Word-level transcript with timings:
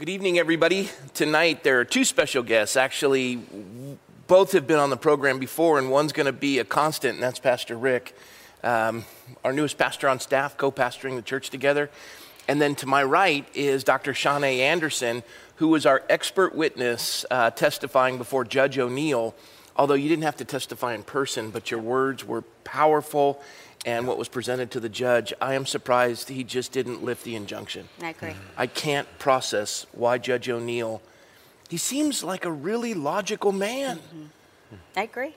Good 0.00 0.08
evening, 0.08 0.38
everybody. 0.38 0.88
Tonight 1.12 1.62
there 1.62 1.78
are 1.78 1.84
two 1.84 2.06
special 2.06 2.42
guests. 2.42 2.74
Actually, 2.74 3.38
both 4.28 4.52
have 4.52 4.66
been 4.66 4.78
on 4.78 4.88
the 4.88 4.96
program 4.96 5.38
before, 5.38 5.78
and 5.78 5.90
one's 5.90 6.14
going 6.14 6.24
to 6.24 6.32
be 6.32 6.58
a 6.58 6.64
constant, 6.64 7.16
and 7.16 7.22
that's 7.22 7.38
Pastor 7.38 7.76
Rick, 7.76 8.16
um, 8.64 9.04
our 9.44 9.52
newest 9.52 9.76
pastor 9.76 10.08
on 10.08 10.18
staff, 10.18 10.56
co 10.56 10.72
pastoring 10.72 11.16
the 11.16 11.22
church 11.22 11.50
together. 11.50 11.90
And 12.48 12.62
then 12.62 12.76
to 12.76 12.86
my 12.86 13.04
right 13.04 13.46
is 13.52 13.84
Dr. 13.84 14.14
Shawnee 14.14 14.62
Anderson, 14.62 15.22
who 15.56 15.68
was 15.68 15.84
our 15.84 16.02
expert 16.08 16.54
witness 16.54 17.26
uh, 17.30 17.50
testifying 17.50 18.16
before 18.16 18.46
Judge 18.46 18.78
O'Neill. 18.78 19.34
Although 19.76 19.94
you 19.94 20.08
didn't 20.08 20.24
have 20.24 20.38
to 20.38 20.46
testify 20.46 20.94
in 20.94 21.02
person, 21.02 21.50
but 21.50 21.70
your 21.70 21.80
words 21.80 22.24
were 22.24 22.40
powerful 22.64 23.42
and 23.86 24.06
what 24.06 24.18
was 24.18 24.28
presented 24.28 24.70
to 24.72 24.80
the 24.80 24.88
judge, 24.88 25.32
I 25.40 25.54
am 25.54 25.64
surprised 25.64 26.28
he 26.28 26.44
just 26.44 26.72
didn't 26.72 27.02
lift 27.02 27.24
the 27.24 27.34
injunction. 27.34 27.88
I 28.02 28.10
agree. 28.10 28.34
I 28.56 28.66
can't 28.66 29.08
process 29.18 29.86
why 29.92 30.18
Judge 30.18 30.48
O'Neill, 30.48 31.00
he 31.68 31.78
seems 31.78 32.22
like 32.22 32.44
a 32.44 32.52
really 32.52 32.92
logical 32.94 33.52
man. 33.52 33.96
Mm-hmm. 33.96 34.76
I 34.96 35.02
agree. 35.02 35.34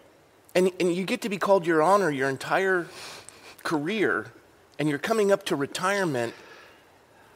And, 0.55 0.71
and 0.79 0.93
you 0.93 1.05
get 1.05 1.21
to 1.21 1.29
be 1.29 1.37
called 1.37 1.65
your 1.65 1.81
honor 1.81 2.11
your 2.11 2.29
entire 2.29 2.87
career, 3.63 4.27
and 4.77 4.89
you're 4.89 4.99
coming 4.99 5.31
up 5.31 5.45
to 5.45 5.55
retirement, 5.55 6.33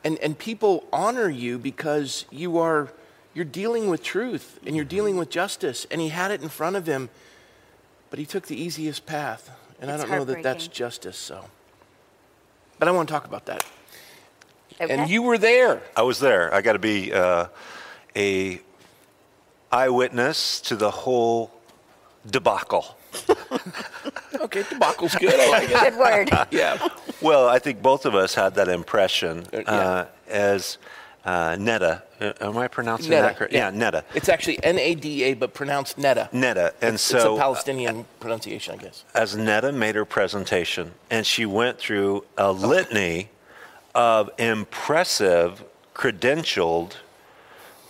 and, 0.04 0.18
and 0.20 0.38
people 0.38 0.84
honor 0.92 1.30
you 1.30 1.58
because 1.58 2.26
you 2.32 2.58
are 2.58 2.90
you're 3.34 3.46
dealing 3.46 3.88
with 3.88 4.02
truth 4.02 4.60
and 4.66 4.76
you're 4.76 4.84
dealing 4.84 5.16
with 5.16 5.30
justice. 5.30 5.86
And 5.92 6.02
he 6.02 6.10
had 6.10 6.32
it 6.32 6.42
in 6.42 6.50
front 6.50 6.76
of 6.76 6.88
him, 6.88 7.10
but 8.10 8.18
he 8.18 8.26
took 8.26 8.48
the 8.48 8.60
easiest 8.60 9.06
path. 9.06 9.52
And 9.82 9.92
It's 9.92 10.04
I 10.04 10.08
don't 10.08 10.18
know 10.18 10.26
that 10.26 10.44
that's 10.44 10.68
justice, 10.68 11.18
so. 11.18 11.46
But 12.80 12.88
I 12.88 12.92
want 12.92 13.08
to 13.08 13.14
talk 13.14 13.26
about 13.26 13.46
that. 13.46 13.64
Okay. 14.80 14.94
And 14.94 15.10
you 15.10 15.22
were 15.24 15.38
there. 15.38 15.82
I 15.96 16.04
was 16.04 16.20
there. 16.20 16.54
I 16.54 16.62
got 16.62 16.74
to 16.74 16.80
be 16.80 17.12
uh, 17.12 17.48
a 18.16 18.62
eyewitness 19.72 20.62
to 20.62 20.76
the 20.76 20.92
whole 20.92 21.52
debacle. 22.30 22.96
Okay, 24.40 24.62
debacle's 24.62 25.16
good. 25.16 25.34
I 25.34 25.50
like 25.50 25.70
it. 25.72 25.80
Good 25.80 25.98
word. 25.98 26.48
Yeah. 26.52 26.88
Well, 27.22 27.48
I 27.50 27.58
think 27.58 27.82
both 27.82 28.06
of 28.06 28.14
us 28.14 28.36
had 28.36 28.54
that 28.56 28.68
impression 28.68 29.46
Uh, 29.52 29.58
yeah. 29.66 29.72
uh, 29.72 30.06
as 30.28 30.78
uh, 31.26 31.56
Netta. 31.60 32.04
Uh, 32.20 32.34
am 32.42 32.58
I 32.58 32.68
pronouncing 32.68 33.10
Netta, 33.12 33.22
that 33.28 33.38
correct? 33.38 33.54
yeah. 33.54 33.70
Yeah, 33.70 33.78
Netta. 33.78 34.04
It's 34.16 34.30
actually 34.30 34.62
N 34.64 34.80
A 34.80 34.96
D 34.96 35.24
A, 35.24 35.34
but 35.34 35.54
pronounced 35.54 35.98
Netta. 35.98 36.30
Netta. 36.32 36.74
And 36.82 36.96
it's 36.96 37.04
so, 37.04 37.36
a 37.36 37.40
Palestinian 37.40 38.06
pronunciation, 38.20 38.74
I 38.74 38.78
guess. 38.78 39.04
as 39.14 39.36
Netta 39.36 39.72
made 39.72 39.96
her 39.96 40.06
presentation, 40.06 40.94
and 41.10 41.26
she 41.26 41.46
went 41.46 41.78
through 41.80 42.24
a 42.38 42.52
litany 42.52 43.30
of 43.94 44.30
impressive, 44.38 45.64
credentialed 45.96 46.94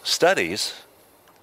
studies. 0.03 0.73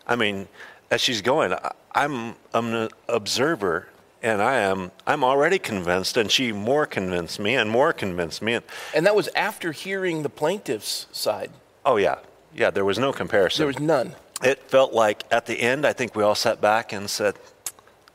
I 0.07 0.17
mean, 0.17 0.49
as 0.91 1.01
she's 1.01 1.23
going, 1.23 1.53
I- 1.53 1.73
I'm, 1.95 2.35
I'm 2.53 2.75
an 2.75 2.89
observer, 3.09 3.89
and 4.23 4.43
I 4.43 4.57
am 4.57 4.91
I'm 5.07 5.23
already 5.23 5.59
convinced, 5.59 6.17
and 6.17 6.31
she 6.31 6.51
more 6.53 6.87
convinced 6.87 7.39
me, 7.39 7.55
and 7.55 7.71
more 7.71 7.93
convinced 7.93 8.43
me. 8.43 8.55
And, 8.55 8.65
And 8.95 9.07
that 9.07 9.15
was 9.15 9.29
after 9.37 9.73
hearing 9.73 10.23
the 10.23 10.29
plaintiff's 10.29 11.07
side. 11.13 11.51
Oh 11.85 11.97
yeah, 11.97 12.17
yeah, 12.55 12.71
there 12.71 12.85
was 12.85 12.99
no 12.99 13.13
comparison. 13.13 13.61
There 13.61 13.67
was 13.67 13.79
none. 13.81 14.15
it 14.43 14.59
felt 14.71 14.93
like 14.93 15.25
at 15.31 15.47
the 15.47 15.61
end, 15.61 15.87
I 15.87 15.93
think 15.93 16.15
we 16.15 16.23
all 16.23 16.35
sat 16.35 16.61
back 16.61 16.93
and 16.93 17.09
said, 17.11 17.35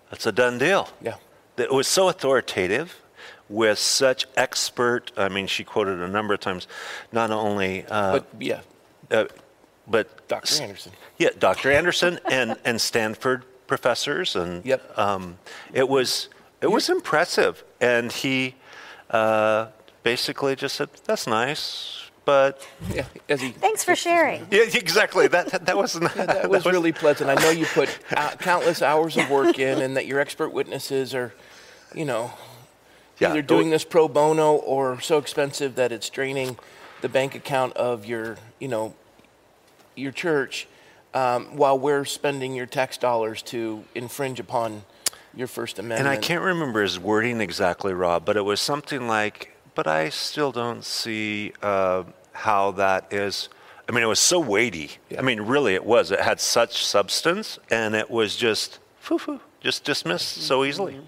"That's 0.09 0.25
a 0.25 0.31
done 0.31 0.57
deal." 0.57 0.89
Yeah. 1.01 1.15
It 1.57 1.71
was 1.73 1.87
so 1.87 2.07
authoritative 2.07 2.95
with 3.49 3.79
such 3.79 4.25
expert. 4.37 5.11
I 5.17 5.27
mean, 5.29 5.47
she 5.47 5.63
quoted 5.63 5.99
a 5.99 6.07
number 6.07 6.33
of 6.33 6.39
times, 6.39 6.67
not 7.11 7.31
only, 7.31 7.85
uh, 7.89 8.11
But 8.19 8.25
yeah, 8.39 8.61
uh, 9.11 9.25
but 9.87 10.27
Dr. 10.27 10.61
Anderson. 10.63 10.91
Yeah, 11.17 11.29
Dr. 11.37 11.71
Anderson 11.71 12.19
and 12.31 12.55
and 12.63 12.79
Stanford 12.79 13.43
professors, 13.67 14.35
and 14.35 14.63
Yep. 14.65 14.97
um, 14.97 15.37
it 15.73 15.89
was 15.89 16.29
it 16.61 16.67
was 16.71 16.89
impressive. 16.89 17.63
And 17.81 18.11
he 18.11 18.55
uh, 19.09 19.67
basically 20.03 20.55
just 20.55 20.75
said, 20.75 20.89
"That's 21.05 21.27
nice." 21.27 22.08
But 22.25 22.65
Yeah, 22.93 23.05
as 23.27 23.41
he, 23.41 23.49
Thanks 23.49 23.83
for 23.83 23.95
sharing. 23.95 24.45
yeah, 24.51 24.63
exactly. 24.63 25.27
That 25.27 25.47
that, 25.51 25.65
that 25.65 25.77
wasn't. 25.77 26.13
that 26.15 26.49
was 26.49 26.65
really 26.65 26.91
pleasant. 26.91 27.29
I 27.29 27.35
know 27.35 27.49
you 27.49 27.65
put 27.65 27.89
countless 28.39 28.81
hours 28.81 29.17
of 29.17 29.29
work 29.29 29.57
in, 29.59 29.81
and 29.81 29.97
that 29.97 30.05
your 30.05 30.19
expert 30.19 30.49
witnesses 30.49 31.15
are, 31.15 31.33
you 31.95 32.05
know, 32.05 32.31
Yeah. 33.19 33.29
either 33.31 33.41
doing 33.41 33.69
this 33.71 33.83
pro 33.83 34.07
bono 34.07 34.55
or 34.55 35.01
so 35.01 35.17
expensive 35.17 35.75
that 35.75 35.91
it's 35.91 36.09
draining 36.09 36.57
the 37.01 37.09
bank 37.09 37.33
account 37.35 37.73
of 37.77 38.05
your, 38.05 38.37
you 38.59 38.67
know, 38.67 38.93
your 39.95 40.11
church, 40.11 40.67
um, 41.13 41.55
while 41.57 41.79
we're 41.79 42.05
spending 42.05 42.53
your 42.53 42.65
tax 42.67 42.97
dollars 42.97 43.41
to 43.41 43.83
infringe 43.95 44.39
upon 44.39 44.83
your 45.35 45.47
First 45.47 45.79
Amendment. 45.79 46.01
And 46.01 46.09
I 46.09 46.17
can't 46.17 46.43
remember 46.43 46.81
his 46.81 46.99
wording 46.99 47.41
exactly, 47.41 47.93
Rob, 47.93 48.25
but 48.25 48.35
it 48.37 48.41
was 48.41 48.59
something 48.59 49.07
like, 49.07 49.55
"But 49.79 49.87
I 49.87 50.09
still 50.09 50.51
don't 50.51 50.83
see 50.83 51.53
uh, 51.63 52.03
how 52.33 52.71
that 52.71 53.13
is." 53.13 53.47
I 53.87 53.93
mean, 53.93 54.03
it 54.03 54.07
was 54.07 54.19
so 54.19 54.37
weighty. 54.37 54.89
Yeah. 55.09 55.19
I 55.19 55.21
mean, 55.21 55.39
really, 55.39 55.73
it 55.73 55.85
was. 55.85 56.11
It 56.11 56.19
had 56.19 56.41
such 56.41 56.85
substance, 56.85 57.59
and 57.71 57.95
it 57.95 58.11
was 58.11 58.35
just, 58.35 58.79
foo-foo, 58.99 59.39
just 59.61 59.85
dismissed 59.85 60.41
so 60.41 60.65
easily. 60.65 60.99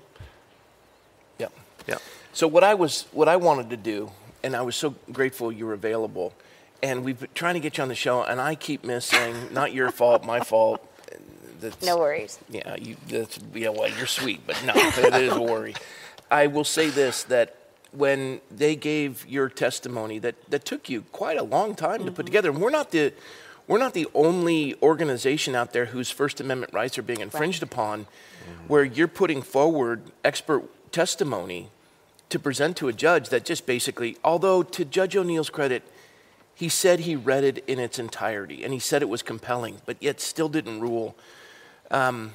Yeah. 1.38 1.50
Yeah. 1.86 1.98
So 2.32 2.48
what 2.48 2.64
I 2.64 2.74
was, 2.74 3.08
what 3.12 3.28
I 3.28 3.36
wanted 3.36 3.70
to 3.72 3.78
do, 3.78 4.12
and 4.42 4.56
I 4.56 4.62
was 4.62 4.78
so 4.78 4.96
grateful 5.12 5.52
you 5.52 5.66
were 5.66 5.74
available, 5.74 6.34
and 6.82 7.04
we've 7.04 7.20
been 7.20 7.30
trying 7.34 7.56
to 7.56 7.60
get 7.60 7.78
you 7.78 7.82
on 7.82 7.90
the 7.90 7.96
show, 8.08 8.24
and 8.24 8.40
I 8.40 8.56
keep 8.56 8.86
missing. 8.86 9.36
Not 9.52 9.74
your 9.74 9.92
fault, 9.92 10.24
my 10.24 10.40
fault. 10.40 10.80
That's, 11.60 11.86
No 11.86 11.98
worries. 11.98 12.40
Yeah, 12.50 12.78
you. 12.78 12.96
That's 13.10 13.38
yeah. 13.54 13.68
Well, 13.68 13.90
you're 13.90 14.08
sweet, 14.08 14.48
but 14.48 14.64
no, 14.64 14.72
it 14.76 15.14
is 15.22 15.34
a 15.34 15.42
worry. 15.42 15.76
I 16.32 16.48
will 16.48 16.64
say 16.64 16.90
this: 16.90 17.24
that 17.26 17.58
when 17.92 18.42
they 18.50 18.76
gave 18.76 19.26
your 19.28 19.50
testimony, 19.50 20.20
that 20.20 20.36
that 20.50 20.66
took 20.66 20.90
you 20.90 21.04
quite 21.12 21.38
a 21.38 21.44
long 21.44 21.76
time 21.76 22.06
to 22.06 22.12
put 22.12 22.26
together, 22.26 22.50
and 22.50 22.62
we're 22.62 22.70
not 22.70 22.92
the. 22.92 23.14
We're 23.68 23.78
not 23.78 23.94
the 23.94 24.08
only 24.14 24.76
organization 24.82 25.56
out 25.56 25.72
there 25.72 25.86
whose 25.86 26.12
First 26.12 26.42
Amendment 26.42 26.74
rights 26.74 26.98
are 26.98 27.04
being 27.04 27.22
infringed 27.22 27.64
upon, 27.64 28.06
where 28.68 28.84
you're 28.84 29.08
putting 29.08 29.42
forward 29.42 30.02
expert 30.26 30.64
testimony 30.92 31.70
to 32.32 32.40
present 32.40 32.78
to 32.78 32.88
a 32.88 32.94
judge 32.94 33.30
that 33.30 33.46
just 33.46 33.66
basically, 33.66 34.18
although 34.24 34.64
to 34.64 34.84
Judge 34.84 35.16
O'Neill's 35.16 35.50
credit, 35.50 35.84
he 36.56 36.70
said 36.70 37.02
he 37.02 37.16
read 37.16 37.44
it 37.44 37.64
in 37.68 37.80
its 37.80 38.00
entirety 38.00 38.64
and 38.64 38.74
he 38.74 38.80
said 38.80 39.02
it 39.02 39.10
was 39.10 39.22
compelling, 39.22 39.82
but 39.86 39.98
yet 40.00 40.20
still 40.20 40.50
didn't 40.50 40.80
rule. 40.80 41.16
Um, 41.90 42.34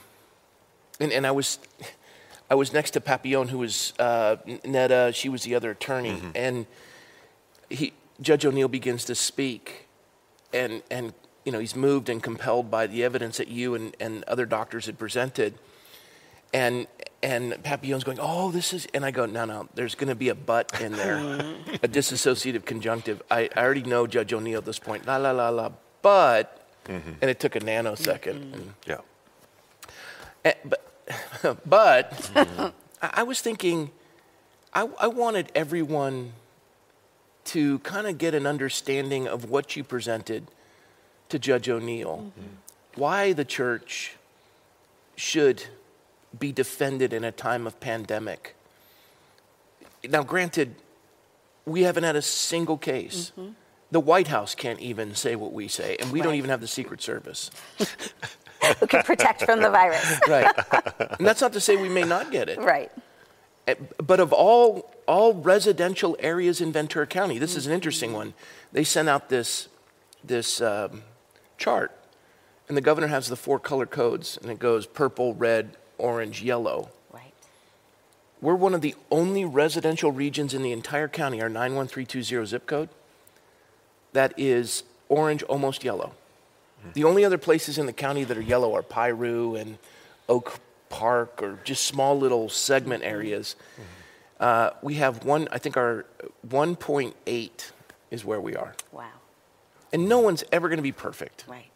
and, 1.00 1.12
and 1.12 1.26
I 1.26 1.30
was, 1.30 1.58
I 2.48 2.54
was 2.54 2.72
next 2.72 2.92
to 2.92 3.00
Papillon, 3.00 3.48
who 3.48 3.58
was 3.58 3.92
uh, 3.98 4.36
Netta. 4.64 5.12
She 5.14 5.28
was 5.28 5.42
the 5.42 5.54
other 5.54 5.70
attorney, 5.70 6.22
and 6.34 6.66
he, 7.68 7.92
Judge 8.20 8.46
O'Neill 8.46 8.68
begins 8.68 9.04
to 9.06 9.14
speak, 9.14 9.88
and 10.52 10.82
and 10.90 11.12
you 11.44 11.52
know 11.52 11.58
he's 11.58 11.74
moved 11.74 12.08
and 12.08 12.22
compelled 12.22 12.70
by 12.70 12.86
the 12.86 13.02
evidence 13.02 13.38
that 13.38 13.48
you 13.48 13.74
and, 13.74 13.96
and 13.98 14.22
other 14.24 14.46
doctors 14.46 14.86
had 14.86 14.98
presented, 14.98 15.54
and 16.54 16.86
and 17.22 17.60
Papillon's 17.64 18.04
going, 18.04 18.18
oh, 18.20 18.52
this 18.52 18.72
is, 18.72 18.86
and 18.94 19.04
I 19.04 19.10
go, 19.10 19.26
no, 19.26 19.44
no, 19.44 19.68
there's 19.74 19.96
going 19.96 20.08
to 20.08 20.14
be 20.14 20.28
a 20.28 20.34
but 20.34 20.80
in 20.80 20.92
there, 20.92 21.16
a 21.82 21.88
disassociative 21.88 22.64
conjunctive. 22.64 23.20
I, 23.30 23.48
I 23.56 23.64
already 23.64 23.82
know 23.82 24.06
Judge 24.06 24.32
O'Neill 24.32 24.58
at 24.58 24.64
this 24.64 24.78
point, 24.78 25.06
la 25.06 25.16
la 25.16 25.32
la 25.32 25.48
la, 25.48 25.72
but, 26.02 26.64
and 27.20 27.28
it 27.28 27.40
took 27.40 27.56
a 27.56 27.60
nanosecond. 27.60 28.54
And, 28.54 28.74
Yeah. 28.86 28.98
Eh, 30.44 30.52
but 30.64 30.85
but 31.66 32.30
I, 33.00 33.22
was 33.22 33.40
thinking, 33.40 33.90
I, 34.72 34.88
I 35.00 35.06
wanted 35.06 35.52
everyone 35.54 36.32
to 37.46 37.78
kind 37.80 38.06
of 38.06 38.18
get 38.18 38.34
an 38.34 38.46
understanding 38.46 39.28
of 39.28 39.48
what 39.48 39.76
you 39.76 39.84
presented 39.84 40.48
to 41.28 41.38
Judge 41.38 41.68
O'Neill, 41.68 42.32
mm-hmm. 42.38 42.46
why 42.96 43.32
the 43.32 43.44
church 43.44 44.16
should 45.16 45.64
be 46.38 46.52
defended 46.52 47.12
in 47.12 47.24
a 47.24 47.32
time 47.32 47.66
of 47.66 47.78
pandemic. 47.80 48.54
Now, 50.08 50.22
granted, 50.22 50.74
we 51.64 51.82
haven't 51.82 52.04
had 52.04 52.16
a 52.16 52.22
single 52.22 52.76
case. 52.76 53.32
Mm-hmm. 53.38 53.52
The 53.90 54.00
White 54.00 54.28
House 54.28 54.54
can't 54.54 54.80
even 54.80 55.14
say 55.14 55.36
what 55.36 55.52
we 55.52 55.68
say, 55.68 55.96
and 56.00 56.10
we 56.10 56.20
don't 56.20 56.34
even 56.34 56.50
have 56.50 56.60
the 56.60 56.66
Secret 56.66 57.00
Service. 57.00 57.50
Who 58.80 58.86
can 58.86 59.02
protect 59.02 59.42
from 59.44 59.60
the 59.60 59.70
virus? 59.70 60.20
Right. 60.28 60.52
and 61.18 61.26
that's 61.26 61.40
not 61.40 61.52
to 61.54 61.60
say 61.60 61.76
we 61.76 61.88
may 61.88 62.04
not 62.04 62.30
get 62.30 62.48
it. 62.48 62.58
Right. 62.58 62.90
Eh, 63.66 63.74
But 63.98 64.20
of 64.20 64.32
all 64.32 64.90
all 65.06 65.34
residential 65.34 66.16
areas 66.18 66.60
in 66.60 66.72
Ventura 66.72 67.06
County, 67.06 67.38
this 67.38 67.54
is 67.56 67.66
an 67.66 67.72
interesting 67.72 68.12
one. 68.12 68.34
They 68.72 68.84
sent 68.84 69.08
out 69.08 69.28
this 69.28 69.68
this 70.24 70.60
um, 70.60 71.02
chart, 71.58 71.92
and 72.68 72.76
the 72.76 72.80
governor 72.80 73.06
has 73.06 73.28
the 73.28 73.36
four 73.36 73.58
color 73.60 73.86
codes, 73.86 74.36
and 74.40 74.50
it 74.50 74.58
goes 74.58 74.86
purple, 74.86 75.34
red, 75.34 75.76
orange, 75.98 76.42
yellow. 76.42 76.90
Right. 77.12 77.32
We're 78.40 78.56
one 78.56 78.74
of 78.74 78.80
the 78.80 78.94
only 79.10 79.44
residential 79.44 80.10
regions 80.10 80.52
in 80.54 80.62
the 80.62 80.72
entire 80.72 81.08
county, 81.08 81.40
our 81.40 81.48
91320 81.48 82.44
zip 82.46 82.66
code, 82.66 82.88
that 84.12 84.34
is 84.36 84.82
orange, 85.08 85.42
almost 85.44 85.84
yellow. 85.84 86.12
The 86.92 87.04
only 87.04 87.24
other 87.24 87.38
places 87.38 87.78
in 87.78 87.86
the 87.86 87.92
county 87.92 88.24
that 88.24 88.36
are 88.36 88.42
yellow 88.42 88.74
are 88.74 88.82
Piru 88.82 89.56
and 89.56 89.78
Oak 90.28 90.60
Park, 90.88 91.42
or 91.42 91.58
just 91.64 91.84
small 91.84 92.18
little 92.18 92.48
segment 92.48 93.02
mm-hmm. 93.02 93.12
areas. 93.12 93.56
Uh, 94.38 94.70
we 94.82 94.94
have 94.94 95.24
one. 95.24 95.48
I 95.50 95.58
think 95.58 95.76
our 95.76 96.06
1.8 96.48 97.50
is 98.10 98.24
where 98.24 98.40
we 98.40 98.54
are, 98.54 98.74
Wow. 98.92 99.08
and 99.92 100.08
no 100.08 100.20
one's 100.20 100.44
ever 100.52 100.68
going 100.68 100.78
to 100.78 100.82
be 100.82 100.92
perfect. 100.92 101.44
Right. 101.48 101.70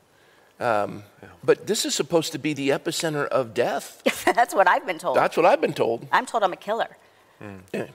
Um, 0.60 1.04
but 1.42 1.66
this 1.66 1.86
is 1.86 1.94
supposed 1.94 2.32
to 2.32 2.38
be 2.38 2.52
the 2.52 2.68
epicenter 2.68 3.26
of 3.28 3.54
death. 3.54 4.02
That's 4.34 4.54
what 4.54 4.68
I've 4.68 4.86
been 4.86 4.98
told. 4.98 5.16
That's 5.16 5.36
what 5.36 5.46
I've 5.46 5.60
been 5.60 5.72
told. 5.72 6.06
I'm 6.12 6.26
told 6.26 6.42
I'm 6.44 6.52
a 6.52 6.56
killer. 6.56 6.96
Mm. 7.42 7.60
Yeah. 7.72 7.86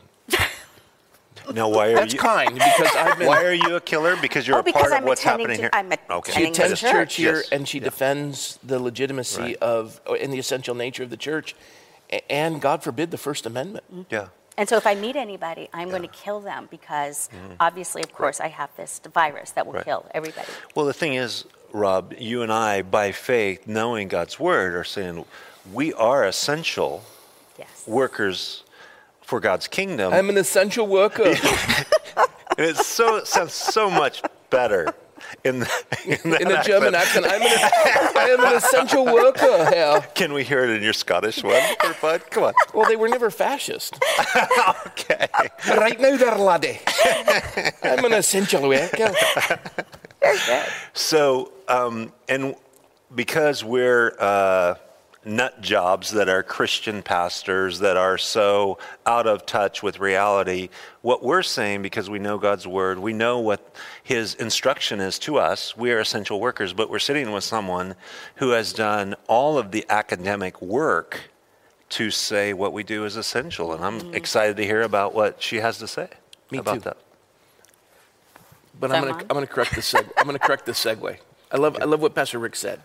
Now, 1.54 1.70
why 1.70 1.90
are 1.90 1.96
That's 1.96 2.14
you? 2.14 2.20
kind 2.20 2.54
because 2.56 2.96
I've 2.96 3.18
been. 3.18 3.28
Why 3.28 3.44
are 3.44 3.54
you 3.54 3.76
a 3.76 3.82
killer? 3.82 4.16
Because 4.16 4.48
you're 4.48 4.58
Oh, 4.58 4.60
a 4.60 4.64
because 4.64 4.82
part 4.82 4.92
of 4.94 4.98
I'm 5.00 5.06
what's 5.06 5.22
attending 5.22 5.48
happening 5.50 5.70
to- 5.72 5.78
here. 5.98 5.98
I'm 6.10 6.18
okay. 6.20 6.32
She 6.32 6.38
attending 6.40 6.54
to 6.54 6.64
attends 6.64 6.80
church. 6.82 6.92
church 6.92 7.16
here, 7.16 7.36
Yes. 7.38 7.50
and 7.52 7.68
she 7.68 7.80
defends 7.80 8.60
the 8.64 8.80
legitimacy 8.80 9.42
Right. 9.42 9.58
of 9.62 10.02
and 10.20 10.34
the 10.34 10.40
essential 10.40 10.76
nature 10.76 11.04
of 11.04 11.10
the 11.10 11.18
church, 11.18 11.56
and 12.30 12.62
God 12.62 12.84
forbid 12.84 13.12
the 13.12 13.18
First 13.18 13.46
Amendment. 13.46 14.08
Yeah. 14.10 14.28
And 14.58 14.70
so 14.70 14.78
if 14.78 14.88
I 14.88 14.96
meet 14.96 15.16
anybody, 15.18 15.70
I'm 15.74 15.90
going 15.90 16.02
to 16.04 16.08
kill 16.08 16.40
them 16.40 16.68
because 16.72 17.30
obviously, 17.60 18.02
of 18.04 18.14
course, 18.14 18.40
I 18.40 18.48
have 18.48 18.70
this 18.78 19.02
virus 19.14 19.52
that 19.52 19.66
will 19.66 19.74
Mm-hmm. 19.74 19.78
Right. 19.80 19.86
kill 19.86 20.06
everybody. 20.14 20.48
Well, 20.76 20.86
the 20.86 20.94
thing 20.94 21.14
is, 21.16 21.44
Rob, 21.74 22.14
you 22.18 22.42
and 22.42 22.54
I, 22.54 22.82
by 22.82 23.12
faith, 23.12 23.68
knowing 23.68 24.08
God's 24.08 24.40
word, 24.40 24.74
are 24.76 24.86
saying 24.86 25.26
we 25.74 25.94
are 25.94 26.24
essential 26.24 27.04
Yes. 27.60 27.84
workers 27.86 28.64
for 29.26 29.40
God's 29.40 29.68
kingdom. 29.68 30.14
I'm 30.14 30.30
an 30.30 30.38
essential 30.38 30.88
worker. 30.88 31.24
and 31.26 31.38
it 32.58 32.78
so 32.78 33.24
sounds 33.24 33.54
so 33.54 33.90
much 33.90 34.22
better 34.50 34.94
in, 35.44 35.60
the, 35.60 35.70
in, 36.06 36.32
that 36.32 36.42
in 36.42 36.52
a 36.52 36.64
German 36.64 36.94
accent. 36.94 37.26
I'm 37.28 37.42
an, 37.42 37.48
I 37.48 38.30
am 38.30 38.46
an 38.46 38.56
essential 38.56 39.06
worker 39.06 39.70
here. 39.72 40.06
Can 40.14 40.32
we 40.34 40.44
hear 40.44 40.64
it 40.64 40.70
in 40.70 40.84
your 40.84 40.94
Scottish 40.94 41.44
one, 41.44 41.62
bud? 42.02 42.22
Come 42.30 42.44
on. 42.44 42.54
Well, 42.74 42.88
they 42.88 42.96
were 42.96 43.10
never 43.10 43.30
fascist. 43.30 44.00
Okay. 44.88 45.28
right 45.78 46.00
now, 46.00 46.16
there, 46.18 46.36
laddie. 46.36 46.80
I'm 47.84 48.04
an 48.06 48.14
essential 48.14 48.68
worker. 48.68 49.14
So, 50.94 51.52
um, 51.68 52.12
and 52.28 52.56
because 53.14 53.64
we're 53.64 54.16
uh, 54.20 54.76
nut 55.26 55.60
jobs 55.60 56.12
that 56.12 56.30
are 56.30 56.44
Christian 56.44 57.02
pastors 57.02 57.80
that 57.80 57.98
are 57.98 58.18
so 58.18 58.78
out 59.06 59.28
of 59.28 59.46
touch 59.46 59.82
with 59.82 60.00
reality, 60.00 60.70
what 61.02 61.24
we're 61.24 61.44
saying, 61.44 61.82
because 61.82 62.10
we 62.10 62.20
know 62.20 62.38
God's 62.38 62.68
word, 62.68 63.00
we 63.00 63.12
know 63.12 63.40
what 63.40 63.76
His 64.04 64.36
instruction 64.36 65.00
is 65.00 65.18
to 65.20 65.38
us, 65.38 65.76
we 65.76 65.92
are 65.92 66.00
essential 66.00 66.40
workers, 66.40 66.74
but 66.74 66.90
we're 66.90 67.00
sitting 67.00 67.32
with 67.32 67.44
someone 67.44 67.96
who 68.36 68.52
has 68.52 68.72
done 68.72 69.16
all 69.28 69.58
of 69.58 69.72
the 69.72 69.86
academic 69.90 70.62
work 70.62 71.32
to 71.90 72.12
say 72.12 72.54
what 72.54 72.74
we 72.74 72.84
do 72.84 73.06
is 73.06 73.16
essential. 73.16 73.74
And 73.74 73.84
I'm 73.84 74.14
excited 74.14 74.58
to 74.58 74.66
hear 74.66 74.82
about 74.82 75.14
what 75.14 75.42
she 75.42 75.58
has 75.58 75.78
to 75.80 75.88
say 75.88 76.10
Me 76.52 76.60
about 76.60 76.76
too. 76.76 76.80
that. 76.82 76.98
But 78.80 78.92
I'm 78.92 79.04
gonna? 79.04 79.18
I'm 79.22 79.28
gonna 79.28 79.48
correct 79.48 79.76
the 79.76 79.82
seg- 79.82 80.10
I'm 80.20 80.26
gonna 80.26 80.40
correct 80.40 80.66
the 80.66 80.74
segue. 80.74 81.18
I 81.52 81.58
love 81.58 81.78
I 81.82 81.86
love 81.86 82.02
what 82.02 82.14
Pastor 82.14 82.40
Rick 82.40 82.56
said. 82.56 82.82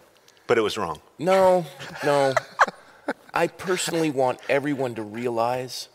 But 0.51 0.59
it 0.59 0.63
was 0.63 0.77
wrong. 0.77 1.01
No, 1.17 1.65
no. 2.05 2.35
I 3.33 3.47
personally 3.47 4.11
want 4.11 4.41
everyone 4.49 4.97
to 4.97 5.03
realize, 5.03 5.89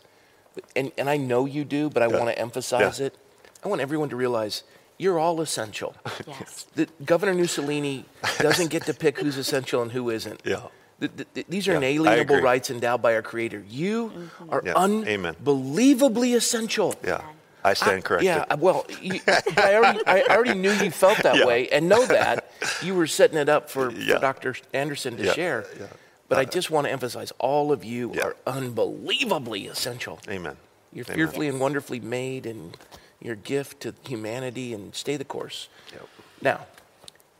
and, 0.74 0.92
and 0.96 1.10
I 1.10 1.18
know 1.18 1.44
you 1.44 1.62
do, 1.62 1.90
but 1.90 2.02
I 2.02 2.06
Yeah. 2.06 2.16
want 2.16 2.30
to 2.30 2.38
emphasize 2.38 2.98
Yeah. 2.98 3.08
it. 3.08 3.18
I 3.62 3.68
want 3.68 3.82
everyone 3.82 4.08
to 4.08 4.16
realize 4.16 4.62
you're 4.96 5.18
all 5.18 5.42
essential. 5.42 5.94
Yes. 6.26 6.64
The, 6.74 6.88
Governor 7.04 7.34
Mussolini 7.34 8.06
doesn't 8.38 8.70
get 8.70 8.86
to 8.86 8.94
pick 8.94 9.18
who's 9.18 9.36
essential 9.36 9.82
and 9.82 9.92
who 9.92 10.08
isn't. 10.08 10.40
Yeah. 10.42 10.62
Th- 11.00 11.12
th- 11.14 11.28
th- 11.34 11.46
these 11.50 11.68
are 11.68 11.72
Yeah, 11.72 11.88
inalienable 11.90 12.40
rights 12.40 12.70
endowed 12.70 13.02
by 13.02 13.14
our 13.14 13.20
Creator. 13.20 13.62
You 13.68 14.08
mm-hmm. 14.08 14.50
are 14.50 14.62
Yeah, 14.64 14.84
amen. 15.06 15.36
unbelievably 15.38 16.32
essential. 16.32 16.94
Yeah. 17.04 17.20
I 17.66 17.74
stand 17.74 18.04
corrected. 18.04 18.26
Yeah, 18.26 18.44
uh, 18.48 18.56
well, 18.58 18.86
you, 19.02 19.20
I, 19.56 19.74
already, 19.74 20.00
I 20.06 20.22
already 20.30 20.54
knew 20.54 20.70
you 20.70 20.90
felt 20.90 21.18
that 21.24 21.36
Yeah. 21.40 21.46
way 21.46 21.68
and 21.68 21.88
know 21.88 22.06
that. 22.06 22.50
You 22.82 22.94
were 22.94 23.06
setting 23.06 23.38
it 23.38 23.48
up 23.48 23.68
for, 23.70 23.90
Yeah. 23.90 24.14
for 24.14 24.20
Dr. 24.20 24.56
Anderson 24.72 25.16
to 25.16 25.24
Yeah, 25.24 25.32
share. 25.32 25.64
yeah. 25.78 25.86
But 26.28 26.38
I 26.38 26.44
just 26.44 26.70
want 26.70 26.86
to 26.86 26.92
emphasize 26.92 27.32
all 27.38 27.72
of 27.72 27.84
you 27.84 28.12
Yeah. 28.14 28.22
are 28.26 28.36
unbelievably 28.46 29.66
essential. 29.66 30.18
Amen. 30.28 30.56
You're 30.92 31.04
Amen. 31.06 31.16
fearfully 31.16 31.48
and 31.48 31.58
wonderfully 31.60 32.00
made, 32.00 32.46
and 32.46 32.76
your 33.20 33.34
gift 33.36 33.80
to 33.80 33.94
humanity, 34.06 34.72
and 34.72 34.94
stay 34.94 35.16
the 35.16 35.24
course. 35.24 35.68
Yep. 35.92 36.08
Now, 36.42 36.66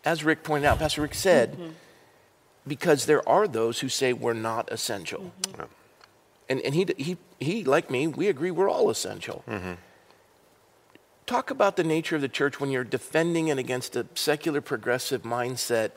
as 0.05 0.25
Rick 0.25 0.43
pointed 0.43 0.67
out, 0.67 0.79
Pastor 0.79 1.02
Rick 1.02 1.14
said, 1.14 1.52
Mm-hmm. 1.52 1.70
because 2.67 3.06
there 3.06 3.26
are 3.29 3.46
those 3.49 3.81
who 3.81 3.88
say 3.88 4.12
we're 4.12 4.32
not 4.32 4.70
essential. 4.72 5.32
Mm-hmm. 5.43 5.61
Yeah. 5.61 5.67
And, 6.49 6.61
and 6.61 6.75
he, 6.75 6.87
he, 6.96 7.17
he, 7.40 7.64
like 7.64 7.90
me, 7.90 8.06
we 8.06 8.29
agree 8.29 8.50
we're 8.52 8.69
all 8.70 8.88
essential. 8.90 9.43
Mm-hmm. 9.49 9.72
Talk 11.26 11.50
about 11.50 11.75
the 11.75 11.82
nature 11.82 12.14
of 12.14 12.23
the 12.23 12.28
church 12.28 12.61
when 12.61 12.70
you're 12.70 12.84
defending 12.84 13.49
it 13.49 13.58
against 13.58 13.96
a 13.96 14.06
secular 14.14 14.61
progressive 14.61 15.23
mindset 15.23 15.90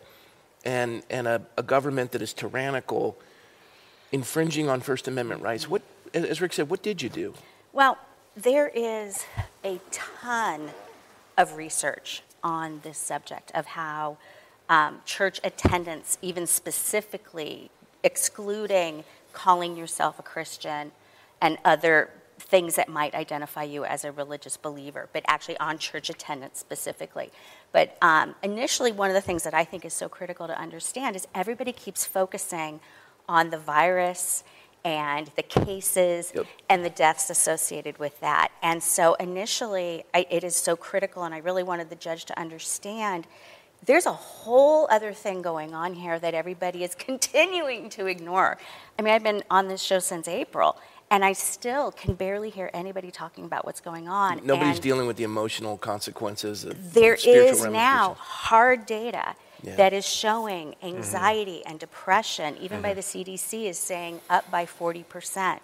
and, 0.65 1.03
and 1.07 1.27
a, 1.27 1.43
a 1.55 1.61
government 1.61 2.13
that 2.13 2.21
is 2.23 2.33
tyrannical, 2.33 3.15
infringing 4.11 4.69
on 4.69 4.81
First 4.81 5.07
Amendment 5.07 5.43
rights. 5.43 5.69
What, 5.69 5.83
as 6.15 6.41
Rick 6.41 6.53
said, 6.53 6.67
what 6.71 6.81
did 6.81 7.03
you 7.03 7.09
do? 7.09 7.35
Well, 7.73 7.99
there 8.35 8.69
is 8.69 9.23
a 9.63 9.79
ton 9.91 10.71
of 11.37 11.55
research 11.55 12.23
on 12.43 12.79
this 12.83 12.97
subject 12.97 13.51
of 13.53 13.67
how 13.67 14.17
um, 14.67 15.01
church 15.05 15.39
attendance, 15.43 16.17
even 16.23 16.47
specifically 16.47 17.69
excluding 18.03 19.03
calling 19.31 19.77
yourself 19.77 20.17
a 20.17 20.23
Christian 20.23 20.91
and 21.39 21.59
other 21.63 22.09
things 22.39 22.75
that 22.75 22.89
might 22.89 23.13
identify 23.13 23.63
you 23.63 23.86
as 23.86 24.06
a 24.06 24.12
religious 24.12 24.57
believer, 24.57 25.09
but 25.13 25.24
actually 25.27 25.57
on 25.59 25.77
church 25.77 26.09
attendance 26.09 26.59
specifically. 26.59 27.30
But 27.71 27.97
um, 28.01 28.36
initially, 28.41 28.91
one 28.91 29.09
of 29.09 29.13
the 29.13 29.21
things 29.21 29.44
that 29.44 29.53
I 29.53 29.63
think 29.63 29.86
is 29.86 29.94
so 29.94 30.09
critical 30.09 30.47
to 30.47 30.59
understand 30.59 31.15
is 31.15 31.27
everybody 31.36 31.71
keeps 31.71 32.06
focusing 32.06 32.80
on 33.27 33.50
the 33.50 33.57
virus 33.57 34.44
and 34.86 35.27
the 35.36 35.44
cases 35.44 36.31
Yep. 36.33 36.45
and 36.69 36.86
the 36.86 36.89
deaths 36.89 37.30
associated 37.30 37.97
with 38.00 38.19
that. 38.21 38.50
And 38.63 38.81
so 38.81 39.15
initially, 39.15 40.03
I, 40.13 40.25
it 40.30 40.44
is 40.44 40.56
so 40.56 40.75
critical, 40.75 41.24
and 41.24 41.35
I 41.35 41.39
really 41.39 41.63
wanted 41.63 41.90
the 41.90 41.95
judge 41.95 42.25
to 42.25 42.40
understand 42.40 43.28
there's 43.85 44.06
a 44.06 44.13
whole 44.13 44.87
other 44.92 45.13
thing 45.13 45.42
going 45.42 45.73
on 45.73 45.94
here 45.94 46.19
that 46.19 46.33
everybody 46.33 46.83
is 46.83 46.95
continuing 46.99 47.90
to 47.92 48.07
ignore. 48.07 48.57
I 48.97 49.02
mean, 49.02 49.13
I've 49.13 49.23
been 49.23 49.44
on 49.49 49.68
this 49.68 49.81
show 49.81 49.99
since 49.99 50.28
April, 50.28 50.78
and 51.11 51.25
I 51.25 51.33
still 51.33 51.92
can 51.92 52.13
barely 52.13 52.49
hear 52.49 52.69
anybody 52.73 53.09
talking 53.11 53.45
about 53.45 53.66
what's 53.66 53.81
going 53.81 54.07
on. 54.07 54.42
Nobody's 54.45 54.75
And 54.75 54.81
dealing 54.81 55.07
with 55.07 55.18
the 55.18 55.23
emotional 55.23 55.78
consequences 55.78 56.63
of 56.63 56.94
there 56.94 57.18
spiritual 57.18 57.66
is 57.66 57.73
now 57.73 58.13
hard 58.16 58.85
data 58.85 59.35
Yeah. 59.63 59.75
that 59.75 59.94
is 59.94 60.06
showing 60.06 60.75
anxiety 60.83 61.66
and 61.66 61.80
depression, 61.80 62.57
even 62.61 62.81
by 62.81 62.94
the 62.94 63.01
CDC, 63.01 63.66
is 63.66 63.80
saying 63.80 64.21
up 64.30 64.49
by 64.51 64.66
40%. 64.66 65.59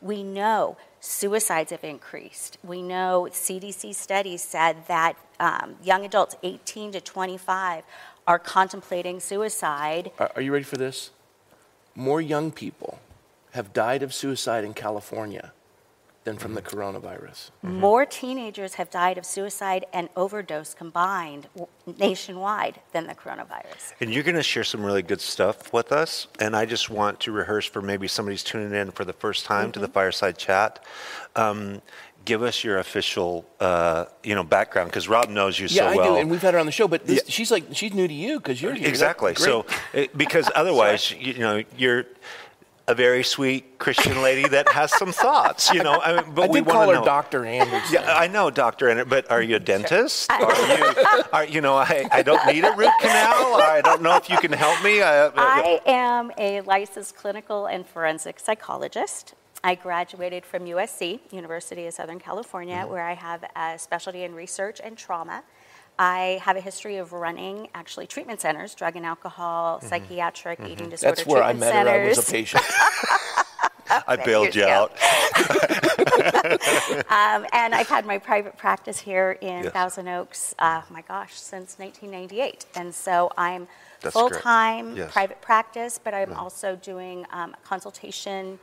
We 0.00 0.22
know 0.22 0.76
suicides 1.00 1.70
have 1.70 1.84
increased. 1.84 2.58
We 2.62 2.82
know 2.82 3.28
CDC 3.30 3.94
studies 3.94 4.42
said 4.42 4.86
that 4.88 5.16
um, 5.40 5.76
young 5.82 6.04
adults 6.04 6.36
18 6.42 6.92
to 6.92 7.00
25 7.00 7.84
are 8.26 8.38
contemplating 8.38 9.20
suicide. 9.20 10.10
Are, 10.18 10.30
are 10.36 10.42
you 10.42 10.52
ready 10.52 10.64
for 10.64 10.76
this? 10.76 11.10
More 11.94 12.20
young 12.20 12.50
people 12.50 12.98
have 13.52 13.72
died 13.72 14.02
of 14.02 14.12
suicide 14.14 14.64
in 14.64 14.74
California 14.74 15.52
than 16.24 16.36
from 16.36 16.52
the 16.54 16.60
coronavirus. 16.60 17.50
More 17.62 18.04
teenagers 18.04 18.74
have 18.74 18.90
died 18.90 19.16
of 19.16 19.24
suicide 19.24 19.86
and 19.94 20.10
overdose 20.14 20.74
combined 20.74 21.46
w- 21.56 21.68
nationwide 21.98 22.80
than 22.92 23.06
the 23.06 23.14
coronavirus. 23.14 23.94
And 24.00 24.12
you're 24.12 24.24
going 24.24 24.34
to 24.36 24.42
share 24.42 24.64
some 24.64 24.84
really 24.84 25.00
good 25.00 25.22
stuff 25.22 25.72
with 25.72 25.90
us. 25.90 26.26
And 26.38 26.54
I 26.54 26.66
just 26.66 26.90
want 26.90 27.20
to 27.20 27.32
rehearse 27.32 27.64
for 27.64 27.80
maybe 27.80 28.08
somebody's 28.08 28.42
tuning 28.42 28.74
in 28.78 28.90
for 28.90 29.06
the 29.06 29.14
first 29.14 29.46
time 29.46 29.72
to 29.72 29.78
the 29.78 29.88
fireside 29.88 30.36
chat. 30.36 30.84
Um, 31.34 31.80
give 32.26 32.42
us 32.42 32.62
your 32.62 32.76
official, 32.76 33.46
uh, 33.58 34.04
you 34.22 34.34
know, 34.34 34.44
background 34.44 34.90
because 34.90 35.08
Rob 35.08 35.30
knows 35.30 35.58
you 35.58 35.66
Yeah, 35.70 35.84
so 35.84 35.86
I 35.88 35.96
well. 35.96 36.14
do, 36.16 36.20
and 36.20 36.30
we've 36.30 36.42
had 36.42 36.52
her 36.52 36.60
on 36.60 36.66
the 36.66 36.72
show. 36.72 36.86
But 36.88 37.06
this, 37.06 37.22
Yeah. 37.24 37.30
she's 37.32 37.50
like, 37.50 37.64
she's 37.72 37.94
new 37.94 38.06
to 38.06 38.12
you 38.12 38.38
because 38.38 38.60
you're 38.60 38.74
here. 38.74 38.86
exactly. 38.88 39.34
So, 39.34 39.64
uh, 39.94 40.04
because 40.14 40.50
otherwise, 40.54 41.10
you 41.12 41.38
know, 41.38 41.64
you're 41.78 42.04
a 42.88 42.94
very 42.94 43.22
sweet 43.22 43.78
Christian 43.78 44.22
lady 44.22 44.48
that 44.48 44.66
has 44.70 44.90
some 44.96 45.12
thoughts. 45.12 45.70
You 45.72 45.82
know, 45.82 46.00
I 46.00 46.22
mean, 46.22 46.34
but 46.34 46.44
I 46.44 46.46
we 46.48 46.60
did 46.60 46.66
want 46.66 46.76
call 46.76 46.86
to 46.86 46.92
her 46.94 46.98
know. 47.00 47.04
Doctor 47.04 47.44
Anderson. 47.44 47.94
Yeah, 47.94 48.16
I 48.16 48.26
know, 48.26 48.50
Doctor 48.50 48.88
Ennett, 48.88 49.08
but 49.08 49.30
are 49.30 49.42
you 49.42 49.56
a 49.56 49.60
dentist? 49.60 50.30
Are 50.38 50.76
you, 50.76 51.24
are, 51.32 51.44
you 51.44 51.60
know, 51.60 51.74
I, 51.76 52.08
I 52.10 52.22
don't 52.22 52.44
need 52.46 52.64
a 52.64 52.72
root 52.72 52.90
canal. 53.00 53.60
I 53.60 53.82
don't 53.84 54.02
know 54.02 54.16
if 54.16 54.30
you 54.30 54.38
can 54.38 54.52
help 54.52 54.82
me. 54.82 55.02
I, 55.02 55.26
uh, 55.26 55.32
I 55.36 55.80
am 55.84 56.32
a 56.38 56.62
licensed 56.62 57.16
clinical 57.16 57.66
and 57.66 57.86
forensic 57.86 58.40
psychologist. 58.40 59.34
I 59.62 59.74
graduated 59.74 60.46
from 60.46 60.64
USC, 60.64 61.20
University 61.32 61.86
of 61.86 61.94
Southern 61.94 62.18
California, 62.18 62.76
mm-hmm. 62.76 62.90
where 62.90 63.04
I 63.04 63.14
have 63.14 63.44
a 63.54 63.78
specialty 63.78 64.22
in 64.22 64.34
research 64.34 64.80
and 64.82 64.96
trauma. 64.96 65.42
I 65.98 66.40
have 66.42 66.56
a 66.56 66.60
history 66.60 66.96
of 66.96 67.12
running 67.12 67.68
actually 67.74 68.06
treatment 68.06 68.40
centers, 68.40 68.74
drug 68.74 68.94
and 68.96 69.04
alcohol, 69.04 69.78
mm-hmm. 69.78 69.88
psychiatric, 69.88 70.60
eating 70.60 70.76
mm-hmm. 70.76 70.90
disorder 70.90 71.16
That's 71.16 71.26
where 71.26 71.42
I 71.42 71.52
treatment 71.52 71.74
met 71.74 71.86
her. 71.86 71.88
I 71.88 72.08
was 72.08 72.18
a 72.18 72.22
centers. 72.22 72.60
patient. 73.88 74.04
I 74.06 74.16
bailed 74.24 74.54
you 74.54 74.62
you. 74.62 74.68
out. 74.68 74.92
Um, 77.10 77.46
and 77.52 77.74
I've 77.74 77.88
had 77.88 78.06
my 78.06 78.18
private 78.18 78.56
practice 78.56 78.98
here 78.98 79.32
in 79.40 79.64
Yes. 79.64 79.72
Thousand 79.72 80.08
Oaks, 80.08 80.54
uh, 80.58 80.82
my 80.90 81.02
gosh, 81.02 81.34
since 81.34 81.78
1998. 81.78 82.66
And 82.74 82.94
so 82.94 83.30
I'm 83.36 83.66
That's 84.00 84.12
full-time 84.12 84.96
Yes. 84.96 85.12
private 85.12 85.40
practice, 85.40 85.98
but 86.02 86.14
I'm 86.14 86.32
also 86.34 86.76
doing 86.76 87.26
um, 87.30 87.54
consultation 87.64 88.58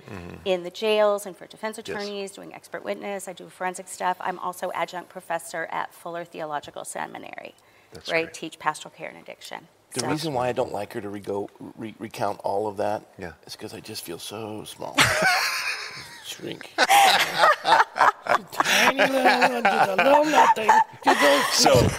in 0.46 0.64
the 0.64 0.70
jails 0.70 1.26
and 1.26 1.36
for 1.36 1.46
defense 1.48 1.78
Mm-hmm. 1.78 1.92
Yes. 1.92 2.02
attorneys, 2.04 2.32
doing 2.32 2.54
expert 2.54 2.84
witness. 2.84 3.28
I 3.28 3.34
do 3.34 3.50
forensic 3.50 3.88
stuff. 3.88 4.18
I'm 4.20 4.40
also 4.40 4.72
adjunct 4.74 5.10
professor 5.10 5.68
at 5.72 5.94
Fuller 5.94 6.24
Theological 6.26 6.86
Seminary, 6.86 7.56
That's 7.94 8.10
where 8.10 8.20
I 8.22 8.26
teach 8.26 8.60
pastoral 8.60 8.94
care 8.96 9.10
and 9.10 9.18
addiction. 9.18 9.68
The 9.96 10.02
So- 10.02 10.08
reason 10.08 10.34
why 10.34 10.50
I 10.50 10.52
don't 10.52 10.74
like 10.74 10.92
her 10.92 11.00
to 11.00 11.08
re- 11.08 11.24
re- 11.78 11.96
recount 12.00 12.42
all 12.44 12.68
of 12.68 12.76
that 12.78 13.04
Yeah. 13.18 13.32
is 13.48 13.54
because 13.56 13.74
I 13.74 13.80
just 13.80 14.04
feel 14.04 14.20
so 14.20 14.66
small. 14.66 14.94
Shrink. 16.26 16.74
Tiny 18.52 19.00
little, 19.00 19.62
just 19.62 19.90
a 19.90 19.96
little 19.96 20.26
nothing. 20.26 20.70
Just 21.06 21.54
So 21.64 21.90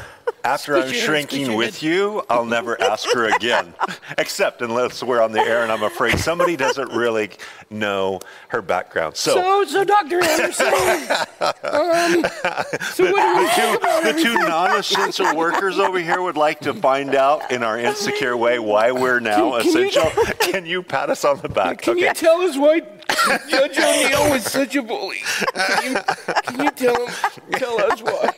after 0.46 0.76
I'm 0.76 0.82
Squeeze 0.88 1.02
your 1.02 1.14
head, 1.14 1.22
squeeze 1.28 1.38
shrinking 1.40 1.56
with 1.56 1.82
you, 1.82 2.22
I'll 2.30 2.44
never 2.44 2.80
ask 2.80 3.08
her 3.12 3.26
again, 3.34 3.74
except 4.18 4.62
unless 4.62 5.02
we're 5.02 5.20
on 5.20 5.32
the 5.32 5.40
air 5.40 5.62
and 5.62 5.72
I'm 5.72 5.82
afraid 5.82 6.18
somebody 6.18 6.56
doesn't 6.56 6.92
really 6.92 7.30
know 7.68 8.20
her 8.48 8.62
background. 8.62 9.16
So, 9.16 9.34
So, 9.34 9.64
so 9.64 9.84
Dr. 9.84 10.22
Anderson, 10.22 10.66
um, 10.70 12.24
so 12.92 13.10
what 13.12 13.22
do 13.22 13.40
you 13.42 13.48
think 13.48 13.80
the 14.04 14.20
two 14.22 14.34
non-essential 14.34 15.34
workers 15.36 15.78
over 15.78 15.98
here 15.98 16.22
would 16.22 16.36
like 16.36 16.60
to 16.60 16.72
find 16.74 17.14
out 17.14 17.50
in 17.50 17.62
our 17.62 17.78
insecure 17.78 18.36
way 18.36 18.58
why 18.58 18.92
we're 18.92 19.20
now 19.20 19.60
Can- 19.60 19.72
can 19.72 19.72
you- 19.82 19.88
essential. 19.88 20.22
Can 20.56 20.64
you 20.64 20.82
pat 20.82 21.10
us 21.10 21.24
on 21.24 21.40
the 21.40 21.48
back? 21.48 21.82
Can 21.82 21.98
you 21.98 22.12
tell 22.14 22.40
us 22.40 22.56
why 22.56 22.80
Judge 23.48 23.78
O'Neill 23.78 24.30
was 24.30 24.44
such 24.44 24.74
a 24.76 24.82
bully? 24.82 25.18
Can 25.54 25.92
you, 25.92 25.98
can 26.44 26.64
you 26.64 26.70
tell 26.70 27.06
him, 27.06 27.14
tell 27.52 27.80
us 27.92 28.00
why? 28.00 28.32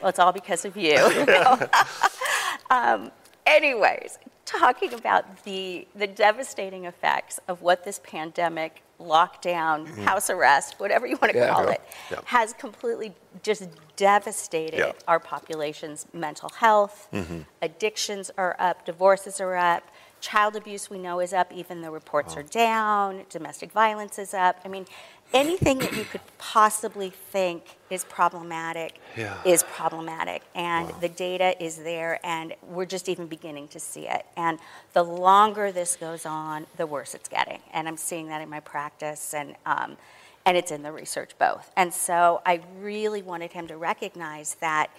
Well, 0.00 0.10
it's 0.10 0.18
all 0.18 0.32
because 0.32 0.64
of 0.64 0.76
you. 0.76 0.97
um, 2.70 3.10
anyways, 3.46 4.18
talking 4.44 4.94
about 4.94 5.44
the, 5.44 5.86
the 5.94 6.06
devastating 6.06 6.84
effects 6.86 7.38
of 7.48 7.62
what 7.62 7.84
this 7.84 8.00
pandemic, 8.02 8.82
lockdown, 9.00 9.86
house 9.98 10.28
arrest, 10.30 10.74
whatever 10.78 11.06
you 11.06 11.16
want 11.20 11.32
to 11.32 11.38
Yeah. 11.38 11.50
call 11.52 11.64
Yeah. 11.64 11.70
it, 11.72 11.80
Yeah. 12.10 12.20
has 12.24 12.52
completely 12.54 13.14
just 13.42 13.68
devastated 13.96 14.94
our 15.06 15.20
population's 15.20 16.06
mental 16.12 16.48
health. 16.50 17.08
Addictions 17.62 18.30
are 18.38 18.56
up, 18.58 18.84
divorces 18.84 19.40
are 19.40 19.56
up. 19.56 19.82
Child 20.20 20.56
abuse 20.56 20.90
we 20.90 20.98
know 20.98 21.20
is 21.20 21.32
up, 21.32 21.52
even 21.52 21.80
though 21.80 21.90
reports 21.92 22.36
are 22.36 22.42
down. 22.42 23.22
Domestic 23.30 23.70
violence 23.72 24.18
is 24.18 24.34
up. 24.34 24.60
I 24.64 24.68
mean, 24.68 24.86
anything 25.32 25.78
that 25.78 25.94
you 25.96 26.04
could 26.04 26.20
possibly 26.38 27.10
think 27.10 27.76
is 27.90 28.04
problematic 28.04 29.00
Yeah. 29.16 29.36
is 29.44 29.62
problematic. 29.62 30.42
And 30.54 30.88
the 31.00 31.08
data 31.08 31.62
is 31.62 31.76
there, 31.76 32.18
and 32.24 32.54
we're 32.62 32.86
just 32.86 33.08
even 33.08 33.26
beginning 33.26 33.68
to 33.68 33.80
see 33.80 34.08
it. 34.08 34.26
And 34.36 34.58
the 34.92 35.04
longer 35.04 35.70
this 35.70 35.96
goes 35.96 36.26
on, 36.26 36.66
the 36.76 36.86
worse 36.86 37.14
it's 37.14 37.28
getting. 37.28 37.60
And 37.72 37.86
I'm 37.86 37.96
seeing 37.96 38.28
that 38.28 38.40
in 38.42 38.48
my 38.48 38.60
practice, 38.60 39.34
and, 39.34 39.54
um, 39.66 39.96
and 40.44 40.56
it's 40.56 40.70
in 40.72 40.82
the 40.82 40.92
research 40.92 41.32
both. 41.38 41.70
And 41.76 41.92
so 41.94 42.42
I 42.44 42.60
really 42.80 43.22
wanted 43.22 43.52
him 43.52 43.66
to 43.68 43.76
recognize 43.76 44.54
that 44.56 44.90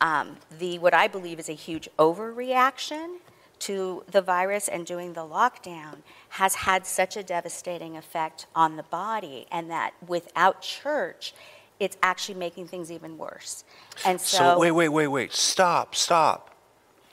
um, 0.00 0.36
the 0.58 0.78
what 0.78 0.92
I 0.92 1.06
believe 1.08 1.38
is 1.38 1.48
a 1.48 1.54
huge 1.54 1.88
overreaction 1.98 3.16
to 3.60 4.04
the 4.10 4.22
virus 4.22 4.68
and 4.68 4.84
doing 4.86 5.14
the 5.14 5.22
lockdown 5.22 5.96
has 6.30 6.54
had 6.54 6.86
such 6.86 7.16
a 7.16 7.22
devastating 7.22 7.96
effect 7.96 8.46
on 8.54 8.76
the 8.76 8.82
body, 8.84 9.46
and 9.50 9.70
that 9.70 9.94
without 10.06 10.62
church, 10.62 11.34
it's 11.80 11.96
actually 12.02 12.38
making 12.38 12.66
things 12.68 12.90
even 12.90 13.18
worse. 13.18 13.64
And 14.04 14.20
so, 14.20 14.38
So 14.38 14.58
wait, 14.58 14.72
wait, 14.72 14.88
wait, 14.88 15.08
wait. 15.08 15.32
Stop, 15.32 15.94
stop. 15.94 16.54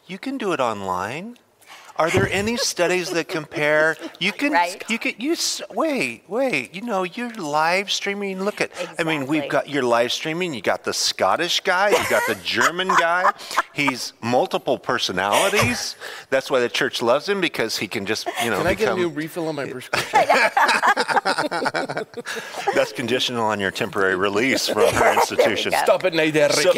You 0.08 0.18
can 0.18 0.38
do 0.38 0.52
it 0.52 0.60
online. 0.60 1.38
Are 1.98 2.10
there 2.10 2.28
any 2.32 2.58
studies 2.58 3.12
that 3.12 3.28
compare? 3.28 3.96
You 4.20 4.32
can, 4.42 4.52
Right. 4.54 4.84
you 4.90 4.98
can, 4.98 5.14
you 5.20 5.36
wait, 5.72 6.24
wait. 6.28 6.74
You 6.74 6.82
know, 6.82 7.04
you're 7.04 7.30
live 7.32 7.92
streaming. 7.92 8.44
Look 8.44 8.62
at, 8.62 8.72
I 8.98 9.04
mean, 9.04 9.28
we've 9.28 9.44
Exactly. 9.44 9.50
got 9.50 9.70
your 9.70 9.84
live 9.84 10.12
streaming. 10.12 10.54
You 10.54 10.62
got 10.62 10.84
the 10.84 10.94
Scottish 10.94 11.60
guy. 11.62 11.90
You 11.90 12.10
got 12.10 12.24
the 12.28 12.36
German 12.44 12.88
guy. 12.88 13.32
He's 13.74 14.14
multiple 14.22 14.78
personalities. 14.80 15.96
That's 16.30 16.50
why 16.50 16.60
the 16.60 16.70
church 16.70 17.02
loves 17.02 17.30
him 17.30 17.42
because 17.42 17.78
he 17.78 17.88
can 17.88 18.06
just, 18.06 18.28
you 18.44 18.50
know, 18.50 18.58
Can 18.58 18.68
I 18.68 18.74
get 18.74 18.92
a 18.92 18.96
new 18.96 19.10
refill 19.10 19.48
on 19.50 19.56
my 19.56 19.66
prescription? 19.70 20.20
that's 22.76 22.92
conditional 22.94 23.44
on 23.46 23.60
your 23.60 23.72
temporary 23.72 24.16
release 24.16 24.68
from 24.68 24.84
our 24.96 25.14
institution. 25.14 25.72
Stop 25.84 26.04
it, 26.06 26.14
Nader 26.14 26.52
So, 26.52 26.74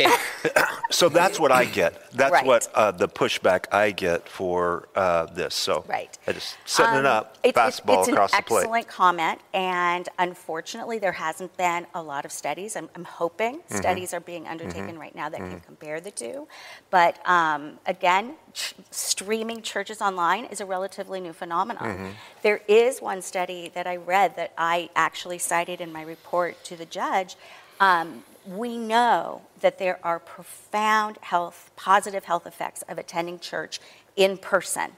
so 0.91 1.09
that's 1.09 1.39
what 1.39 1.51
I 1.51 1.65
get. 1.65 2.11
That's 2.11 2.31
Right. 2.31 2.45
what 2.45 2.67
uh, 2.73 2.91
the 2.91 3.07
pushback 3.07 3.65
I 3.71 3.91
get 3.91 4.27
for 4.27 4.87
uh, 4.95 5.04
this. 5.33 5.55
So 5.55 5.83
Right. 5.87 6.17
I 6.27 6.31
just 6.33 6.57
setting 6.65 6.95
it 6.99 7.05
Um, 7.05 7.17
up, 7.17 7.37
it's- 7.43 7.51
it's- 7.51 7.79
fastball 7.81 7.99
it's 7.99 8.07
across 8.09 8.33
an 8.33 8.37
the 8.37 8.43
plate. 8.43 8.59
excellent 8.63 8.87
comment, 8.87 9.39
and 9.53 10.09
unfortunately, 10.19 10.99
there 10.99 11.11
hasn't 11.13 11.55
been 11.57 11.85
a 11.93 12.01
lot 12.01 12.25
of 12.25 12.31
studies. 12.31 12.75
I'm, 12.75 12.89
I'm 12.95 13.05
hoping 13.05 13.59
Mm-hmm. 13.59 13.77
studies 13.77 14.13
are 14.13 14.19
being 14.19 14.47
undertaken 14.47 14.97
right 14.99 15.15
now 15.15 15.29
that 15.29 15.39
can 15.39 15.59
compare 15.61 15.99
the 16.01 16.11
two. 16.11 16.47
But 16.89 17.17
um, 17.27 17.79
again, 17.85 18.35
ch- 18.53 18.73
streaming 18.91 19.61
churches 19.61 20.01
online 20.01 20.45
is 20.45 20.59
a 20.61 20.65
relatively 20.65 21.19
new 21.19 21.33
phenomenon. 21.33 21.83
Mm-hmm. 21.89 22.09
There 22.41 22.61
is 22.67 23.01
one 23.01 23.21
study 23.21 23.71
that 23.73 23.87
I 23.87 23.95
read 23.97 24.35
that 24.35 24.51
I 24.57 24.89
actually 24.95 25.39
cited 25.39 25.81
in 25.81 25.91
my 25.91 26.01
report 26.01 26.63
to 26.65 26.75
the 26.75 26.85
judge. 26.85 27.35
Um, 27.79 28.23
we 28.45 28.77
know 28.77 29.41
that 29.61 29.79
there 29.79 29.99
are 30.03 30.19
profound 30.19 31.17
health, 31.21 31.71
positive 31.75 32.25
health 32.25 32.45
effects 32.45 32.83
of 32.87 32.97
attending 32.97 33.39
church 33.39 33.79
in 34.15 34.37
person 34.37 34.91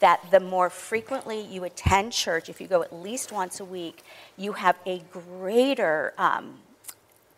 that 0.00 0.30
the 0.30 0.40
more 0.40 0.70
frequently 0.70 1.40
you 1.40 1.64
attend 1.64 2.12
church, 2.12 2.48
if 2.48 2.60
you 2.60 2.66
go 2.66 2.82
at 2.82 2.94
least 2.94 3.32
once 3.32 3.58
a 3.58 3.64
week, 3.64 4.04
you 4.36 4.52
have 4.52 4.78
a 4.86 5.02
greater 5.10 6.12
um, 6.18 6.58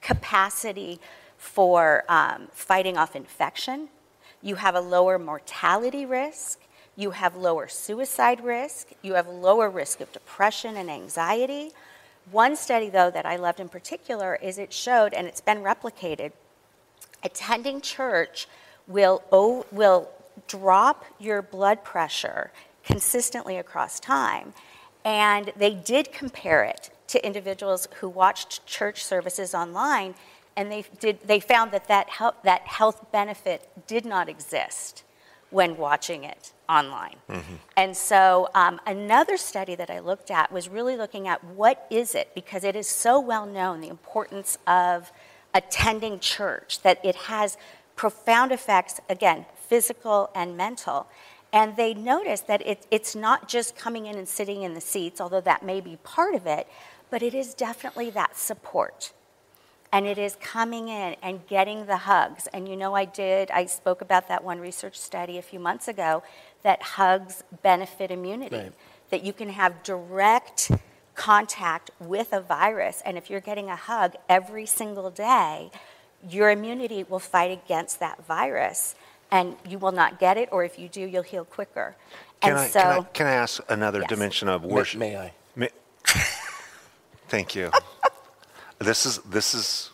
capacity 0.00 1.00
for 1.38 2.04
um, 2.08 2.48
fighting 2.52 2.98
off 2.98 3.16
infection. 3.16 3.88
You 4.42 4.56
have 4.56 4.74
a 4.74 4.80
lower 4.80 5.18
mortality 5.18 6.04
risk. 6.04 6.60
You 6.96 7.12
have 7.12 7.34
lower 7.34 7.66
suicide 7.66 8.44
risk. 8.44 8.88
You 9.00 9.14
have 9.14 9.26
lower 9.26 9.70
risk 9.70 10.00
of 10.00 10.12
depression 10.12 10.76
and 10.76 10.90
anxiety. 10.90 11.70
One 12.30 12.56
study, 12.56 12.90
though, 12.90 13.10
that 13.10 13.24
I 13.24 13.36
loved 13.36 13.60
in 13.60 13.70
particular 13.70 14.36
is 14.36 14.58
it 14.58 14.72
showed, 14.72 15.14
and 15.14 15.26
it's 15.26 15.40
been 15.40 15.62
replicated, 15.62 16.32
attending 17.24 17.80
church 17.80 18.46
will, 18.86 19.22
will 19.72 20.10
drop 20.46 21.04
your 21.18 21.42
blood 21.42 21.84
pressure 21.84 22.52
consistently 22.84 23.56
across 23.56 24.00
time. 24.00 24.54
And 25.04 25.52
they 25.56 25.74
did 25.74 26.12
compare 26.12 26.64
it 26.64 26.90
to 27.08 27.24
individuals 27.26 27.88
who 27.96 28.08
watched 28.08 28.66
church 28.66 29.04
services 29.04 29.54
online, 29.54 30.14
and 30.56 30.70
they, 30.70 30.84
did, 31.00 31.20
they 31.26 31.40
found 31.40 31.72
that 31.72 31.88
that 31.88 32.08
health, 32.10 32.36
that 32.44 32.62
health 32.62 33.10
benefit 33.10 33.68
did 33.86 34.04
not 34.04 34.28
exist 34.28 35.02
when 35.50 35.76
watching 35.76 36.22
it 36.22 36.52
online. 36.68 37.16
And 37.76 37.96
so 37.96 38.48
um, 38.54 38.80
another 38.86 39.36
study 39.36 39.74
that 39.74 39.90
I 39.90 39.98
looked 39.98 40.30
at 40.30 40.52
was 40.52 40.68
really 40.68 40.96
looking 40.96 41.26
at 41.26 41.42
what 41.42 41.86
is 41.90 42.14
it, 42.14 42.32
because 42.34 42.62
it 42.62 42.76
is 42.76 42.86
so 42.86 43.18
well 43.18 43.46
known, 43.46 43.80
the 43.80 43.88
importance 43.88 44.58
of 44.66 45.10
attending 45.52 46.20
church, 46.20 46.82
that 46.82 47.04
it 47.04 47.16
has 47.16 47.56
profound 47.96 48.52
effects, 48.52 49.00
again, 49.08 49.46
physical 49.70 50.30
and 50.34 50.56
mental. 50.56 51.06
And 51.52 51.76
they 51.76 51.94
notice 51.94 52.42
that 52.42 52.60
it, 52.66 52.86
it's 52.90 53.14
not 53.16 53.48
just 53.48 53.76
coming 53.76 54.06
in 54.06 54.18
and 54.18 54.28
sitting 54.28 54.62
in 54.62 54.74
the 54.74 54.80
seats, 54.80 55.20
although 55.20 55.40
that 55.40 55.64
may 55.64 55.80
be 55.80 55.96
part 56.02 56.34
of 56.34 56.46
it, 56.46 56.68
but 57.08 57.22
it 57.22 57.34
is 57.34 57.54
definitely 57.54 58.10
that 58.10 58.36
support 58.36 59.12
and 59.92 60.06
it 60.06 60.18
is 60.18 60.36
coming 60.40 60.88
in 60.88 61.16
and 61.22 61.46
getting 61.48 61.86
the 61.86 61.96
hugs. 61.96 62.46
And 62.52 62.68
you 62.68 62.76
know, 62.76 62.94
I 62.94 63.04
did, 63.04 63.50
I 63.50 63.66
spoke 63.66 64.00
about 64.00 64.28
that 64.28 64.44
one 64.44 64.60
research 64.60 64.98
study 64.98 65.38
a 65.38 65.42
few 65.42 65.58
months 65.58 65.88
ago 65.88 66.22
that 66.62 66.82
hugs 66.82 67.42
benefit 67.62 68.10
immunity, 68.10 68.56
Right. 68.56 68.72
that 69.10 69.24
you 69.24 69.32
can 69.32 69.48
have 69.48 69.82
direct 69.82 70.70
contact 71.16 71.90
with 71.98 72.32
a 72.32 72.40
virus. 72.40 73.02
And 73.04 73.18
if 73.18 73.28
you're 73.28 73.40
getting 73.40 73.68
a 73.68 73.76
hug 73.76 74.14
every 74.28 74.66
single 74.66 75.10
day, 75.10 75.70
your 76.28 76.50
immunity 76.50 77.02
will 77.02 77.18
fight 77.18 77.50
against 77.50 77.98
that 78.00 78.24
virus 78.26 78.94
and 79.30 79.56
you 79.68 79.78
will 79.78 79.92
not 79.92 80.18
get 80.18 80.36
it, 80.36 80.48
or 80.52 80.64
if 80.64 80.78
you 80.78 80.88
do, 80.88 81.00
you'll 81.00 81.22
heal 81.22 81.44
quicker. 81.44 81.94
Can, 82.40 82.50
and 82.52 82.58
I, 82.60 82.68
so, 82.68 82.80
can, 82.80 82.90
I, 82.90 83.02
can 83.12 83.26
I 83.26 83.32
ask 83.32 83.60
another 83.68 84.00
Yes. 84.00 84.08
dimension 84.08 84.48
of 84.48 84.64
worship? 84.64 84.98
may 85.00 85.16
I? 85.16 85.32
May- 85.56 85.70
Thank 87.28 87.54
you. 87.54 87.70
this 88.78 89.06
is 89.06 89.18
this 89.18 89.54
is 89.54 89.90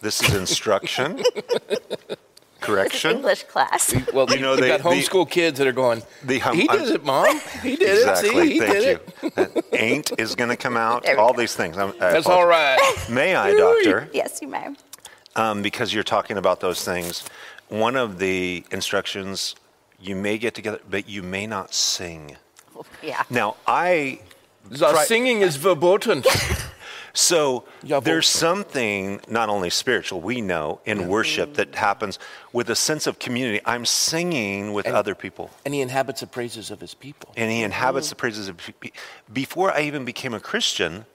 this 0.00 0.22
is 0.22 0.34
instruction. 0.34 1.22
correction. 2.60 3.12
English 3.12 3.44
class. 3.44 3.94
Well, 4.12 4.26
You 4.28 4.36
you 4.36 4.42
know, 4.42 4.54
know, 4.56 4.60
they- 4.60 4.68
got 4.68 4.82
the- 4.82 4.88
homeschool 4.88 5.30
kids 5.30 5.58
that 5.58 5.66
are 5.68 5.72
going. 5.72 6.02
the 6.24 6.38
hum- 6.40 6.56
he 6.56 6.68
I'm- 6.68 6.78
did 6.80 6.88
it, 6.96 7.04
mom. 7.04 7.40
He 7.62 7.76
did 7.76 7.98
exactly. 7.98 8.28
it. 8.28 8.32
See, 8.32 8.52
he 8.54 8.58
Thank 8.60 8.72
did 8.72 8.84
you. 8.84 9.28
it. 9.28 9.34
That 9.36 9.64
ain't 9.74 10.12
is 10.18 10.34
going 10.34 10.50
to 10.50 10.56
come 10.56 10.76
out. 10.88 11.08
All 11.16 11.32
go. 11.32 11.38
these 11.40 11.54
things. 11.54 11.78
I'm, 11.78 11.92
That's 11.98 12.26
apologize. 12.26 12.26
all 12.26 12.46
right. 12.46 13.06
May 13.08 13.36
I, 13.36 13.54
doctor? 13.54 14.08
yes, 14.12 14.40
you 14.42 14.48
may. 14.48 14.74
um, 15.36 15.62
because 15.62 15.94
you're 15.94 16.02
talking 16.02 16.36
about 16.38 16.60
those 16.60 16.82
things. 16.84 17.24
One 17.68 17.96
of 17.96 18.18
the 18.18 18.64
instructions, 18.70 19.54
you 20.00 20.14
may 20.16 20.38
get 20.38 20.54
together, 20.54 20.80
but 20.88 21.08
you 21.08 21.22
may 21.22 21.46
not 21.46 21.74
sing. 21.74 22.36
Yeah. 23.02 23.22
Now, 23.30 23.56
I 23.66 24.20
The 24.68 24.90
Try- 24.90 25.04
singing 25.04 25.40
is 25.40 25.56
verboten. 25.56 26.22
so 27.14 27.64
Ja, 27.82 28.00
there's 28.00 28.28
something 28.28 29.20
not 29.28 29.48
only 29.48 29.70
spiritual 29.70 30.20
we 30.20 30.42
know 30.42 30.80
in 30.84 31.08
worship 31.08 31.54
that 31.54 31.74
happens 31.74 32.18
with 32.52 32.68
a 32.68 32.74
sense 32.74 33.06
of 33.06 33.18
community. 33.18 33.60
I'm 33.64 33.86
singing 33.86 34.74
with 34.74 34.86
other 34.86 35.14
people, 35.14 35.50
and 35.64 35.72
he 35.72 35.80
inhabits 35.80 36.20
the 36.20 36.26
praises 36.26 36.70
of 36.70 36.80
his 36.80 36.94
people. 36.94 37.32
and 37.36 37.50
he 37.50 37.62
inhabits 37.62 38.08
mm. 38.08 38.10
the 38.10 38.16
praises 38.16 38.48
of. 38.48 38.58
pe- 38.58 38.90
Before 39.32 39.72
I 39.72 39.80
even 39.82 40.04
became 40.04 40.34
a 40.34 40.40
Christian, 40.40 41.06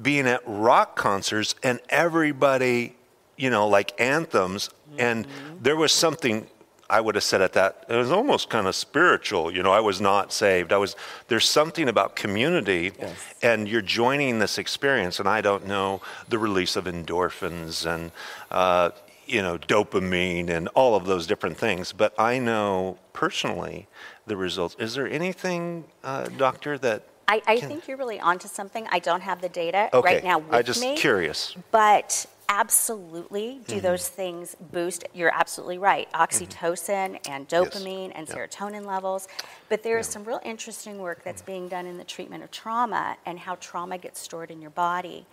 being 0.00 0.26
at 0.26 0.40
rock 0.46 0.96
concerts 0.96 1.54
and 1.62 1.78
everybody, 1.90 2.94
you 3.40 3.50
know, 3.50 3.66
like 3.66 3.98
anthems, 4.00 4.70
and 4.98 5.26
there 5.62 5.76
was 5.76 5.92
something 5.92 6.46
I 6.90 7.00
would 7.00 7.14
have 7.14 7.24
said 7.24 7.40
at 7.40 7.52
that. 7.54 7.84
It 7.88 7.94
was 7.96 8.10
almost 8.10 8.50
kind 8.50 8.66
of 8.66 8.74
spiritual, 8.74 9.50
you 9.54 9.62
know. 9.62 9.72
I 9.72 9.80
was 9.80 10.00
not 10.00 10.32
saved. 10.32 10.72
I 10.72 10.76
was. 10.76 10.94
There's 11.28 11.48
something 11.48 11.88
about 11.88 12.16
community, 12.16 12.92
Yes. 12.98 13.16
and 13.42 13.68
you're 13.68 13.80
joining 14.00 14.40
this 14.40 14.58
experience, 14.58 15.18
and 15.20 15.28
I 15.28 15.40
don't 15.40 15.66
know 15.66 16.02
the 16.28 16.38
release 16.38 16.76
of 16.76 16.84
endorphins 16.84 17.86
and. 17.92 18.12
Uh, 18.50 18.90
you 19.26 19.42
know, 19.42 19.56
dopamine 19.58 20.50
and 20.50 20.66
all 20.74 20.96
of 20.96 21.04
those 21.06 21.24
different 21.24 21.56
things, 21.56 21.92
but 21.92 22.12
I 22.18 22.40
know 22.40 22.98
personally 23.12 23.86
the 24.26 24.36
results. 24.36 24.74
Is 24.80 24.94
there 24.94 25.06
anything, 25.06 25.84
uh, 26.02 26.24
doctor, 26.36 26.76
that 26.78 27.04
I, 27.28 27.40
I 27.46 27.56
Can- 27.60 27.68
think 27.68 27.86
you're 27.86 27.96
really 27.96 28.18
onto 28.18 28.48
something. 28.48 28.88
I 28.90 28.98
don't 28.98 29.20
have 29.20 29.40
the 29.40 29.48
data 29.48 29.88
Okay, 29.94 30.14
right 30.14 30.24
now 30.24 30.38
with 30.38 30.52
I 30.52 30.62
just 30.62 30.80
me. 30.80 30.96
curious. 30.96 31.54
But 31.70 32.26
absolutely, 32.50 33.60
do 33.66 33.76
Mm-hmm. 33.76 33.82
those 33.82 34.08
things 34.08 34.56
boost? 34.72 35.04
You're 35.14 35.32
absolutely 35.34 35.78
right. 35.78 36.10
Oxytocin 36.12 37.18
and 37.28 37.48
dopamine 37.48 38.12
and 38.14 38.26
Yeah. 38.28 38.34
serotonin 38.34 38.84
levels. 38.84 39.28
But 39.68 39.82
there 39.84 39.98
is 39.98 40.06
some 40.06 40.24
real 40.24 40.40
interesting 40.44 40.98
work 40.98 41.22
that's 41.24 41.42
being 41.42 41.68
done 41.68 41.86
in 41.86 41.96
the 41.96 42.04
treatment 42.04 42.42
of 42.42 42.50
trauma 42.50 43.16
and 43.24 43.38
how 43.38 43.54
trauma 43.56 43.98
gets 43.98 44.20
stored 44.20 44.50
in 44.50 44.60
your 44.60 44.70
body 44.72 45.26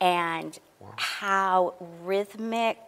and 0.00 0.58
how 0.96 1.74
rhythmic 2.02 2.78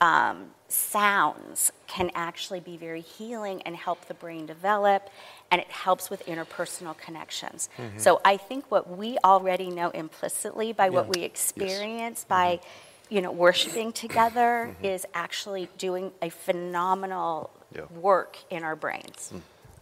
um, 0.00 0.50
sounds 0.68 1.72
can 1.86 2.10
actually 2.14 2.60
be 2.60 2.76
very 2.76 3.00
healing 3.00 3.62
and 3.62 3.76
help 3.76 4.06
the 4.06 4.14
brain 4.14 4.46
develop 4.46 5.08
and 5.50 5.60
it 5.60 5.70
helps 5.70 6.10
with 6.10 6.24
interpersonal 6.26 6.96
connections 6.98 7.68
Mm-hmm. 7.78 7.98
so 7.98 8.20
i 8.24 8.36
think 8.36 8.68
what 8.70 8.96
we 8.98 9.16
already 9.24 9.70
know 9.70 9.90
implicitly 9.90 10.72
by 10.72 10.90
what 10.90 11.08
we 11.08 11.22
experience 11.22 12.24
by 12.24 12.60
you 13.08 13.20
know 13.22 13.30
worshiping 13.30 13.92
together 13.92 14.74
is 14.82 15.06
actually 15.14 15.68
doing 15.78 16.12
a 16.20 16.30
phenomenal 16.30 17.50
Yeah. 17.74 17.82
work 18.00 18.36
in 18.50 18.64
our 18.64 18.76
brains 18.76 19.32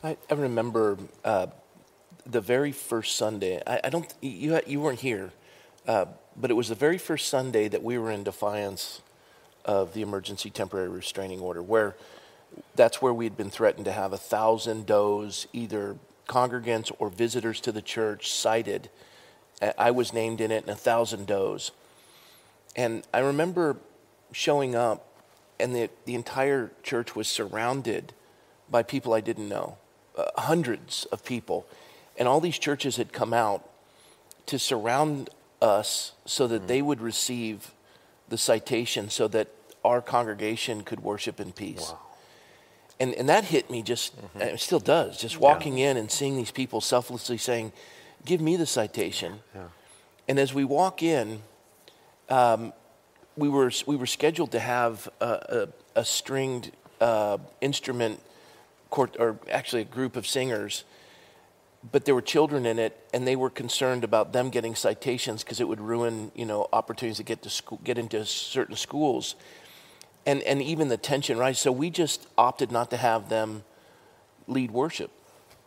I, 0.03 0.17
I 0.31 0.35
remember 0.35 0.99
uh, 1.25 1.47
the 2.27 2.41
very 2.43 2.73
first 2.73 3.17
Sunday. 3.17 3.63
I, 3.67 3.81
I 3.85 3.89
don't. 3.89 4.13
You 4.21 4.61
you 4.67 4.81
weren't 4.81 5.01
here, 5.01 5.31
uh, 5.87 6.05
but 6.37 6.51
it 6.51 6.55
was 6.55 6.69
the 6.69 6.75
very 6.75 6.99
first 6.99 7.29
Sunday 7.29 7.69
that 7.69 7.83
we 7.83 7.97
were 7.97 8.11
in 8.11 8.23
defiance 8.23 9.01
of 9.65 9.95
the 9.95 10.03
emergency 10.03 10.51
temporary 10.51 10.89
restraining 10.89 11.41
order, 11.41 11.63
where 11.63 11.97
that's 12.75 13.03
where 13.03 13.13
we'd 13.13 13.37
been 13.37 13.51
threatened 13.51 13.85
to 13.87 13.93
have 13.93 14.13
a 14.13 14.19
thousand 14.19 14.87
does, 14.87 15.47
either 15.53 15.97
congregants 16.29 16.93
or 16.99 17.09
visitors 17.09 17.61
to 17.61 17.73
the 17.73 17.83
church, 17.83 18.31
cited. 18.33 18.91
I 19.61 19.73
I 19.79 19.91
was 19.91 20.13
named 20.13 20.41
in 20.41 20.51
it, 20.51 20.63
and 20.63 20.71
a 20.71 20.77
thousand 20.77 21.27
does. 21.27 21.71
And 22.77 23.07
I 23.13 23.21
remember 23.21 23.77
showing 24.33 24.75
up, 24.75 25.07
and 25.61 25.75
the, 25.75 25.91
the 26.07 26.15
entire 26.15 26.73
church 26.83 27.15
was 27.15 27.29
surrounded 27.29 28.13
by 28.71 28.83
people 28.83 29.15
I 29.15 29.21
didn't 29.21 29.49
know, 29.49 29.77
uh, 30.19 30.25
hundreds 30.37 31.05
of 31.07 31.25
people. 31.25 31.67
And 32.17 32.27
all 32.27 32.41
these 32.41 32.59
churches 32.59 32.97
had 32.97 33.13
come 33.13 33.33
out 33.33 33.69
to 34.47 34.59
surround 34.59 35.31
us 35.63 36.13
so 36.25 36.47
that 36.49 36.67
they 36.69 36.83
would 36.83 37.01
receive 37.01 37.73
the 38.35 38.39
citation 38.39 39.11
so 39.11 39.29
that 39.29 39.47
our 39.85 40.03
congregation 40.03 40.83
could 40.83 40.99
worship 40.99 41.39
in 41.39 41.53
peace. 41.53 41.93
And, 42.99 43.15
and 43.15 43.29
that 43.29 43.45
hit 43.45 43.71
me 43.71 43.81
just, 43.81 44.13
and 44.35 44.43
it 44.43 44.59
still 44.59 44.81
does, 44.81 45.21
just 45.21 45.39
walking 45.39 45.79
in 45.79 45.97
and 45.97 46.11
seeing 46.11 46.37
these 46.37 46.51
people 46.51 46.81
selflessly 46.81 47.39
saying, 47.39 47.73
Give 48.25 48.41
me 48.41 48.57
the 48.57 48.67
citation. 48.67 49.41
And 50.27 50.39
as 50.41 50.53
we 50.53 50.65
walk 50.65 51.01
in, 51.03 51.43
um, 52.29 52.73
we 53.37 53.49
were 53.49 53.71
we 53.87 53.97
were 53.97 54.07
scheduled 54.07 54.51
to 54.53 54.59
have 54.59 55.09
a, 55.21 55.69
a, 55.95 56.01
a 56.01 56.05
stringed 56.05 56.73
uh, 57.01 57.39
instrument, 57.61 58.21
court, 58.91 59.17
or 59.21 59.39
actually 59.49 59.83
a 59.83 59.91
group 59.99 60.17
of 60.17 60.27
singers, 60.27 60.85
but 61.93 62.05
there 62.05 62.15
were 62.15 62.23
children 62.23 62.67
in 62.67 62.79
it, 62.79 62.99
and 63.13 63.27
they 63.27 63.37
were 63.37 63.51
concerned 63.51 64.05
about 64.05 64.33
them 64.33 64.51
getting 64.51 64.75
citations 64.75 65.43
because 65.45 65.61
it 65.61 65.69
would 65.69 65.81
ruin 65.81 66.33
you 66.35 66.47
know 66.47 66.69
opportunities 66.73 67.19
to 67.19 67.23
get 67.23 67.43
to 67.43 67.51
school, 67.51 67.81
get 67.85 67.99
into 67.99 68.25
certain 68.25 68.77
schools, 68.77 69.35
and 70.27 70.43
and 70.43 70.63
even 70.63 70.89
the 70.89 70.97
tension 70.97 71.39
right? 71.39 71.57
So 71.57 71.71
we 71.71 71.91
just 71.91 72.27
opted 72.39 72.73
not 72.73 72.91
to 72.91 72.97
have 72.97 73.29
them 73.29 73.65
lead 74.47 74.71
worship. 74.71 75.11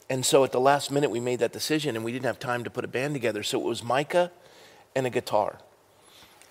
And 0.10 0.26
so 0.26 0.44
at 0.44 0.52
the 0.52 0.60
last 0.60 0.90
minute, 0.90 1.12
we 1.12 1.20
made 1.20 1.40
that 1.40 1.52
decision, 1.52 1.96
and 1.96 2.06
we 2.06 2.12
didn't 2.12 2.26
have 2.26 2.40
time 2.40 2.64
to 2.64 2.70
put 2.70 2.86
a 2.86 2.88
band 2.88 3.14
together. 3.14 3.44
So 3.44 3.60
it 3.60 3.66
was 3.66 3.84
Micah 3.84 4.32
and 4.96 5.06
a 5.06 5.10
guitar. 5.10 5.60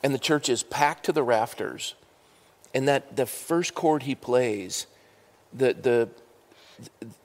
And 0.02 0.14
the 0.14 0.18
church 0.18 0.48
is 0.48 0.62
packed 0.62 1.06
to 1.06 1.12
the 1.12 1.22
rafters. 1.22 1.94
And 2.74 2.86
that 2.86 3.16
the 3.16 3.24
first 3.24 3.74
chord 3.74 4.02
he 4.02 4.14
plays, 4.14 4.86
the, 5.52 5.72
the, 5.72 6.08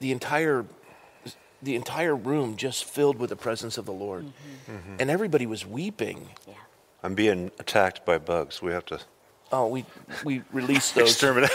the, 0.00 0.10
entire, 0.10 0.64
the 1.62 1.74
entire 1.76 2.14
room 2.16 2.56
just 2.56 2.84
filled 2.84 3.18
with 3.18 3.30
the 3.30 3.36
presence 3.36 3.78
of 3.78 3.84
the 3.86 3.92
Lord. 3.92 4.26
And 4.98 5.10
everybody 5.10 5.46
was 5.46 5.64
weeping. 5.66 6.28
yeah 6.46 6.54
I'm 7.04 7.14
being 7.14 7.50
attacked 7.58 8.04
by 8.06 8.18
bugs. 8.18 8.62
We 8.62 8.72
have 8.72 8.84
to 8.86 9.00
Oh, 9.54 9.66
we, 9.66 9.84
we 10.24 10.42
released 10.50 10.94
those. 10.94 11.10
exterminate. 11.10 11.50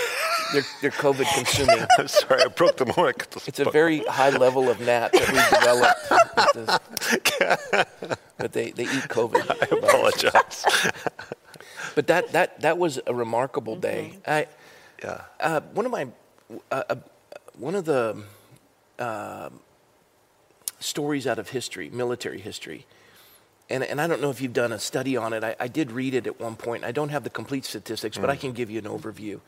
They're, 0.54 0.62
they're 0.82 0.92
COVID 0.92 1.26
consuming. 1.34 1.84
I'm 1.98 2.08
sorry, 2.08 2.44
I 2.44 2.48
broke 2.48 2.78
the 2.78 2.86
mic. 2.86 3.26
It's 3.48 3.60
a 3.60 3.70
very 3.72 4.00
high 4.04 4.30
level 4.30 4.70
of 4.70 4.80
gnat 4.80 5.14
that 5.14 5.32
we've 5.34 5.50
developed. 5.60 6.56
with 6.56 7.40
this. 7.40 7.88
But 8.38 8.54
they, 8.54 8.70
they 8.70 8.84
eat 8.84 9.08
COVID. 9.10 9.50
I 9.50 9.76
apologize. 9.76 10.64
But 11.96 12.06
that, 12.08 12.32
that, 12.34 12.62
that 12.62 12.78
was 12.78 13.00
a 13.08 13.14
remarkable 13.16 13.76
day. 13.76 14.20
I, 14.28 14.46
Yeah. 15.04 15.22
uh, 15.40 15.62
one 15.74 15.88
of 15.88 15.92
my, 15.92 16.08
uh, 16.72 16.84
uh, 16.92 16.96
one 17.58 17.74
of 17.74 17.86
the 17.86 18.22
uh, 19.00 19.50
stories 20.80 21.28
out 21.28 21.40
of 21.40 21.50
history, 21.50 21.90
military 21.90 22.40
history, 22.40 22.86
and, 23.70 23.84
and 23.84 24.00
I 24.00 24.08
don't 24.08 24.22
know 24.22 24.30
if 24.30 24.42
you've 24.42 24.54
done 24.54 24.72
a 24.72 24.80
study 24.80 25.18
on 25.18 25.34
it. 25.34 25.44
I, 25.44 25.56
I 25.60 25.68
did 25.68 25.92
read 25.92 26.14
it 26.14 26.26
at 26.26 26.40
one 26.40 26.56
point. 26.56 26.86
I 26.86 26.92
don't 26.92 27.10
have 27.10 27.24
the 27.24 27.30
complete 27.30 27.66
statistics, 27.66 28.18
but 28.18 28.30
I 28.30 28.36
can 28.36 28.54
give 28.54 28.70
you 28.70 28.80
an 28.80 28.86
overview. 28.86 29.42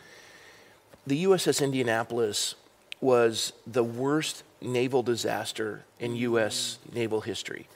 The 1.08 1.24
USS 1.24 1.64
Indianapolis 1.64 2.56
was 3.00 3.54
the 3.66 3.84
worst 3.84 4.44
naval 4.62 5.04
disaster 5.04 5.86
in 6.00 6.16
U.S. 6.18 6.80
naval 6.92 7.22
history. 7.22 7.68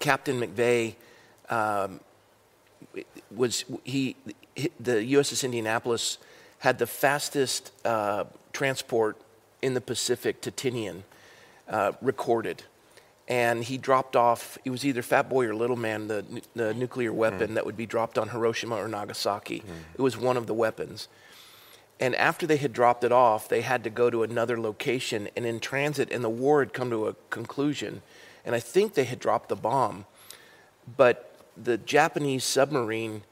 Captain 0.00 0.40
McVay 0.40 0.94
um, 1.50 2.00
was 3.34 3.64
he, 3.84 4.16
he 4.56 4.70
the 4.80 4.92
USS 5.12 5.44
Indianapolis 5.44 6.18
had 6.60 6.78
the 6.78 6.86
fastest 6.86 7.72
uh, 7.84 8.24
transport 8.52 9.18
in 9.60 9.74
the 9.74 9.80
Pacific 9.80 10.40
to 10.40 10.50
Tinian 10.50 11.02
uh, 11.68 11.92
recorded, 12.02 12.62
and 13.28 13.64
he 13.64 13.78
dropped 13.78 14.16
off. 14.16 14.58
It 14.64 14.70
was 14.70 14.84
either 14.84 15.02
Fat 15.02 15.28
Boy 15.28 15.46
or 15.46 15.54
Little 15.54 15.76
Man, 15.76 16.08
the 16.08 16.24
nu- 16.28 16.40
the 16.54 16.74
nuclear 16.74 17.12
weapon 17.12 17.54
that 17.54 17.64
would 17.64 17.76
be 17.76 17.86
dropped 17.86 18.18
on 18.18 18.28
Hiroshima 18.28 18.76
or 18.76 18.88
Nagasaki. 18.88 19.62
It 19.94 20.00
was 20.00 20.16
one 20.16 20.36
of 20.36 20.46
the 20.46 20.54
weapons. 20.54 21.08
And 22.00 22.14
after 22.16 22.46
they 22.46 22.56
had 22.56 22.72
dropped 22.72 23.04
it 23.04 23.12
off, 23.12 23.48
they 23.48 23.60
had 23.60 23.84
to 23.84 23.90
go 23.90 24.10
to 24.10 24.24
another 24.24 24.60
location. 24.60 25.28
And 25.36 25.46
in 25.46 25.60
transit, 25.60 26.10
and 26.10 26.24
the 26.24 26.28
war 26.28 26.60
had 26.60 26.72
come 26.72 26.90
to 26.90 27.06
a 27.06 27.14
conclusion. 27.30 28.02
And 28.44 28.54
I 28.54 28.60
think 28.60 28.94
they 28.94 29.04
had 29.04 29.20
dropped 29.20 29.48
the 29.48 29.56
bomb. 29.56 30.04
But 30.96 31.38
the 31.56 31.78
Japanese 31.78 32.44
submarine 32.44 33.22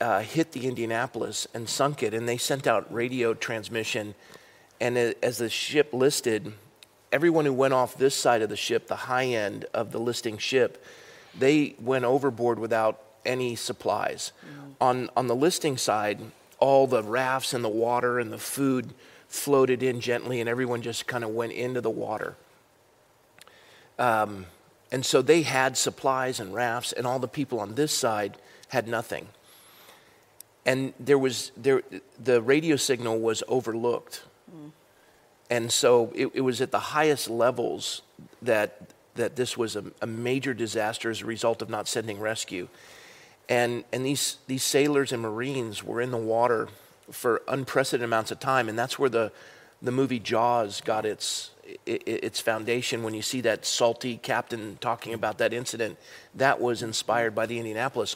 uh, 0.00 0.20
hit 0.20 0.52
the 0.52 0.66
Indianapolis 0.66 1.46
and 1.52 1.68
sunk 1.68 2.02
it. 2.02 2.14
And 2.14 2.28
they 2.28 2.38
sent 2.38 2.66
out 2.66 2.92
radio 2.92 3.34
transmission. 3.34 4.14
And 4.80 4.96
as 4.96 5.36
the 5.38 5.50
ship 5.50 5.92
listed, 5.92 6.54
everyone 7.12 7.44
who 7.44 7.52
went 7.52 7.74
off 7.74 7.96
this 7.96 8.14
side 8.14 8.42
of 8.42 8.48
the 8.48 8.56
ship, 8.56 8.86
the 8.86 8.96
high 8.96 9.26
end 9.26 9.66
of 9.74 9.92
the 9.92 9.98
listing 9.98 10.38
ship, 10.38 10.84
they 11.38 11.74
went 11.80 12.04
overboard 12.04 12.58
without 12.58 13.00
any 13.24 13.54
supplies. 13.56 14.32
On, 14.80 15.10
on 15.16 15.26
the 15.26 15.36
listing 15.36 15.76
side, 15.76 16.20
all 16.58 16.86
the 16.86 17.02
rafts 17.02 17.52
and 17.52 17.64
the 17.64 17.68
water 17.68 18.18
and 18.18 18.32
the 18.32 18.38
food 18.38 18.94
floated 19.28 19.82
in 19.82 20.00
gently, 20.00 20.40
and 20.40 20.48
everyone 20.48 20.82
just 20.82 21.06
kind 21.06 21.22
of 21.22 21.30
went 21.30 21.52
into 21.52 21.80
the 21.80 21.90
water. 21.90 22.36
Um, 23.98 24.46
and 24.90 25.04
so 25.04 25.22
they 25.22 25.42
had 25.42 25.76
supplies 25.76 26.40
and 26.40 26.54
rafts, 26.54 26.92
and 26.92 27.06
all 27.06 27.18
the 27.18 27.28
people 27.28 27.60
on 27.60 27.74
this 27.74 27.92
side 27.92 28.38
had 28.68 28.88
nothing. 28.88 29.28
And 30.66 30.92
there 30.98 31.18
was 31.18 31.52
there, 31.56 31.82
the 32.18 32.42
radio 32.42 32.76
signal 32.76 33.18
was 33.20 33.42
overlooked, 33.48 34.22
mm. 34.54 34.72
And 35.50 35.70
so 35.72 36.12
it, 36.14 36.30
it, 36.32 36.40
was 36.40 36.60
at 36.60 36.70
the 36.70 36.78
highest 36.78 37.28
levels 37.28 38.02
that 38.40 38.94
that 39.16 39.34
this 39.34 39.56
was 39.56 39.74
a, 39.76 39.84
a 40.00 40.06
major 40.06 40.54
disaster 40.54 41.10
as 41.10 41.20
a 41.20 41.26
result 41.26 41.60
of 41.60 41.68
not 41.68 41.88
sending 41.88 42.20
rescue. 42.20 42.68
And 43.48 43.84
and 43.92 44.06
these 44.06 44.38
these 44.46 44.62
sailors 44.62 45.12
and 45.12 45.20
marines 45.20 45.82
were 45.82 46.00
in 46.00 46.12
the 46.12 46.16
water 46.16 46.68
for 47.10 47.42
unprecedented 47.48 48.04
amounts 48.04 48.30
of 48.30 48.38
time, 48.38 48.68
and 48.68 48.78
that's 48.78 48.98
where 48.98 49.10
the 49.10 49.32
the 49.82 49.90
movie 49.90 50.20
Jaws 50.20 50.80
got 50.80 51.04
its 51.04 51.50
its 51.84 52.38
foundation. 52.38 53.02
When 53.02 53.14
you 53.14 53.22
see 53.22 53.40
that 53.40 53.66
salty 53.66 54.16
captain 54.16 54.78
talking 54.80 55.14
about 55.14 55.38
that 55.38 55.52
incident 55.52 55.98
that 56.36 56.60
was 56.60 56.82
inspired 56.82 57.34
by 57.34 57.46
the 57.46 57.58
indianapolis. 57.58 58.14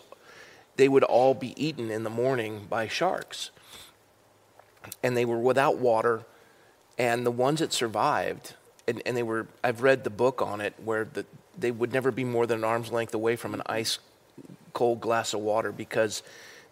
They 0.76 0.88
would 0.88 1.04
all 1.04 1.34
be 1.34 1.54
eaten 1.62 1.90
in 1.90 2.02
the 2.02 2.10
morning 2.10 2.66
by 2.68 2.88
sharks. 2.88 3.50
And 5.04 5.16
they 5.16 5.24
were 5.24 5.38
without 5.38 5.78
water 5.78 6.24
and 6.98 7.26
the 7.26 7.30
ones 7.30 7.60
that 7.60 7.72
survived 7.72 8.54
and, 8.86 9.02
and 9.06 9.16
they 9.16 9.22
were 9.22 9.46
i've 9.62 9.82
read 9.82 10.04
the 10.04 10.10
book 10.10 10.42
on 10.42 10.60
it 10.60 10.74
where 10.84 11.04
the, 11.04 11.24
they 11.56 11.70
would 11.70 11.92
never 11.92 12.10
be 12.10 12.24
more 12.24 12.46
than 12.46 12.58
an 12.58 12.64
arm's 12.64 12.92
length 12.92 13.14
away 13.14 13.36
from 13.36 13.54
an 13.54 13.62
ice 13.66 13.98
cold 14.72 15.00
glass 15.00 15.34
of 15.34 15.40
water 15.40 15.72
because 15.72 16.22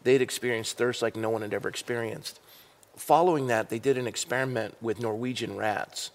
they'd 0.03 0.23
experienced 0.23 0.77
thirst 0.77 1.03
like 1.03 1.17
no 1.17 1.31
one 1.31 1.43
had 1.43 1.55
ever 1.55 1.69
experienced 1.69 2.41
following 2.97 3.47
that 3.47 3.71
they 3.71 3.79
did 3.79 3.97
an 3.97 4.07
experiment 4.07 4.75
with 4.81 5.01
norwegian 5.01 5.57
rats 5.57 6.11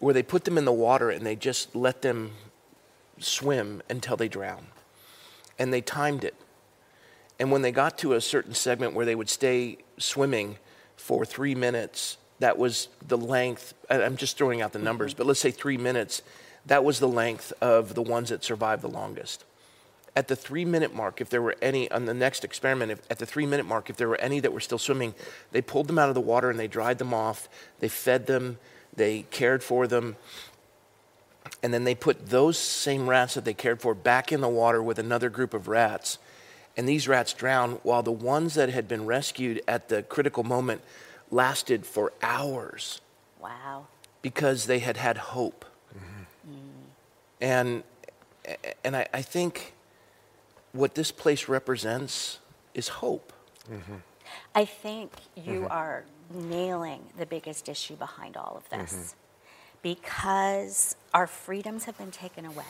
where 0.00 0.14
they 0.14 0.22
put 0.22 0.44
them 0.44 0.58
in 0.58 0.64
the 0.64 0.72
water 0.72 1.10
and 1.10 1.26
they 1.26 1.36
just 1.36 1.74
let 1.74 2.02
them 2.02 2.32
swim 3.18 3.82
until 3.88 4.16
they 4.16 4.28
drown. 4.28 4.66
And 5.58 5.72
they 5.72 5.80
timed 5.80 6.24
it. 6.24 6.34
And 7.38 7.50
when 7.50 7.62
they 7.62 7.72
got 7.72 7.98
to 7.98 8.14
a 8.14 8.20
certain 8.20 8.54
segment 8.54 8.94
where 8.94 9.06
they 9.06 9.14
would 9.14 9.28
stay 9.28 9.78
swimming 9.96 10.58
for 10.96 11.24
three 11.24 11.54
minutes, 11.54 12.16
that 12.40 12.58
was 12.58 12.88
the 13.06 13.18
length. 13.18 13.74
I'm 13.90 14.16
just 14.16 14.36
throwing 14.36 14.62
out 14.62 14.72
the 14.72 14.78
numbers, 14.78 15.14
but 15.14 15.26
let's 15.26 15.40
say 15.40 15.50
three 15.50 15.76
minutes, 15.76 16.22
that 16.66 16.84
was 16.84 17.00
the 17.00 17.08
length 17.08 17.52
of 17.60 17.94
the 17.94 18.02
ones 18.02 18.28
that 18.30 18.44
survived 18.44 18.82
the 18.82 18.88
longest. 18.88 19.44
At 20.14 20.28
the 20.28 20.36
three 20.36 20.64
minute 20.64 20.94
mark, 20.94 21.20
if 21.20 21.30
there 21.30 21.42
were 21.42 21.56
any, 21.62 21.90
on 21.90 22.06
the 22.06 22.14
next 22.14 22.44
experiment, 22.44 22.92
if, 22.92 23.00
at 23.10 23.18
the 23.18 23.26
three 23.26 23.46
minute 23.46 23.66
mark, 23.66 23.88
if 23.90 23.96
there 23.96 24.08
were 24.08 24.20
any 24.20 24.40
that 24.40 24.52
were 24.52 24.60
still 24.60 24.78
swimming, 24.78 25.14
they 25.52 25.62
pulled 25.62 25.86
them 25.86 25.98
out 25.98 26.08
of 26.08 26.14
the 26.14 26.20
water 26.20 26.50
and 26.50 26.58
they 26.58 26.66
dried 26.66 26.98
them 26.98 27.14
off. 27.14 27.48
They 27.80 27.88
fed 27.88 28.26
them, 28.26 28.58
they 28.94 29.22
cared 29.30 29.62
for 29.62 29.86
them. 29.86 30.16
And 31.62 31.72
then 31.72 31.84
they 31.84 31.94
put 31.94 32.28
those 32.28 32.58
same 32.58 33.08
rats 33.08 33.34
that 33.34 33.44
they 33.44 33.54
cared 33.54 33.80
for 33.80 33.94
back 33.94 34.32
in 34.32 34.40
the 34.40 34.48
water 34.48 34.82
with 34.82 34.98
another 34.98 35.30
group 35.30 35.54
of 35.54 35.66
rats. 35.68 36.18
And 36.76 36.88
these 36.88 37.08
rats 37.08 37.32
drowned 37.32 37.80
while 37.82 38.02
the 38.02 38.12
ones 38.12 38.54
that 38.54 38.68
had 38.68 38.86
been 38.86 39.06
rescued 39.06 39.62
at 39.66 39.88
the 39.88 40.02
critical 40.02 40.44
moment 40.44 40.82
lasted 41.30 41.86
for 41.86 42.12
hours. 42.22 43.00
Wow. 43.40 43.86
Because 44.22 44.66
they 44.66 44.80
had 44.80 44.96
had 44.96 45.16
hope. 45.16 45.64
Mm-hmm. 45.96 46.52
Mm. 46.52 46.62
And, 47.40 47.82
and 48.84 48.96
I, 48.96 49.06
I, 49.12 49.22
think 49.22 49.74
what 50.72 50.94
this 50.94 51.12
place 51.12 51.48
represents 51.48 52.38
is 52.74 52.88
hope. 52.88 53.32
Mm-hmm. 53.70 53.96
I 54.54 54.64
think 54.64 55.12
you 55.36 55.60
mm-hmm. 55.60 55.72
are 55.72 56.04
nailing 56.32 57.02
the 57.16 57.26
biggest 57.26 57.68
issue 57.68 57.96
behind 57.96 58.36
all 58.36 58.56
of 58.56 58.68
this 58.70 58.92
mm-hmm. 58.92 59.18
because 59.82 60.96
our 61.14 61.26
freedoms 61.26 61.84
have 61.84 61.96
been 61.96 62.10
taken 62.10 62.44
away. 62.44 62.64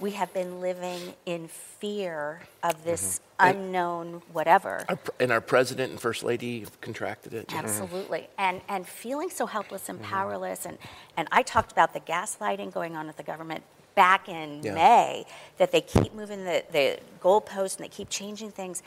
Mm-hmm. 0.00 0.04
We 0.04 0.10
have 0.12 0.32
been 0.32 0.60
living 0.60 1.14
in 1.26 1.48
fear 1.48 2.40
of 2.62 2.84
this 2.84 3.20
mm-hmm. 3.38 3.58
unknown 3.58 4.22
whatever. 4.32 4.84
Our, 4.88 4.98
and 5.18 5.30
our 5.30 5.40
president 5.40 5.90
and 5.90 6.00
first 6.00 6.22
lady 6.22 6.66
contracted 6.80 7.34
it. 7.34 7.52
Absolutely. 7.54 8.28
And, 8.38 8.62
and 8.68 8.86
feeling 8.86 9.30
so 9.30 9.46
helpless 9.46 9.88
and 9.88 10.00
mm-hmm. 10.00 10.10
powerless. 10.10 10.66
And, 10.66 10.78
and 11.16 11.28
I 11.30 11.42
talked 11.42 11.72
about 11.72 11.92
the 11.92 12.00
gaslighting 12.00 12.72
going 12.72 12.96
on 12.96 13.06
with 13.06 13.16
the 13.16 13.22
government 13.22 13.62
back 13.94 14.28
in 14.28 14.62
yeah. 14.62 14.74
May, 14.74 15.26
that 15.58 15.72
they 15.72 15.80
keep 15.80 16.14
moving 16.14 16.44
the, 16.44 16.64
the 16.72 16.98
goalposts 17.20 17.76
and 17.76 17.84
they 17.84 17.88
keep 17.88 18.08
changing 18.08 18.50
things 18.50 18.82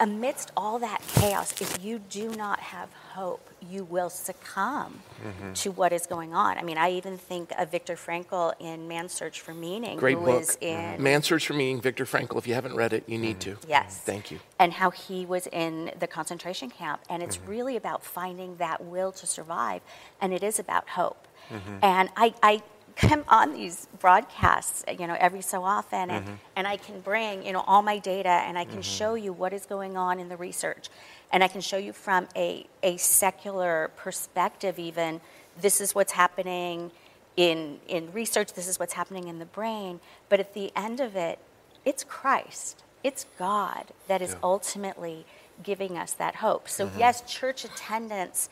amidst 0.00 0.50
all 0.56 0.78
that 0.78 1.02
chaos, 1.06 1.52
if 1.60 1.84
you 1.84 1.98
do 1.98 2.30
not 2.34 2.58
have 2.58 2.88
hope, 3.12 3.50
you 3.70 3.84
will 3.84 4.08
succumb 4.08 5.00
mm-hmm. 5.22 5.52
to 5.52 5.70
what 5.70 5.92
is 5.92 6.06
going 6.06 6.32
on. 6.34 6.56
I 6.56 6.62
mean, 6.62 6.78
I 6.78 6.92
even 6.92 7.18
think 7.18 7.52
of 7.58 7.70
Viktor 7.70 7.94
Frankl 7.94 8.54
in 8.58 8.88
Man's 8.88 9.12
Search 9.12 9.40
for 9.42 9.52
Meaning. 9.52 9.98
Great 9.98 10.16
book. 10.16 10.26
Was 10.26 10.56
in, 10.60 10.76
mm-hmm. 10.76 11.02
Man's 11.02 11.26
Search 11.26 11.46
for 11.46 11.52
Meaning, 11.52 11.82
Viktor 11.82 12.06
Frankl. 12.06 12.38
If 12.38 12.46
you 12.46 12.54
haven't 12.54 12.74
read 12.74 12.92
it, 12.94 13.04
you 13.06 13.18
need 13.18 13.38
mm-hmm. 13.40 13.60
to. 13.60 13.68
Yes. 13.68 13.98
Thank 13.98 14.30
you. 14.30 14.40
And 14.58 14.72
how 14.72 14.90
he 14.90 15.26
was 15.26 15.46
in 15.48 15.92
the 15.98 16.06
concentration 16.06 16.70
camp. 16.70 17.02
And 17.10 17.22
it's 17.22 17.36
mm-hmm. 17.36 17.50
really 17.50 17.76
about 17.76 18.02
finding 18.02 18.56
that 18.56 18.82
will 18.82 19.12
to 19.12 19.26
survive. 19.26 19.82
And 20.20 20.32
it 20.32 20.42
is 20.42 20.58
about 20.58 20.88
hope. 20.88 21.28
Mm-hmm. 21.50 21.78
And 21.82 22.08
I, 22.16 22.34
I 22.42 22.62
come 23.00 23.24
on 23.28 23.54
these 23.54 23.88
broadcasts, 23.98 24.84
you 24.98 25.06
know, 25.06 25.16
every 25.18 25.40
so 25.40 25.64
often, 25.64 26.10
and, 26.10 26.24
mm-hmm. 26.24 26.34
and 26.54 26.66
I 26.68 26.76
can 26.76 27.00
bring, 27.00 27.44
you 27.44 27.52
know, 27.52 27.64
all 27.66 27.82
my 27.82 27.98
data 27.98 28.28
and 28.28 28.58
I 28.58 28.64
can 28.64 28.74
mm-hmm. 28.74 28.82
show 28.82 29.14
you 29.14 29.32
what 29.32 29.52
is 29.52 29.64
going 29.66 29.96
on 29.96 30.20
in 30.20 30.28
the 30.28 30.36
research. 30.36 30.88
And 31.32 31.42
I 31.42 31.48
can 31.48 31.60
show 31.60 31.78
you 31.78 31.92
from 31.92 32.28
a, 32.36 32.66
a 32.82 32.96
secular 32.98 33.90
perspective, 33.96 34.78
even, 34.78 35.20
this 35.60 35.80
is 35.80 35.94
what's 35.94 36.12
happening 36.12 36.90
in, 37.36 37.78
in 37.88 38.12
research, 38.12 38.52
this 38.52 38.68
is 38.68 38.78
what's 38.78 38.94
happening 38.94 39.28
in 39.28 39.38
the 39.38 39.46
brain. 39.46 40.00
But 40.28 40.40
at 40.40 40.52
the 40.52 40.70
end 40.76 41.00
of 41.00 41.16
it, 41.16 41.38
it's 41.84 42.04
Christ, 42.04 42.82
it's 43.02 43.24
God 43.38 43.84
that 44.08 44.20
is 44.20 44.32
yeah. 44.32 44.38
ultimately 44.42 45.24
giving 45.62 45.96
us 45.96 46.12
that 46.14 46.36
hope. 46.36 46.68
So, 46.68 46.86
mm-hmm. 46.86 46.98
yes, 46.98 47.22
church 47.22 47.64
attendance 47.64 48.48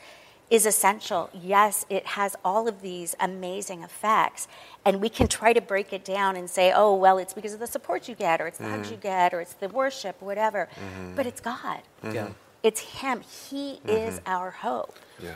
is 0.49 0.65
essential. 0.65 1.29
Yes, 1.33 1.85
it 1.89 2.05
has 2.05 2.35
all 2.43 2.67
of 2.67 2.81
these 2.81 3.15
amazing 3.19 3.83
effects. 3.83 4.47
And 4.83 5.01
we 5.01 5.09
can 5.09 5.27
try 5.27 5.53
to 5.53 5.61
break 5.61 5.93
it 5.93 6.03
down 6.03 6.35
and 6.35 6.49
say, 6.49 6.73
oh, 6.75 6.95
well, 6.95 7.17
it's 7.17 7.33
because 7.33 7.53
of 7.53 7.59
the 7.59 7.67
support 7.67 8.07
you 8.07 8.15
get, 8.15 8.41
or 8.41 8.47
it's 8.47 8.57
the 8.57 8.63
mm-hmm. 8.63 8.77
hugs 8.77 8.91
you 8.91 8.97
get, 8.97 9.33
or 9.33 9.41
it's 9.41 9.53
the 9.53 9.69
worship, 9.69 10.21
whatever. 10.21 10.67
Mm-hmm. 10.75 11.15
But 11.15 11.27
it's 11.27 11.41
God. 11.41 11.81
Mm-hmm. 12.03 12.15
Yeah. 12.15 12.27
It's 12.63 12.79
Him. 12.81 13.21
He 13.21 13.79
is 13.85 14.19
mm-hmm. 14.19 14.29
our 14.29 14.51
hope. 14.51 14.97
Yeah. 15.21 15.35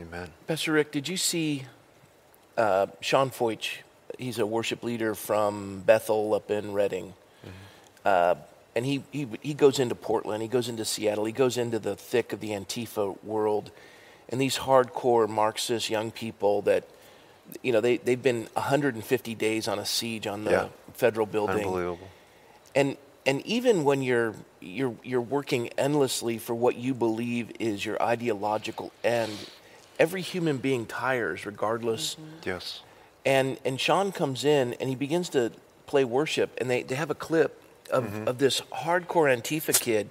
Amen. 0.00 0.30
Pastor 0.46 0.72
Rick, 0.72 0.92
did 0.92 1.08
you 1.08 1.16
see 1.16 1.64
uh, 2.56 2.86
Sean 3.00 3.30
Feucht? 3.30 3.78
He's 4.18 4.38
a 4.38 4.46
worship 4.46 4.82
leader 4.82 5.14
from 5.14 5.80
Bethel 5.80 6.34
up 6.34 6.50
in 6.50 6.72
Redding. 6.72 7.14
Mm-hmm. 7.44 7.50
Uh, 8.04 8.34
and 8.74 8.86
he, 8.86 9.02
he, 9.10 9.28
he 9.42 9.54
goes 9.54 9.78
into 9.78 9.94
Portland, 9.94 10.42
he 10.42 10.48
goes 10.48 10.68
into 10.68 10.84
Seattle, 10.84 11.26
he 11.26 11.32
goes 11.32 11.58
into 11.58 11.78
the 11.78 11.94
thick 11.94 12.32
of 12.32 12.40
the 12.40 12.50
Antifa 12.50 13.22
world 13.22 13.70
and 14.28 14.40
these 14.40 14.58
hardcore 14.58 15.28
Marxist 15.28 15.90
young 15.90 16.10
people 16.10 16.62
that, 16.62 16.84
you 17.62 17.72
know, 17.72 17.80
they, 17.80 17.98
they've 17.98 18.22
been 18.22 18.48
150 18.54 19.34
days 19.34 19.68
on 19.68 19.78
a 19.78 19.84
siege 19.84 20.26
on 20.26 20.44
the 20.44 20.50
yeah. 20.50 20.68
federal 20.94 21.26
building. 21.26 21.58
Unbelievable. 21.58 22.08
And, 22.74 22.96
and 23.26 23.44
even 23.46 23.84
when 23.84 24.02
you're, 24.02 24.34
you're, 24.60 24.94
you're 25.02 25.20
working 25.20 25.68
endlessly 25.78 26.38
for 26.38 26.54
what 26.54 26.76
you 26.76 26.94
believe 26.94 27.52
is 27.58 27.84
your 27.84 28.02
ideological 28.02 28.92
end, 29.04 29.32
every 29.98 30.22
human 30.22 30.58
being 30.58 30.86
tires 30.86 31.44
regardless. 31.44 32.14
Mm-hmm. 32.14 32.48
Yes. 32.48 32.80
And, 33.24 33.58
and 33.64 33.78
Sean 33.78 34.12
comes 34.12 34.44
in 34.44 34.74
and 34.74 34.88
he 34.88 34.96
begins 34.96 35.28
to 35.30 35.52
play 35.86 36.04
worship, 36.04 36.56
and 36.58 36.70
they, 36.70 36.82
they 36.82 36.94
have 36.94 37.10
a 37.10 37.14
clip 37.14 37.62
of, 37.90 38.04
mm-hmm. 38.04 38.26
of 38.26 38.38
this 38.38 38.62
hardcore 38.72 39.28
Antifa 39.30 39.78
kid 39.78 40.10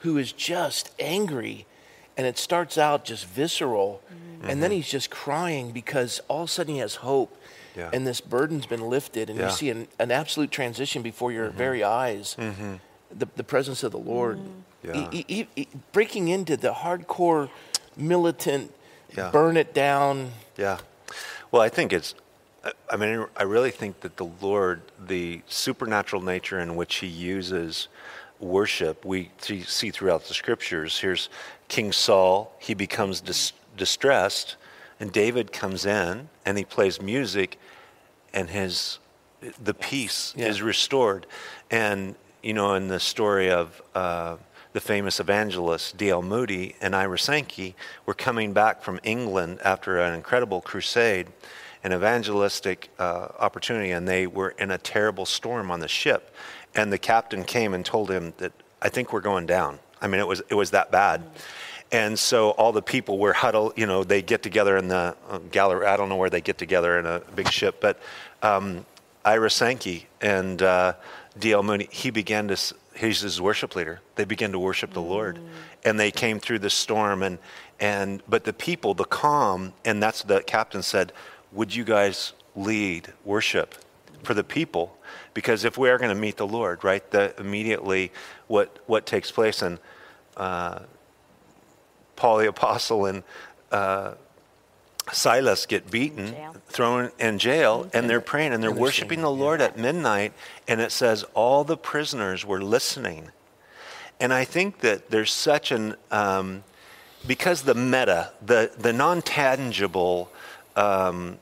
who 0.00 0.16
is 0.18 0.32
just 0.32 0.90
angry 1.00 1.66
and 2.16 2.26
it 2.26 2.38
starts 2.38 2.78
out 2.78 3.04
just 3.04 3.26
visceral 3.26 4.02
mm-hmm. 4.10 4.50
and 4.50 4.62
then 4.62 4.70
he's 4.70 4.88
just 4.88 5.10
crying 5.10 5.70
because 5.70 6.20
all 6.28 6.44
of 6.44 6.48
a 6.48 6.52
sudden 6.52 6.74
he 6.74 6.80
has 6.80 6.96
hope 6.96 7.36
yeah. 7.76 7.90
and 7.92 8.06
this 8.06 8.20
burden's 8.20 8.66
been 8.66 8.88
lifted 8.88 9.28
and 9.30 9.38
yeah. 9.38 9.46
you 9.46 9.52
see 9.52 9.70
an, 9.70 9.88
an, 9.98 10.10
absolute 10.10 10.50
transition 10.50 11.02
before 11.02 11.32
your 11.32 11.48
mm-hmm. 11.48 11.58
very 11.58 11.84
eyes 11.84 12.36
mm-hmm. 12.38 12.74
the, 13.16 13.26
the 13.36 13.44
presence 13.44 13.82
of 13.82 13.92
the 13.92 13.98
lord 13.98 14.38
yeah. 14.82 15.08
he, 15.10 15.24
he, 15.28 15.48
he, 15.54 15.68
breaking 15.92 16.28
into 16.28 16.56
the 16.56 16.72
hardcore 16.72 17.48
militant 17.96 18.72
burn 19.32 19.56
it 19.56 19.72
down 19.72 20.30
yeah 20.56 20.78
well 21.50 21.62
i 21.62 21.68
think 21.68 21.92
it's 21.92 22.14
i 22.90 22.96
mean 22.96 23.24
i 23.36 23.42
really 23.42 23.70
think 23.70 24.00
that 24.00 24.16
the 24.16 24.28
lord 24.40 24.82
the 25.06 25.40
supernatural 25.46 26.20
nature 26.20 26.58
in 26.58 26.76
which 26.76 26.96
he 26.96 27.06
uses 27.06 27.88
worship 28.40 29.04
we 29.04 29.30
see 29.38 29.90
throughout 29.90 30.24
the 30.24 30.34
scriptures. 30.34 30.98
Here's 30.98 31.28
King 31.68 31.92
Saul, 31.92 32.52
he 32.58 32.74
becomes 32.74 33.20
dis- 33.20 33.52
distressed, 33.76 34.56
and 35.00 35.12
David 35.12 35.52
comes 35.52 35.84
in 35.84 36.28
and 36.44 36.58
he 36.58 36.64
plays 36.64 37.00
music, 37.00 37.58
and 38.32 38.50
his 38.50 38.98
the 39.62 39.74
peace 39.74 40.32
yeah. 40.36 40.46
is 40.46 40.62
restored. 40.62 41.26
And 41.70 42.14
you 42.42 42.54
know, 42.54 42.74
in 42.74 42.88
the 42.88 43.00
story 43.00 43.50
of 43.50 43.82
uh, 43.94 44.36
the 44.72 44.80
famous 44.80 45.20
evangelists 45.20 45.92
D.L. 45.92 46.22
Moody 46.22 46.76
and 46.80 46.94
Ira 46.94 47.18
Sankey 47.18 47.74
were 48.04 48.14
coming 48.14 48.52
back 48.52 48.82
from 48.82 49.00
England 49.02 49.58
after 49.64 49.98
an 49.98 50.14
incredible 50.14 50.60
crusade, 50.60 51.28
an 51.82 51.92
evangelistic 51.92 52.90
uh, 52.98 53.28
opportunity, 53.38 53.90
and 53.90 54.06
they 54.06 54.26
were 54.26 54.50
in 54.58 54.70
a 54.70 54.78
terrible 54.78 55.26
storm 55.26 55.70
on 55.70 55.80
the 55.80 55.88
ship. 55.88 56.34
And 56.74 56.92
the 56.92 56.98
captain 56.98 57.44
came 57.44 57.72
and 57.72 57.84
told 57.84 58.10
him 58.10 58.34
that 58.36 58.52
I 58.82 58.90
think 58.90 59.12
we're 59.12 59.20
going 59.20 59.46
down. 59.46 59.78
I 60.00 60.06
mean, 60.08 60.20
it 60.20 60.26
was 60.26 60.42
it 60.48 60.54
was 60.54 60.70
that 60.70 60.90
bad. 60.90 61.22
And 61.92 62.18
so 62.18 62.50
all 62.50 62.72
the 62.72 62.82
people 62.82 63.18
were 63.18 63.32
huddled. 63.32 63.74
You 63.76 63.86
know, 63.86 64.02
they 64.02 64.20
get 64.20 64.42
together 64.42 64.76
in 64.76 64.88
the 64.88 65.16
uh, 65.28 65.38
gallery. 65.50 65.86
I 65.86 65.96
don't 65.96 66.08
know 66.08 66.16
where 66.16 66.30
they 66.30 66.40
get 66.40 66.58
together 66.58 66.98
in 66.98 67.06
a 67.06 67.20
big 67.34 67.50
ship, 67.50 67.80
but 67.80 68.00
um, 68.42 68.84
Ira 69.24 69.50
Sankey 69.50 70.06
and 70.20 70.60
uh, 70.62 70.94
D.L. 71.38 71.62
Mooney. 71.62 71.88
he 71.90 72.10
began 72.10 72.48
to 72.48 72.74
he's 72.94 73.20
his 73.20 73.40
worship 73.40 73.76
leader. 73.76 74.00
They 74.16 74.24
began 74.24 74.52
to 74.52 74.58
worship 74.58 74.92
the 74.92 75.02
Lord, 75.02 75.38
and 75.84 75.98
they 75.98 76.10
came 76.10 76.40
through 76.40 76.60
the 76.60 76.70
storm. 76.70 77.22
And 77.22 77.38
and 77.78 78.22
but 78.28 78.44
the 78.44 78.52
people, 78.52 78.94
the 78.94 79.04
calm, 79.04 79.72
and 79.84 80.02
that's 80.02 80.22
the 80.22 80.42
captain 80.42 80.82
said, 80.82 81.12
"Would 81.52 81.74
you 81.74 81.84
guys 81.84 82.32
lead 82.56 83.12
worship 83.24 83.74
for 84.22 84.34
the 84.34 84.44
people? 84.44 84.96
Because 85.36 85.64
if 85.64 85.76
we 85.78 85.90
are 85.90 85.98
going 85.98 86.14
to 86.14 86.20
meet 86.20 86.36
the 86.36 86.46
Lord, 86.46 86.82
right, 86.82 87.04
the 87.10 87.34
immediately 87.38 88.10
what 88.48 88.68
what 88.86 89.06
takes 89.06 89.30
place 89.30 89.62
and." 89.62 89.78
Uh, 90.36 90.80
Paul 92.16 92.38
the 92.38 92.48
apostle 92.48 93.06
and 93.06 93.22
uh, 93.70 94.14
Silas 95.12 95.66
get 95.66 95.90
beaten, 95.90 96.32
Jail. 96.32 96.56
thrown 96.66 97.10
in 97.18 97.38
jail, 97.38 97.88
and 97.92 98.10
they're 98.10 98.20
praying 98.20 98.52
and 98.52 98.62
they're 98.62 98.70
And 98.70 98.78
they're 98.78 98.82
worshiping 98.82 99.20
the 99.20 99.30
Lord 99.30 99.60
at 99.60 99.78
midnight. 99.78 100.32
And 100.66 100.80
it 100.80 100.90
says 100.90 101.24
all 101.34 101.62
the 101.62 101.76
prisoners 101.76 102.44
were 102.44 102.60
listening. 102.60 103.30
And 104.18 104.32
I 104.32 104.44
think 104.44 104.80
that 104.80 105.10
there's 105.10 105.30
such 105.30 105.70
an, 105.70 105.94
um, 106.10 106.64
because 107.26 107.62
the 107.62 107.74
meta, 107.74 108.32
the, 108.44 108.72
the 108.76 108.92
non 108.92 109.22
tangible, 109.22 110.30
um, 110.74 111.38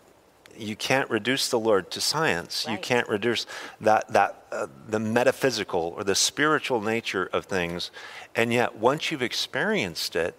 you 0.57 0.77
can't 0.77 1.09
reduce 1.11 1.49
the 1.49 1.59
Lord 1.59 1.91
to 1.93 2.01
science. 2.01 2.67
You 2.69 2.79
can't 2.79 3.09
reduce 3.09 3.47
that, 3.81 4.09
that 4.13 4.45
uh, 4.53 4.67
the 4.89 4.99
metaphysical 4.99 5.95
or 5.97 6.05
the 6.05 6.15
spiritual 6.15 6.81
nature 6.81 7.29
of 7.33 7.45
things. 7.47 7.91
And 8.35 8.53
yet, 8.53 8.77
once 8.77 9.11
you've 9.11 9.23
experienced 9.23 10.17
it, 10.17 10.35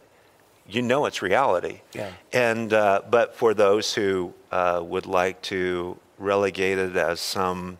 you 0.67 0.81
know 0.81 1.05
it's 1.05 1.21
reality. 1.21 1.81
Yeah. 1.93 2.11
And 2.33 2.73
uh, 2.73 3.01
but 3.09 3.35
for 3.35 3.53
those 3.53 3.93
who 3.93 4.33
uh, 4.51 4.81
would 4.83 5.05
like 5.05 5.41
to 5.43 5.97
relegate 6.17 6.77
it 6.77 6.95
as 6.95 7.19
some 7.19 7.77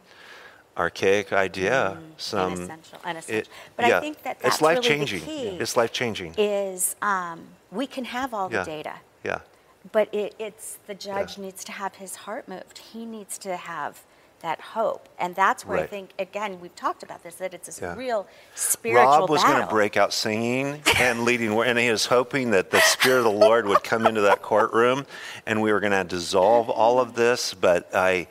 archaic 0.77 1.31
idea, 1.33 1.97
some 2.17 2.51
Unessential, 2.53 2.99
unessential. 3.03 3.39
it- 3.41 3.49
But 3.75 3.85
I 3.85 3.99
think 4.01 4.21
that 4.23 4.35
it's 4.35 4.43
that's 4.43 4.61
really 4.61 4.75
life 4.75 4.83
the 4.83 4.89
changing. 4.89 5.21
key. 5.21 5.47
It's 5.59 5.77
life 5.77 5.91
changing. 5.93 6.33
is 6.37 6.95
um, 7.01 7.47
we 7.71 7.87
can 7.87 8.05
have 8.05 8.33
all 8.33 8.51
Yeah. 8.51 8.63
the 8.63 8.71
data, 8.71 8.93
Yeah. 9.23 9.39
But 9.91 10.13
it, 10.13 10.35
it's 10.39 10.79
the 10.87 10.95
judge 10.95 11.37
needs 11.37 11.63
to 11.65 11.71
have 11.71 11.95
his 11.95 12.15
heart 12.15 12.47
moved. 12.47 12.79
He 12.79 13.05
needs 13.05 13.37
to 13.39 13.55
have 13.57 14.03
that 14.41 14.59
hope, 14.61 15.09
and 15.17 15.33
that's 15.35 15.65
where 15.65 15.79
I 15.79 15.87
think 15.87 16.11
again 16.19 16.59
we've 16.59 16.75
talked 16.75 17.03
about 17.03 17.23
this 17.23 17.35
that 17.35 17.53
it's 17.53 17.67
this 17.67 17.81
Yeah. 17.81 17.95
real 17.95 18.27
spiritual 18.53 19.21
Rob 19.21 19.29
was 19.29 19.43
going 19.43 19.61
to 19.61 19.67
break 19.67 19.97
out 19.97 20.13
singing 20.13 20.81
and 20.99 21.23
leading, 21.23 21.51
and 21.53 21.79
he 21.79 21.89
was 21.89 22.05
hoping 22.07 22.51
that 22.51 22.69
the 22.69 22.81
Spirit 22.81 23.19
of 23.19 23.23
the 23.25 23.31
Lord 23.31 23.65
would 23.67 23.83
come 23.83 24.05
into 24.05 24.21
that 24.21 24.41
courtroom, 24.41 25.05
and 25.45 25.61
we 25.61 25.71
were 25.71 25.79
going 25.79 25.93
to 25.93 26.03
dissolve 26.03 26.69
all 26.69 26.99
of 26.99 27.15
this. 27.15 27.53
But 27.53 27.89
I, 27.95 28.27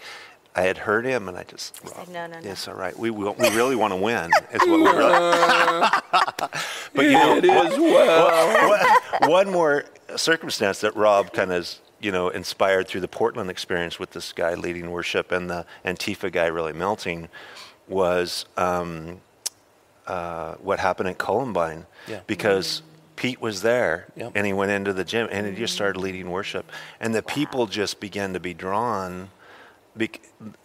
I 0.56 0.62
had 0.62 0.78
heard 0.78 1.04
him, 1.04 1.28
and 1.28 1.36
I 1.36 1.42
just 1.42 1.76
said, 1.88 2.08
"No, 2.08 2.26
no, 2.26 2.38
no." 2.38 2.50
It's 2.50 2.68
all 2.68 2.74
right. 2.74 2.96
We 2.96 3.10
will, 3.10 3.34
we 3.34 3.48
really 3.50 3.74
want 3.74 3.92
to 3.92 3.96
win. 3.96 4.30
Is 4.52 4.60
what 4.60 4.68
we 4.68 4.86
really. 4.86 5.88
but 6.94 7.04
you 7.04 7.12
know, 7.12 7.36
It 7.38 7.44
is 7.44 7.78
well. 7.78 8.68
one, 9.20 9.30
one 9.30 9.50
more 9.50 9.84
circumstance 10.16 10.80
that 10.82 10.94
Rob 10.94 11.32
kind 11.32 11.50
of 11.52 11.74
you 12.00 12.12
know 12.12 12.28
inspired 12.28 12.86
through 12.86 13.00
the 13.00 13.08
Portland 13.08 13.50
experience 13.50 13.98
with 13.98 14.10
this 14.12 14.32
guy 14.32 14.54
leading 14.54 14.90
worship 14.92 15.32
and 15.32 15.50
the 15.50 15.66
Antifa 15.84 16.30
guy 16.30 16.46
really 16.46 16.72
melting 16.72 17.28
was 17.88 18.44
um, 18.56 19.20
uh, 20.06 20.54
what 20.54 20.78
happened 20.78 21.08
at 21.08 21.18
Columbine 21.18 21.86
Yeah. 22.06 22.20
because 22.26 22.82
Pete 23.16 23.40
was 23.40 23.62
there 23.62 24.06
Yep. 24.16 24.32
and 24.34 24.46
he 24.46 24.52
went 24.52 24.70
into 24.70 24.92
the 24.92 25.04
gym 25.04 25.28
and 25.32 25.46
he 25.46 25.54
just 25.54 25.74
started 25.74 25.98
leading 25.98 26.30
worship 26.30 26.70
and 27.00 27.14
the 27.14 27.22
people 27.22 27.66
just 27.66 27.98
began 28.00 28.32
to 28.34 28.40
be 28.40 28.54
drawn. 28.54 29.30
Bec- 29.96 30.20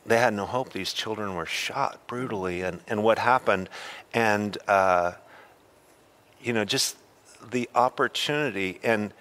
they 0.05 0.17
had 0.17 0.33
no 0.33 0.45
hope. 0.45 0.73
These 0.73 0.93
children 0.93 1.35
were 1.35 1.45
shot 1.45 1.99
brutally, 2.07 2.61
and, 2.61 2.81
and 2.87 3.03
what 3.03 3.19
happened, 3.19 3.69
and 4.13 4.57
uh, 4.67 5.13
you 6.41 6.53
know, 6.53 6.65
just 6.65 6.97
the 7.51 7.69
opportunity 7.75 8.79
and 8.83 9.13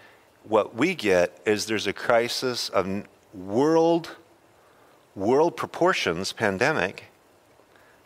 what 0.44 0.74
we 0.74 0.94
get 0.94 1.40
is 1.44 1.66
there's 1.66 1.86
a 1.86 1.92
crisis 1.92 2.68
of 2.68 3.04
world 3.34 4.16
world 5.14 5.56
proportions 5.56 6.32
pandemic 6.32 7.04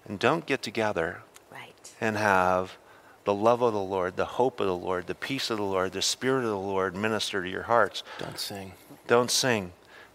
and 0.07 0.19
don't 0.19 0.47
get 0.47 0.63
together 0.63 1.23
right. 1.51 1.93
and 2.01 2.17
have 2.17 2.77
the 3.25 3.35
love 3.35 3.63
of 3.63 3.73
the 3.73 3.81
Lord, 3.81 4.17
the 4.17 4.25
hope 4.25 4.59
of 4.59 4.67
the 4.67 4.77
Lord, 4.77 5.07
the 5.07 5.15
peace 5.15 5.51
of 5.51 5.59
the 5.59 5.63
Lord, 5.63 5.93
the 5.93 6.03
spirit 6.03 6.43
of 6.43 6.51
the 6.51 6.59
Lord 6.59 6.97
minister 6.97 7.43
to 7.43 7.49
your 7.49 7.63
hearts. 7.63 8.03
Don't 8.19 8.39
sing. 8.39 8.73
Don't 9.07 9.31
sing. 9.31 9.73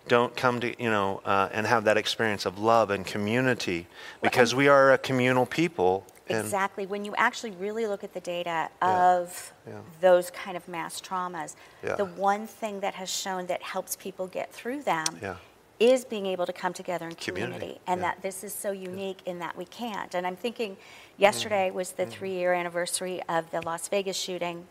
Don't 0.07 0.35
come 0.35 0.59
to, 0.61 0.81
you 0.81 0.89
know, 0.89 1.21
uh, 1.25 1.49
and 1.51 1.67
have 1.67 1.83
that 1.85 1.97
experience 1.97 2.45
of 2.45 2.57
love 2.59 2.89
and 2.91 3.05
community 3.05 3.87
because 4.21 4.55
we 4.55 4.67
are 4.67 4.91
a 4.93 4.97
communal 4.97 5.45
people. 5.45 6.05
Exactly. 6.29 6.85
When 6.85 7.05
you 7.05 7.15
actually 7.15 7.51
really 7.51 7.87
look 7.87 8.03
at 8.03 8.13
the 8.13 8.19
data 8.19 8.69
of 8.81 9.53
Yeah. 9.65 9.75
those 10.01 10.29
kind 10.31 10.57
of 10.57 10.67
mass 10.67 10.99
traumas, 10.99 11.55
Yeah. 11.83 11.95
the 11.95 12.05
one 12.05 12.47
thing 12.47 12.81
that 12.81 12.95
has 12.95 13.09
shown 13.09 13.45
that 13.47 13.63
helps 13.63 13.95
people 13.95 14.27
get 14.27 14.51
through 14.51 14.83
them 14.83 15.05
Yeah. 15.21 15.35
is 15.79 16.03
being 16.03 16.25
able 16.25 16.45
to 16.45 16.51
come 16.53 16.73
together 16.73 17.07
in 17.07 17.15
Community, 17.15 17.53
community. 17.59 17.81
And 17.87 18.01
yeah. 18.01 18.07
that 18.09 18.21
this 18.21 18.43
is 18.43 18.53
so 18.53 18.71
unique 18.71 19.19
in 19.25 19.39
that 19.39 19.55
we 19.55 19.63
can't. 19.65 20.13
And 20.15 20.27
I'm 20.27 20.35
thinking 20.35 20.75
yesterday 21.17 21.71
was 21.71 21.91
Mm-hmm. 21.93 21.97
the 22.09 22.15
three 22.17 22.31
year 22.33 22.53
anniversary 22.53 23.21
of 23.29 23.49
the 23.51 23.61
Las 23.61 23.87
Vegas 23.87 24.17
shooting. 24.17 24.67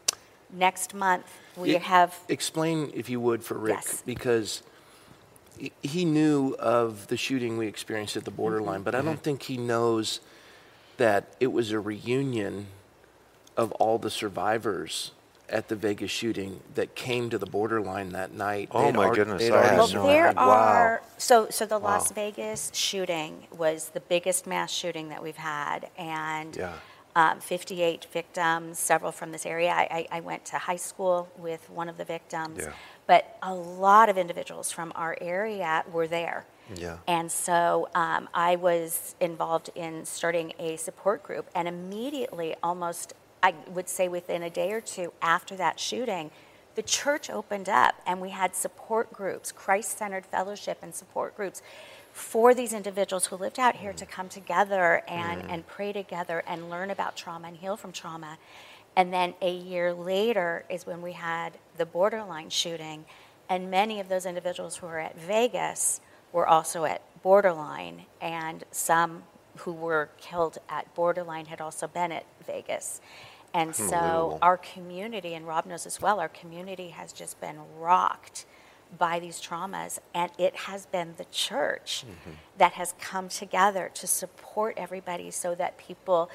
Next 0.50 0.92
month, 0.94 1.26
we 1.56 1.74
Y- 1.74 1.78
have. 1.80 2.18
Explain, 2.28 2.92
if 2.94 3.08
you 3.08 3.18
would, 3.18 3.42
for 3.42 3.54
Rick, 3.58 3.76
Yes. 3.82 4.02
because 4.04 4.62
he- 5.58 5.72
he 5.82 6.04
knew 6.04 6.54
of 6.58 7.06
the 7.08 7.16
shooting 7.16 7.56
we 7.58 7.66
experienced 7.66 8.16
at 8.16 8.24
the 8.24 8.30
borderline, 8.30 8.82
but 8.82 8.94
I 8.94 8.98
Mm-hmm. 8.98 9.06
don't 9.08 9.22
think 9.22 9.42
he 9.44 9.56
knows 9.56 10.20
that 10.96 11.24
it 11.40 11.48
was 11.52 11.70
a 11.72 11.80
reunion 11.80 12.68
of 13.56 13.72
all 13.72 13.98
the 13.98 14.10
survivors 14.10 15.12
at 15.48 15.68
the 15.68 15.76
Vegas 15.76 16.10
shooting 16.10 16.60
that 16.74 16.94
came 16.96 17.30
to 17.30 17.38
the 17.38 17.46
borderline 17.46 18.10
that 18.10 18.32
night. 18.32 18.68
Oh, 18.72 18.82
They'd 18.86 18.94
my 18.96 19.06
alre- 19.08 19.14
goodness, 19.14 19.42
I 19.50 19.76
Well, 19.76 19.88
no 19.88 20.06
there 20.06 20.28
idea. 20.28 20.36
Wow. 20.42 20.48
are 20.48 21.02
so 21.18 21.48
so 21.50 21.64
the 21.66 21.78
Las 21.78 22.10
Vegas 22.10 22.70
shooting 22.74 23.46
was 23.56 23.90
the 23.90 24.00
biggest 24.00 24.46
mass 24.46 24.72
shooting 24.72 25.08
that 25.10 25.22
we've 25.22 25.36
had, 25.36 25.88
and 25.96 26.56
Yeah. 26.56 26.72
um, 27.14 27.38
58 27.40 28.06
victims, 28.12 28.78
several 28.80 29.12
from 29.12 29.30
this 29.30 29.46
area. 29.46 29.70
I, 29.70 30.06
I, 30.10 30.16
I 30.18 30.20
went 30.20 30.44
to 30.46 30.58
high 30.58 30.76
school 30.76 31.28
with 31.38 31.70
one 31.70 31.88
of 31.88 31.96
the 31.96 32.04
victims, 32.04 32.58
Yeah. 32.62 32.72
But 33.06 33.36
a 33.42 33.54
lot 33.54 34.08
of 34.08 34.18
individuals 34.18 34.70
from 34.70 34.92
our 34.94 35.16
area 35.20 35.84
were 35.92 36.06
there. 36.06 36.46
Yeah. 36.74 36.98
And 37.06 37.30
so 37.30 37.88
um, 37.94 38.28
I 38.34 38.56
was 38.56 39.14
involved 39.20 39.70
in 39.74 40.04
starting 40.04 40.52
a 40.58 40.76
support 40.76 41.22
group, 41.22 41.48
and 41.54 41.68
immediately, 41.68 42.56
almost, 42.62 43.14
I 43.42 43.54
would 43.68 43.88
say 43.88 44.08
within 44.08 44.42
a 44.42 44.50
day 44.50 44.72
or 44.72 44.80
two 44.80 45.12
after 45.22 45.54
that 45.56 45.78
shooting, 45.78 46.30
the 46.74 46.82
church 46.82 47.30
opened 47.30 47.68
up 47.68 47.94
and 48.06 48.20
we 48.20 48.30
had 48.30 48.54
support 48.54 49.12
groups, 49.12 49.50
Christ 49.50 49.96
centered 49.96 50.26
fellowship 50.26 50.78
and 50.82 50.94
support 50.94 51.34
groups 51.34 51.62
for 52.12 52.54
these 52.54 52.72
individuals 52.72 53.26
who 53.26 53.36
lived 53.36 53.58
out 53.58 53.76
here 53.76 53.92
to 53.94 54.06
come 54.06 54.28
together 54.28 55.02
and, 55.08 55.42
and 55.50 55.66
pray 55.66 55.92
together 55.92 56.42
and 56.46 56.70
learn 56.70 56.90
about 56.90 57.16
trauma 57.16 57.48
and 57.48 57.56
heal 57.56 57.76
from 57.76 57.92
trauma. 57.92 58.38
And 58.96 59.12
then 59.12 59.34
a 59.42 59.52
year 59.52 59.92
later 59.92 60.64
is 60.70 60.86
when 60.86 61.02
we 61.02 61.12
had 61.12 61.58
the 61.76 61.86
borderline 61.86 62.48
shooting, 62.48 63.04
and 63.48 63.70
many 63.70 64.00
of 64.00 64.08
those 64.08 64.26
individuals 64.26 64.76
who 64.76 64.86
were 64.86 64.98
at 64.98 65.18
Vegas 65.18 66.00
were 66.32 66.48
also 66.48 66.84
at 66.84 67.02
borderline, 67.22 68.06
and 68.20 68.64
some 68.70 69.24
who 69.58 69.72
were 69.72 70.08
killed 70.18 70.58
at 70.68 70.92
borderline 70.94 71.46
had 71.46 71.60
also 71.60 71.86
been 71.86 72.10
at 72.12 72.24
Vegas. 72.46 73.00
And 73.54 73.74
so 73.74 74.38
our 74.42 74.58
community, 74.58 75.32
and 75.32 75.46
Rob 75.46 75.64
knows 75.64 75.86
as 75.86 76.00
well, 76.00 76.20
our 76.20 76.28
community 76.28 76.88
has 76.88 77.12
just 77.12 77.40
been 77.40 77.56
rocked 77.78 78.44
by 78.98 79.18
these 79.18 79.40
traumas, 79.40 79.98
and 80.14 80.30
it 80.38 80.54
has 80.56 80.86
been 80.86 81.14
the 81.16 81.24
church 81.26 82.04
mm-hmm. 82.06 82.36
that 82.58 82.72
has 82.72 82.94
come 83.00 83.28
together 83.28 83.90
to 83.94 84.06
support 84.06 84.74
everybody 84.76 85.30
so 85.30 85.54
that 85.54 85.78
people 85.78 86.30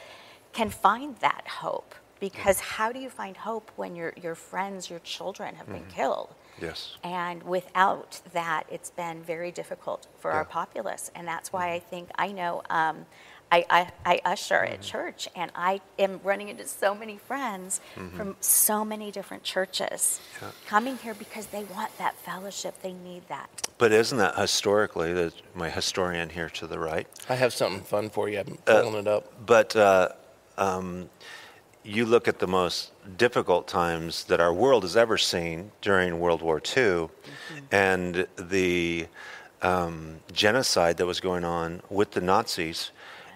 can 0.52 0.70
find 0.70 1.18
that 1.18 1.48
hope. 1.48 1.94
Because 2.22 2.60
how 2.60 2.92
do 2.92 3.00
you 3.00 3.10
find 3.10 3.36
hope 3.36 3.72
when 3.76 3.96
your, 3.96 4.14
your 4.22 4.36
friends, 4.36 4.90
your 4.90 5.00
children 5.00 5.56
have 5.56 5.68
been 5.68 5.86
killed? 5.90 6.30
Yes. 6.62 6.96
And 7.04 7.42
without 7.44 8.22
that, 8.34 8.64
it's 8.70 8.92
been 8.92 9.24
very 9.24 9.52
difficult 9.52 10.08
for 10.20 10.32
our 10.32 10.46
populace. 10.46 11.10
And 11.16 11.28
that's 11.28 11.52
why 11.52 11.74
I 11.74 11.80
think 11.80 12.10
I 12.18 12.32
know 12.32 12.62
um, 12.70 13.08
I, 13.52 13.66
I, 13.70 13.92
I 14.06 14.22
usher 14.24 14.64
at 14.64 14.82
church, 14.82 15.28
and 15.36 15.52
I 15.56 15.82
am 16.00 16.22
running 16.24 16.48
into 16.50 16.66
so 16.68 16.94
many 16.96 17.18
friends 17.18 17.82
from 18.16 18.38
so 18.40 18.86
many 18.86 19.12
different 19.12 19.44
churches 19.44 20.22
coming 20.68 20.98
here 20.98 21.16
because 21.16 21.48
they 21.48 21.64
want 21.66 21.98
that 21.98 22.16
fellowship. 22.18 22.82
They 22.84 22.94
need 22.94 23.28
that. 23.30 23.50
But 23.80 23.92
isn't 23.92 24.20
that 24.20 24.38
historically, 24.38 25.12
the, 25.12 25.34
my 25.56 25.70
historian 25.72 26.30
here 26.30 26.50
to 26.50 26.68
the 26.68 26.78
right, 26.78 27.08
I 27.28 27.36
have 27.36 27.52
something 27.52 27.82
fun 27.82 28.10
for 28.12 28.30
you. 28.30 28.40
I'm 28.42 28.58
Uh, 28.68 28.82
pulling 28.84 29.00
it 29.00 29.08
up. 29.08 29.46
but 29.46 29.76
uh, 29.76 30.10
um, 30.60 31.10
you 31.84 32.06
look 32.06 32.28
at 32.28 32.40
the 32.40 32.48
most 32.48 32.92
difficult 33.18 33.68
times 33.68 34.26
that 34.26 34.40
our 34.40 34.54
world 34.54 34.84
has 34.84 34.96
ever 34.96 35.18
seen 35.18 35.72
during 35.82 36.20
World 36.20 36.42
War 36.42 36.62
II 36.78 37.10
and 37.72 38.28
the 38.38 39.08
um, 39.62 40.18
genocide 40.32 40.98
that 40.98 41.06
was 41.06 41.20
going 41.20 41.44
on 41.44 41.82
with 41.90 42.12
the 42.12 42.22
Nazis. 42.22 42.92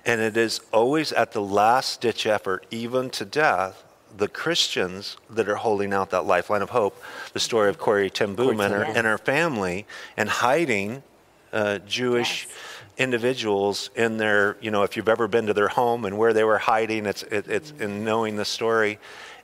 And 0.06 0.22
it 0.22 0.38
is 0.38 0.62
always 0.72 1.12
at 1.12 1.32
the 1.32 1.42
last 1.42 2.02
ditch 2.02 2.28
effort, 2.28 2.66
even 2.70 3.10
to 3.12 3.26
death, 3.26 3.84
the 4.16 4.28
Christians 4.28 5.18
that 5.30 5.50
are 5.50 5.56
holding 5.56 5.92
out 5.94 6.12
that 6.12 6.26
lifeline 6.26 6.62
of 6.62 6.70
hope. 6.70 7.02
The 7.34 7.40
story 7.40 7.70
of 7.70 7.80
Corrie 7.80 8.10
Ten 8.10 8.36
Boom 8.36 8.60
and 8.60 8.74
her, 8.74 8.84
and 8.84 9.06
her 9.08 9.18
family 9.18 9.86
and 10.16 10.30
hiding 10.30 11.04
uh, 11.52 11.80
Jewish 11.80 12.46
Yes. 12.46 12.75
Individuals 12.98 13.90
in 13.96 14.18
their, 14.18 14.58
you 14.62 14.72
know, 14.72 14.84
if 14.84 14.96
you've 14.96 15.10
ever 15.10 15.28
been 15.28 15.48
to 15.48 15.54
their 15.54 15.68
home 15.68 16.06
and 16.06 16.18
where 16.18 16.34
they 16.34 16.44
were 16.44 16.58
hiding, 16.58 17.06
it's, 17.06 17.24
it, 17.24 17.48
it's 17.48 17.72
in 17.72 18.04
knowing 18.04 18.36
the 18.36 18.46
story. 18.46 19.00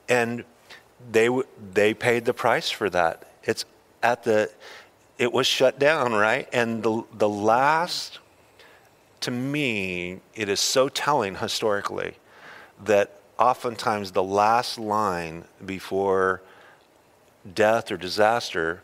And 0.07 0.43
they, 1.11 1.29
they 1.73 1.93
paid 1.93 2.25
the 2.25 2.33
price 2.33 2.69
for 2.69 2.89
that. 2.89 3.31
It's 3.43 3.65
at 4.03 4.23
the, 4.23 4.49
it 5.17 5.31
was 5.31 5.47
shut 5.47 5.79
down, 5.79 6.13
right? 6.13 6.47
And 6.53 6.81
the, 6.83 7.03
the 7.13 7.29
last, 7.29 8.19
to 9.21 9.31
me, 9.31 10.19
it 10.33 10.49
is 10.49 10.59
so 10.59 10.89
telling 10.89 11.35
historically 11.35 12.15
that 12.83 13.19
oftentimes 13.37 14.11
the 14.11 14.23
last 14.23 14.77
line 14.77 15.45
before 15.65 16.41
death 17.53 17.91
or 17.91 17.97
disaster 17.97 18.81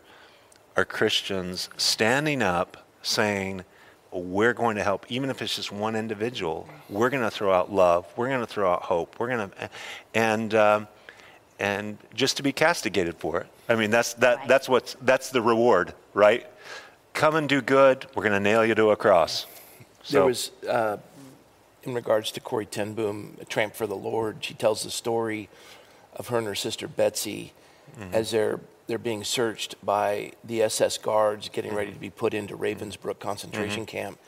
are 0.76 0.84
Christians 0.84 1.68
standing 1.76 2.42
up 2.42 2.86
saying, 3.02 3.64
We're 4.10 4.54
going 4.54 4.76
to 4.76 4.82
help, 4.82 5.04
even 5.10 5.28
if 5.30 5.42
it's 5.42 5.54
just 5.54 5.70
one 5.70 5.94
individual. 5.94 6.68
We're 6.88 7.10
going 7.10 7.22
to 7.22 7.30
throw 7.30 7.52
out 7.52 7.72
love. 7.72 8.06
We're 8.16 8.28
going 8.28 8.40
to 8.40 8.46
throw 8.46 8.72
out 8.72 8.82
hope. 8.82 9.16
We're 9.18 9.28
going 9.28 9.50
to, 9.50 9.70
and, 10.14 10.54
um, 10.54 10.88
and 11.58 11.98
just 12.14 12.36
to 12.38 12.42
be 12.42 12.52
castigated 12.52 13.16
for 13.16 13.40
it. 13.40 13.46
I 13.68 13.74
mean, 13.74 13.90
that's, 13.90 14.14
that, 14.14 14.38
Right. 14.38 14.48
that's, 14.48 14.68
what's, 14.68 14.96
that's 15.02 15.30
the 15.30 15.42
reward, 15.42 15.92
right? 16.14 16.46
Come 17.12 17.34
and 17.36 17.48
do 17.48 17.60
good. 17.60 18.06
We're 18.14 18.22
going 18.22 18.32
to 18.32 18.40
nail 18.40 18.64
you 18.64 18.74
to 18.76 18.90
a 18.90 18.96
cross. 18.96 19.46
There 20.10 20.24
was, 20.24 20.52
uh, 20.66 20.96
in 21.82 21.92
regards 21.92 22.30
to 22.32 22.40
Corrie 22.40 22.64
Ten 22.64 22.94
Boom, 22.94 23.36
A 23.40 23.44
Tramp 23.44 23.74
for 23.74 23.86
the 23.86 23.96
Lord, 23.96 24.38
she 24.40 24.54
tells 24.54 24.82
the 24.84 24.90
story 24.90 25.50
of 26.16 26.28
her 26.28 26.38
and 26.38 26.46
her 26.46 26.54
sister 26.54 26.88
Betsy 26.88 27.52
as 28.12 28.30
they're, 28.30 28.60
they're 28.88 28.98
being 28.98 29.22
searched 29.22 29.76
by 29.84 30.32
the 30.42 30.62
SS 30.62 30.98
guards 30.98 31.50
getting 31.50 31.74
ready 31.74 31.92
to 31.92 31.98
be 31.98 32.10
put 32.10 32.34
into 32.34 32.56
Ravensbrück 32.56 33.20
concentration 33.20 33.82
mm-hmm. 33.82 33.96
camp. 33.96 34.18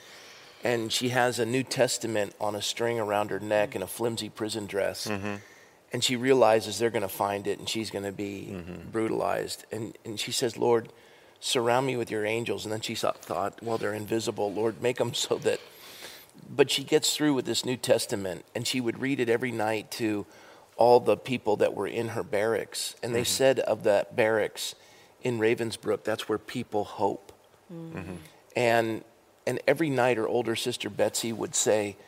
And 0.62 0.92
she 0.92 1.08
has 1.08 1.38
a 1.38 1.46
New 1.46 1.62
Testament 1.62 2.34
on 2.38 2.54
a 2.54 2.60
string 2.60 3.00
around 3.00 3.30
her 3.30 3.40
neck 3.40 3.74
in 3.74 3.82
a 3.82 3.86
flimsy 3.86 4.28
prison 4.28 4.66
dress. 4.66 5.06
Mm-hmm. 5.06 5.36
And 5.92 6.04
she 6.04 6.14
realizes 6.14 6.78
they're 6.78 6.90
going 6.90 7.02
to 7.02 7.08
find 7.08 7.46
it 7.46 7.58
and 7.58 7.68
she's 7.68 7.90
going 7.90 8.04
to 8.04 8.12
be 8.12 8.50
mm-hmm. 8.52 8.90
brutalized. 8.90 9.64
And, 9.72 9.96
and 10.04 10.20
she 10.20 10.30
says, 10.30 10.58
Lord, 10.58 10.90
surround 11.40 11.86
me 11.86 11.96
with 11.96 12.10
your 12.10 12.26
angels. 12.26 12.66
And 12.66 12.72
then 12.72 12.82
she 12.82 12.94
thought, 12.94 13.62
well, 13.62 13.78
they're 13.78 13.94
invisible. 13.94 14.52
Lord, 14.52 14.82
make 14.82 14.98
them 14.98 15.14
so 15.14 15.36
that. 15.38 15.60
But 16.48 16.70
she 16.70 16.84
gets 16.84 17.16
through 17.16 17.32
with 17.32 17.46
this 17.46 17.64
New 17.64 17.78
Testament 17.78 18.44
and 18.54 18.66
she 18.66 18.80
would 18.80 19.00
read 19.00 19.20
it 19.20 19.30
every 19.30 19.52
night 19.52 19.90
to 19.92 20.26
all 20.80 20.98
the 20.98 21.16
people 21.16 21.56
that 21.56 21.74
were 21.74 21.86
in 21.86 22.08
her 22.08 22.22
barracks. 22.22 22.96
And 23.02 23.14
they 23.14 23.20
mm-hmm. 23.20 23.26
said 23.26 23.60
of 23.60 23.82
that 23.84 24.16
barracks 24.16 24.74
in 25.20 25.38
Ravensbrück, 25.38 26.04
that's 26.04 26.26
where 26.26 26.38
people 26.38 26.84
hope. 26.84 27.32
Mm-hmm. 27.70 28.14
And, 28.56 29.04
and 29.46 29.60
every 29.68 29.90
night 29.90 30.16
her 30.16 30.26
older 30.26 30.56
sister 30.56 30.88
Betsy 30.88 31.34
would 31.34 31.54
say, 31.54 31.98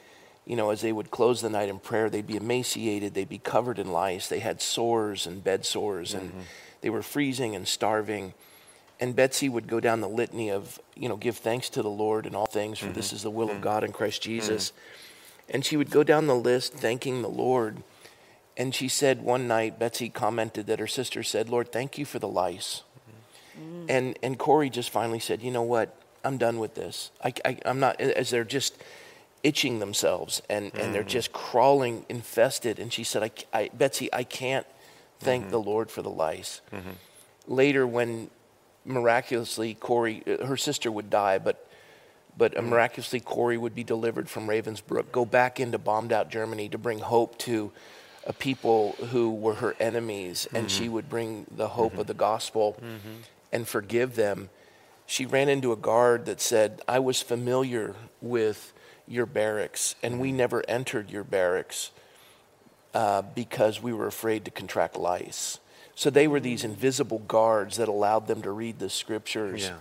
you 0.46 0.56
know, 0.56 0.70
as 0.70 0.80
they 0.80 0.90
would 0.90 1.10
close 1.10 1.42
the 1.42 1.50
night 1.50 1.68
in 1.68 1.80
prayer, 1.80 2.08
they'd 2.08 2.26
be 2.26 2.36
emaciated, 2.36 3.12
they'd 3.12 3.28
be 3.28 3.36
covered 3.36 3.78
in 3.78 3.92
lice, 3.92 4.26
they 4.28 4.38
had 4.38 4.62
sores 4.62 5.26
and 5.26 5.44
bed 5.44 5.66
sores, 5.66 6.14
and 6.14 6.30
mm-hmm. 6.30 6.40
they 6.80 6.88
were 6.88 7.02
freezing 7.02 7.54
and 7.54 7.68
starving. 7.68 8.32
And 8.98 9.14
Betsy 9.14 9.50
would 9.50 9.68
go 9.68 9.80
down 9.80 10.00
the 10.00 10.08
litany 10.08 10.50
of, 10.50 10.80
you 10.96 11.10
know, 11.10 11.16
give 11.16 11.36
thanks 11.36 11.68
to 11.70 11.82
the 11.82 11.90
Lord 11.90 12.24
in 12.24 12.34
all 12.34 12.46
things, 12.46 12.78
for 12.78 12.88
this 12.88 13.12
is 13.12 13.22
the 13.22 13.30
will 13.30 13.50
of 13.50 13.60
God 13.60 13.84
in 13.84 13.92
Christ 13.92 14.22
Jesus. 14.22 14.72
And 15.50 15.62
she 15.62 15.76
would 15.76 15.90
go 15.90 16.02
down 16.02 16.26
the 16.26 16.34
list 16.34 16.72
thanking 16.72 17.20
the 17.20 17.28
Lord. 17.28 17.82
And 18.56 18.74
she 18.74 18.88
said 18.88 19.22
one 19.22 19.48
night, 19.48 19.78
Betsy 19.78 20.08
commented 20.08 20.66
that 20.66 20.78
her 20.78 20.86
sister 20.86 21.22
said, 21.22 21.48
Lord, 21.48 21.72
thank 21.72 21.96
you 21.98 22.04
for 22.04 22.18
the 22.18 22.28
lice. 22.28 22.82
And, 23.88 24.18
and 24.22 24.38
Corrie 24.38 24.70
just 24.70 24.90
finally 24.90 25.18
said, 25.18 25.42
you 25.42 25.50
know 25.50 25.62
what? 25.62 25.94
I'm 26.24 26.38
done 26.38 26.58
with 26.58 26.74
this. 26.74 27.10
I, 27.22 27.32
I, 27.44 27.58
am 27.64 27.80
not, 27.80 28.00
as 28.00 28.30
they're 28.30 28.44
just 28.44 28.82
itching 29.42 29.78
themselves 29.78 30.40
and, 30.48 30.72
and 30.74 30.94
they're 30.94 31.02
just 31.02 31.32
crawling 31.32 32.06
infested. 32.08 32.78
And 32.78 32.92
she 32.92 33.04
said, 33.04 33.22
I, 33.22 33.30
I, 33.52 33.70
Betsy, 33.74 34.12
I 34.12 34.24
can't 34.24 34.66
thank 35.18 35.50
the 35.50 35.60
Lord 35.60 35.90
for 35.90 36.02
the 36.02 36.10
lice. 36.10 36.60
Later, 37.46 37.86
when 37.86 38.30
miraculously 38.84 39.74
Corrie, 39.74 40.22
uh, 40.26 40.46
her 40.46 40.56
sister 40.56 40.90
would 40.90 41.10
die, 41.10 41.38
but 41.38 41.66
but 42.36 42.56
uh, 42.56 42.62
miraculously 42.62 43.20
Corrie 43.20 43.58
would 43.58 43.74
be 43.74 43.84
delivered 43.84 44.28
from 44.28 44.46
Ravensbrück, 44.46 45.12
go 45.12 45.24
back 45.24 45.60
into 45.60 45.78
bombed 45.78 46.12
out 46.12 46.30
Germany 46.30 46.68
to 46.70 46.78
bring 46.78 46.98
hope 46.98 47.36
to 47.38 47.72
a 48.26 48.32
people 48.32 48.92
who 49.10 49.34
were 49.34 49.54
her 49.54 49.74
enemies, 49.80 50.46
and 50.52 50.70
she 50.70 50.84
mm-hmm. 50.84 50.92
would 50.94 51.08
bring 51.08 51.46
the 51.50 51.68
hope 51.68 51.92
mm-hmm. 51.92 52.00
of 52.00 52.06
the 52.06 52.14
gospel 52.14 52.76
mm-hmm. 52.78 53.22
and 53.52 53.66
forgive 53.66 54.14
them. 54.14 54.48
She 55.06 55.26
ran 55.26 55.48
into 55.48 55.72
a 55.72 55.76
guard 55.76 56.26
that 56.26 56.40
said, 56.40 56.80
I 56.86 57.00
was 57.00 57.20
familiar 57.20 57.94
with 58.20 58.72
your 59.08 59.26
barracks, 59.26 59.96
and 60.02 60.20
we 60.20 60.32
never 60.32 60.62
entered 60.68 61.10
your 61.10 61.24
barracks 61.24 61.90
uh, 62.94 63.22
because 63.22 63.82
we 63.82 63.92
were 63.92 64.06
afraid 64.06 64.44
to 64.44 64.50
contract 64.50 64.96
lice. 64.96 65.58
So 65.94 66.08
they 66.08 66.28
were 66.28 66.40
these 66.40 66.62
mm. 66.62 66.66
invisible 66.66 67.18
guards 67.18 67.76
that 67.76 67.88
allowed 67.88 68.26
them 68.26 68.42
to 68.42 68.50
read 68.50 68.78
the 68.78 68.88
scriptures. 68.88 69.64
Yeah. 69.64 69.74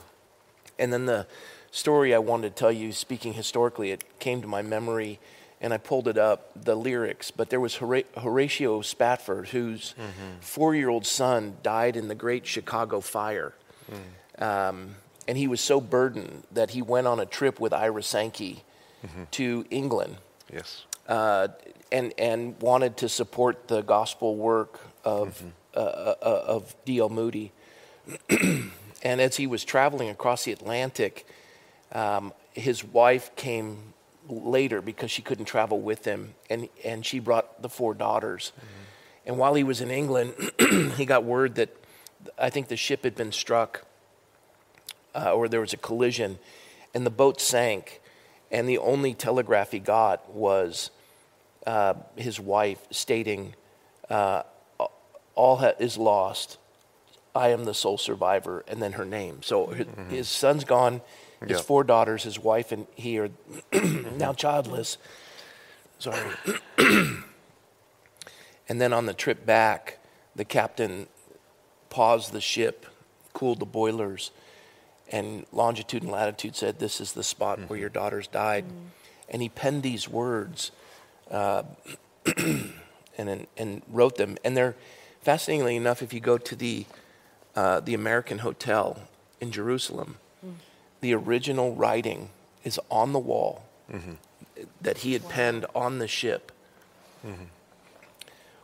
And 0.80 0.92
then 0.92 1.06
the 1.06 1.28
story 1.70 2.14
I 2.14 2.20
wanted 2.20 2.56
to 2.56 2.60
tell 2.60 2.72
you, 2.72 2.92
speaking 2.92 3.34
historically, 3.34 3.92
it 3.92 4.20
came 4.20 4.42
to 4.42 4.48
my 4.48 4.62
memory 4.62 5.20
and 5.62 5.74
I 5.74 5.78
pulled 5.78 6.08
it 6.08 6.18
up, 6.18 6.52
the 6.62 6.76
lyrics. 6.76 7.32
But 7.32 7.50
there 7.50 7.60
was 7.60 7.76
Horatio 7.76 8.82
Spafford, 8.82 9.50
whose 9.50 9.94
four 10.42 10.76
year 10.76 10.90
old 10.90 11.06
son 11.06 11.58
died 11.64 11.96
in 11.96 12.08
the 12.08 12.16
great 12.16 12.46
Chicago 12.48 13.00
fire. 13.00 13.54
Um, 14.40 14.96
and 15.28 15.38
he 15.38 15.48
was 15.48 15.62
so 15.62 15.80
burdened 15.80 16.44
that 16.52 16.72
he 16.72 16.82
went 16.82 17.06
on 17.08 17.20
a 17.20 17.26
trip 17.26 17.60
with 17.60 17.74
Ira 17.74 18.02
Sankey 18.04 18.64
to 19.32 19.66
England 19.70 20.18
Yes. 20.52 20.86
uh, 21.08 21.48
and 21.92 22.14
and 22.18 22.60
wanted 22.62 22.98
to 22.98 23.10
support 23.10 23.68
the 23.68 23.82
gospel 23.82 24.36
work 24.36 24.80
of 25.04 25.42
uh, 25.76 25.80
uh, 25.80 26.16
of 26.22 26.76
D.L. 26.86 27.10
Moody. 27.10 27.52
and 28.30 29.22
as 29.22 29.38
he 29.38 29.48
was 29.48 29.64
traveling 29.64 30.10
across 30.10 30.44
the 30.46 30.52
Atlantic, 30.52 31.26
um, 31.92 32.34
his 32.54 32.84
wife 32.84 33.36
came 33.36 33.94
later 34.28 34.82
because 34.82 35.12
she 35.12 35.22
couldn't 35.22 35.46
travel 35.46 35.80
with 35.80 36.06
him, 36.06 36.36
and 36.50 36.70
and 36.84 37.06
she 37.06 37.20
brought 37.20 37.62
the 37.62 37.70
four 37.70 37.94
daughters. 37.94 38.52
And 39.26 39.38
while 39.38 39.54
he 39.54 39.64
was 39.64 39.82
in 39.82 39.92
England, 39.92 40.34
he 40.98 41.06
got 41.06 41.24
word 41.24 41.56
that 41.56 41.70
I 42.38 42.50
think 42.50 42.68
the 42.68 42.78
ship 42.78 43.04
had 43.04 43.16
been 43.16 43.32
struck, 43.32 43.86
uh, 45.16 45.34
or 45.34 45.48
there 45.48 45.62
was 45.62 45.74
a 45.74 45.78
collision, 45.78 46.40
and 46.94 47.06
the 47.06 47.12
boat 47.12 47.40
sank. 47.42 48.02
And 48.54 48.68
the 48.68 48.80
only 48.80 49.14
telegraph 49.14 49.72
he 49.72 49.80
got 49.80 50.30
was 50.30 50.92
uh, 51.66 51.94
his 52.18 52.38
wife 52.40 52.80
stating, 52.92 53.56
uh, 54.10 54.44
"All 55.36 55.58
ha- 55.58 55.74
is 55.80 55.98
lost. 55.98 56.58
I 57.34 57.50
am 57.50 57.64
the 57.64 57.74
sole 57.74 57.98
survivor," 57.98 58.66
and 58.68 58.82
then 58.82 58.94
her 58.94 59.06
name. 59.06 59.42
So 59.42 59.68
his, 59.68 59.88
his 60.10 60.28
son's 60.28 60.66
gone. 60.66 61.00
His 61.42 61.58
Yeah. 61.58 61.64
four 61.64 61.84
daughters, 61.84 62.24
his 62.24 62.38
wife, 62.40 62.72
and 62.72 62.88
he 62.96 63.20
are 63.20 63.30
now 63.74 64.34
childless. 64.34 64.98
Sorry. 65.98 66.32
and 68.70 68.82
then 68.82 68.94
on 68.94 69.06
the 69.08 69.14
trip 69.14 69.46
back, 69.46 69.98
the 70.36 70.46
captain 70.46 71.08
paused 71.90 72.32
the 72.32 72.42
ship, 72.42 72.86
cooled 73.34 73.60
the 73.60 73.66
boilers, 73.66 74.32
and 75.12 75.46
longitude 75.52 76.04
and 76.04 76.12
latitude 76.12 76.56
said, 76.56 76.80
This 76.80 77.02
is 77.02 77.14
the 77.14 77.24
spot 77.24 77.60
where 77.70 77.78
your 77.78 77.90
daughters 77.90 78.28
died. 78.28 78.66
And 79.30 79.42
he 79.42 79.50
penned 79.50 79.84
these 79.84 80.08
words 80.08 80.72
uh, 81.30 81.64
and, 82.38 82.74
and, 83.18 83.48
and 83.58 83.82
wrote 83.90 84.18
them. 84.18 84.38
And 84.44 84.56
they're 84.56 84.76
fascinatingly 85.22 85.76
enough, 85.76 86.02
if 86.02 86.14
you 86.14 86.20
go 86.20 86.38
to 86.38 86.56
the, 86.56 86.86
uh, 87.56 87.80
the 87.80 87.94
American 87.94 88.40
Hotel 88.40 89.00
in 89.40 89.52
Jerusalem, 89.52 90.18
the 91.02 91.14
original 91.14 91.74
writing 91.76 92.30
is 92.64 92.80
on 92.90 93.12
the 93.14 93.20
wall. 93.20 93.64
that 94.82 95.00
he 95.00 95.14
had 95.14 95.28
penned 95.28 95.66
on 95.76 96.00
the 96.00 96.08
ship. 96.08 96.52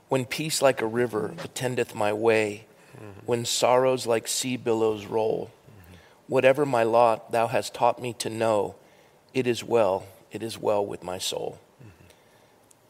When 0.10 0.26
peace 0.26 0.62
like 0.62 0.82
a 0.82 0.86
river 0.86 1.34
attendeth 1.44 1.94
my 1.96 2.14
way, 2.14 2.66
when 3.26 3.46
sorrows 3.46 4.08
like 4.08 4.28
sea 4.28 4.58
billows 4.58 5.06
roll, 5.06 5.52
whatever 6.28 6.66
my 6.66 6.84
lot 6.84 7.32
thou 7.32 7.48
hast 7.48 7.74
taught 7.74 8.02
me 8.02 8.14
to 8.14 8.30
know, 8.30 8.76
it 9.34 9.46
is 9.48 9.64
well, 9.64 10.06
it 10.32 10.42
is 10.42 10.58
well 10.58 10.86
with 10.86 11.04
my 11.04 11.18
soul. 11.18 11.60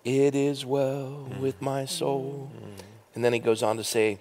It 0.04 0.36
is 0.36 0.66
well 0.66 1.28
with 1.40 1.62
my 1.62 1.86
soul. 1.86 2.52
And 3.16 3.26
then 3.26 3.34
he 3.34 3.40
goes 3.40 3.64
on 3.64 3.78
to 3.78 3.84
say, 3.84 4.20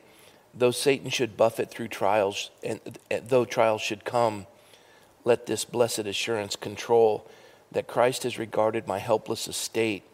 though 0.55 0.71
Satan 0.73 1.11
should 1.11 1.37
buffet 1.37 1.71
through 1.71 1.89
trials, 1.89 2.51
and 2.63 2.81
and 3.11 3.29
though 3.29 3.45
trials 3.45 3.83
should 3.83 4.05
come, 4.05 4.47
let 5.27 5.47
this 5.47 5.65
blessed 5.65 6.07
assurance 6.07 6.55
control 6.55 7.29
that 7.73 7.89
Christ 7.89 8.23
has 8.23 8.39
regarded 8.39 8.87
my 8.87 8.99
helpless 8.99 9.49
estate 9.49 10.05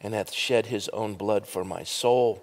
and 0.00 0.12
hath 0.12 0.32
shed 0.32 0.66
his 0.66 0.88
own 0.88 1.14
blood 1.14 1.46
for 1.46 1.64
my 1.64 1.84
soul. 1.84 2.42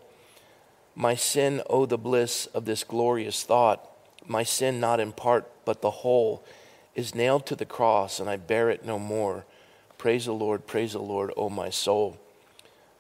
My 0.96 1.16
sin, 1.16 1.62
oh, 1.70 1.86
the 1.86 1.98
bliss 1.98 2.46
of 2.48 2.64
this 2.64 2.86
glorious 2.86 3.44
thought, 3.44 3.86
my 4.26 4.44
sin 4.44 4.80
not 4.80 5.02
in 5.02 5.12
part, 5.12 5.52
but 5.66 5.82
the 5.82 5.92
whole, 5.92 6.46
is 6.96 7.14
nailed 7.14 7.46
to 7.48 7.58
the 7.58 7.66
cross, 7.66 8.22
and 8.22 8.30
I 8.30 8.38
bear 8.38 8.70
it 8.70 8.86
no 8.86 8.98
more. 8.98 9.44
Praise 9.98 10.26
the 10.26 10.34
Lord, 10.34 10.66
praise 10.66 10.94
the 10.94 11.00
Lord, 11.00 11.34
O 11.36 11.50
my 11.50 11.70
soul. 11.70 12.18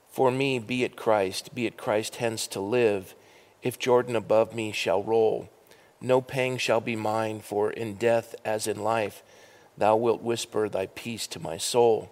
For 0.09 0.31
me, 0.31 0.59
be 0.59 0.83
it 0.83 0.97
Christ, 0.97 1.55
be 1.55 1.65
it 1.65 1.77
Christ 1.77 2.17
hence 2.17 2.45
to 2.47 2.59
live, 2.59 3.15
if 3.61 3.79
Jordan 3.79 4.17
above 4.17 4.53
me 4.53 4.73
shall 4.73 5.01
roll. 5.01 5.49
No 6.05 6.19
pang 6.19 6.57
shall 6.57 6.81
be 6.81 6.97
mine, 6.97 7.39
for 7.39 7.71
in 7.71 7.95
death 7.95 8.35
as 8.43 8.67
in 8.67 8.83
life, 8.83 9.23
thou 9.77 9.95
wilt 9.95 10.21
whisper 10.21 10.67
thy 10.67 10.87
peace 10.87 11.25
to 11.27 11.39
my 11.39 11.57
soul. 11.57 12.11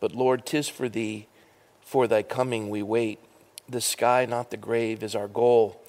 But 0.00 0.12
Lord, 0.12 0.44
'tis 0.44 0.68
for 0.68 0.88
thee, 0.88 1.28
for 1.80 2.08
thy 2.08 2.24
coming 2.24 2.68
we 2.68 2.82
wait. 2.82 3.20
The 3.68 3.80
sky, 3.80 4.26
not 4.26 4.50
the 4.50 4.56
grave, 4.56 5.04
is 5.04 5.14
our 5.14 5.28
goal. 5.28 5.80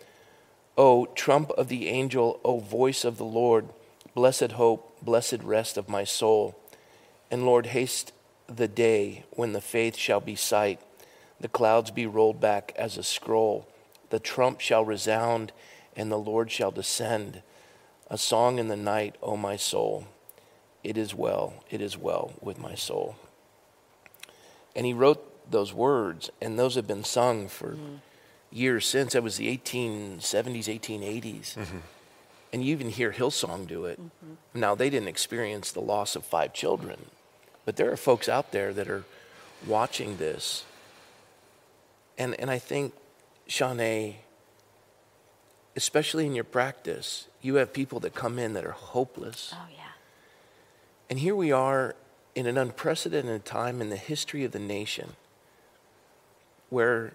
O 0.78 1.08
trump 1.08 1.50
of 1.52 1.68
the 1.68 1.90
angel, 1.90 2.40
O 2.46 2.60
voice 2.60 3.04
of 3.04 3.18
the 3.18 3.26
Lord, 3.26 3.70
blessed 4.14 4.52
hope, 4.52 4.96
blessed 5.02 5.42
rest 5.42 5.78
of 5.78 5.90
my 5.90 6.04
soul. 6.04 6.56
And 7.32 7.44
Lord, 7.44 7.68
haste 7.68 8.14
the 8.46 8.68
day 8.68 9.24
when 9.32 9.54
the 9.54 9.62
faith 9.62 9.96
shall 9.98 10.20
be 10.20 10.36
sight, 10.36 10.80
the 11.40 11.48
clouds 11.48 11.90
be 11.90 12.06
rolled 12.06 12.40
back 12.40 12.72
as 12.76 12.98
a 12.98 13.04
scroll, 13.04 13.68
the 14.12 14.20
trump 14.20 14.60
shall 14.60 14.86
resound, 14.86 15.52
and 15.96 16.12
the 16.12 16.18
Lord 16.18 16.52
shall 16.52 16.72
descend. 16.72 17.42
A 18.10 18.18
song 18.18 18.60
in 18.60 18.68
the 18.68 18.76
night, 18.76 19.16
O 19.22 19.38
my 19.38 19.56
soul. 19.56 20.08
It 20.84 20.98
is 20.98 21.14
well, 21.14 21.64
it 21.70 21.82
is 21.82 21.98
well 21.98 22.34
with 22.42 22.60
my 22.60 22.76
soul. 22.76 23.16
And 24.76 24.86
he 24.86 24.94
wrote 24.94 25.52
those 25.52 25.74
words, 25.74 26.30
and 26.42 26.58
those 26.58 26.76
have 26.76 26.88
been 26.88 27.04
sung 27.04 27.48
for 27.48 27.72
mm-hmm. 27.72 27.96
years 28.52 28.86
since. 28.86 29.14
That 29.14 29.24
was 29.24 29.38
the 29.38 29.56
1870s, 29.56 30.20
1880s. 30.22 31.56
Mm-hmm. 31.56 31.78
And 32.54 32.66
you 32.66 32.72
even 32.72 32.90
hear 32.90 33.12
Hillsong 33.12 33.68
do 33.68 33.86
it. 33.86 34.02
Mm-hmm. 34.02 34.60
Now, 34.60 34.76
they 34.76 34.90
didn't 34.90 35.08
experience 35.08 35.72
the 35.72 35.82
loss 35.82 36.16
of 36.16 36.26
five 36.26 36.54
children, 36.54 37.06
but 37.66 37.76
there 37.76 37.92
are 37.92 37.98
folks 37.98 38.28
out 38.28 38.52
there 38.52 38.74
that 38.74 38.90
are 38.90 39.04
watching 39.66 40.18
this. 40.18 40.66
And, 42.18 42.38
and 42.40 42.50
I 42.50 42.60
think, 42.60 42.94
Shawnee, 43.48 44.20
especially 45.76 46.26
in 46.26 46.36
your 46.36 46.44
practice, 46.44 47.28
you 47.42 47.56
have 47.56 47.74
people 47.74 48.00
that 48.02 48.14
come 48.14 48.38
in 48.38 48.54
that 48.54 48.66
are 48.66 48.72
hopeless. 48.72 49.54
Oh, 49.54 49.68
yeah. 49.72 49.84
And 51.10 51.20
here 51.20 51.36
we 51.36 51.52
are 51.52 51.96
in 52.36 52.48
an 52.48 52.58
unprecedented 52.58 53.46
time 53.46 53.82
in 53.82 53.90
the 53.90 53.98
history 53.98 54.44
of 54.44 54.52
the 54.52 54.60
nation 54.60 55.14
where 56.70 57.14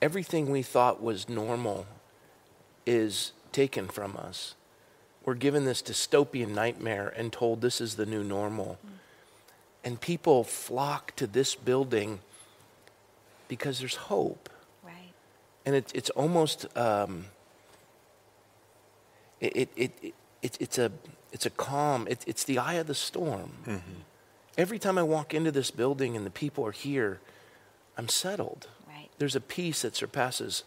everything 0.00 0.50
we 0.50 0.62
thought 0.62 1.02
was 1.02 1.28
normal 1.28 1.86
is 2.86 3.32
taken 3.50 3.88
from 3.88 4.16
us. 4.16 4.54
We're 5.24 5.34
given 5.34 5.64
this 5.64 5.82
dystopian 5.82 6.50
nightmare 6.50 7.12
and 7.16 7.32
told 7.32 7.60
this 7.60 7.80
is 7.80 7.96
the 7.96 8.06
new 8.06 8.22
normal. 8.22 8.78
And 9.82 10.00
people 10.00 10.44
flock 10.44 11.16
to 11.16 11.26
this 11.26 11.56
building 11.56 12.20
because 13.48 13.80
there's 13.80 13.96
hope. 13.96 14.48
Right. 14.84 15.12
And 15.64 15.74
it, 15.74 15.90
it's 15.94 16.10
almost, 16.10 16.66
um, 16.76 17.26
it, 19.40 19.56
it, 19.56 19.68
it, 19.76 19.92
it, 20.02 20.14
it's- 20.42 20.58
it's, 20.60 20.78
a, 20.78 20.92
it's 21.32 21.46
a 21.46 21.50
calm, 21.50 22.06
it, 22.08 22.22
it's 22.26 22.44
the 22.44 22.58
eye 22.58 22.74
of 22.74 22.86
the 22.86 22.94
storm. 22.94 23.52
Mm-hmm. 23.66 24.00
Every 24.56 24.78
time 24.78 24.96
I 24.96 25.02
walk 25.02 25.34
into 25.34 25.50
this 25.50 25.70
building 25.70 26.16
and 26.16 26.24
the 26.24 26.30
people 26.30 26.64
are 26.66 26.72
here, 26.72 27.20
I'm 27.98 28.08
settled. 28.08 28.68
Right. 28.88 29.08
There's 29.18 29.36
a 29.36 29.40
peace 29.40 29.82
that 29.82 29.96
surpasses 29.96 30.64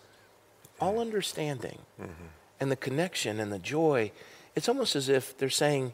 all 0.79 0.99
understanding. 0.99 1.79
Mm-hmm. 1.99 2.25
And 2.59 2.71
the 2.71 2.75
connection 2.75 3.39
and 3.39 3.51
the 3.51 3.59
joy, 3.59 4.11
it's 4.55 4.67
almost 4.67 4.95
as 4.95 5.07
if 5.09 5.37
they're 5.37 5.49
saying, 5.49 5.93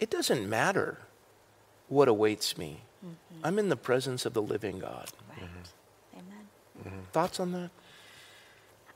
it 0.00 0.10
doesn't 0.10 0.48
matter 0.48 0.98
what 1.88 2.08
awaits 2.08 2.56
me. 2.56 2.80
Mm-hmm. 3.04 3.40
I'm 3.44 3.58
in 3.58 3.68
the 3.68 3.76
presence 3.76 4.24
of 4.24 4.32
the 4.32 4.42
living 4.42 4.78
God. 4.78 5.10
Right. 5.30 5.48
Amen. 6.14 7.02
Thoughts 7.12 7.38
on 7.38 7.52
that? 7.52 7.70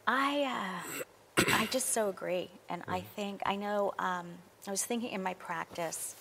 I, 0.07 0.43
uh, 0.45 1.03
I 1.53 1.69
just 1.71 1.91
so 1.91 2.09
agree. 2.09 2.51
And 2.69 2.83
I 2.89 3.01
think, 3.01 3.43
I 3.47 3.57
know, 3.57 3.93
um, 3.99 4.27
I 4.67 4.71
was 4.71 4.85
thinking 4.85 5.11
in 5.11 5.23
my 5.23 5.35
practice 5.35 6.15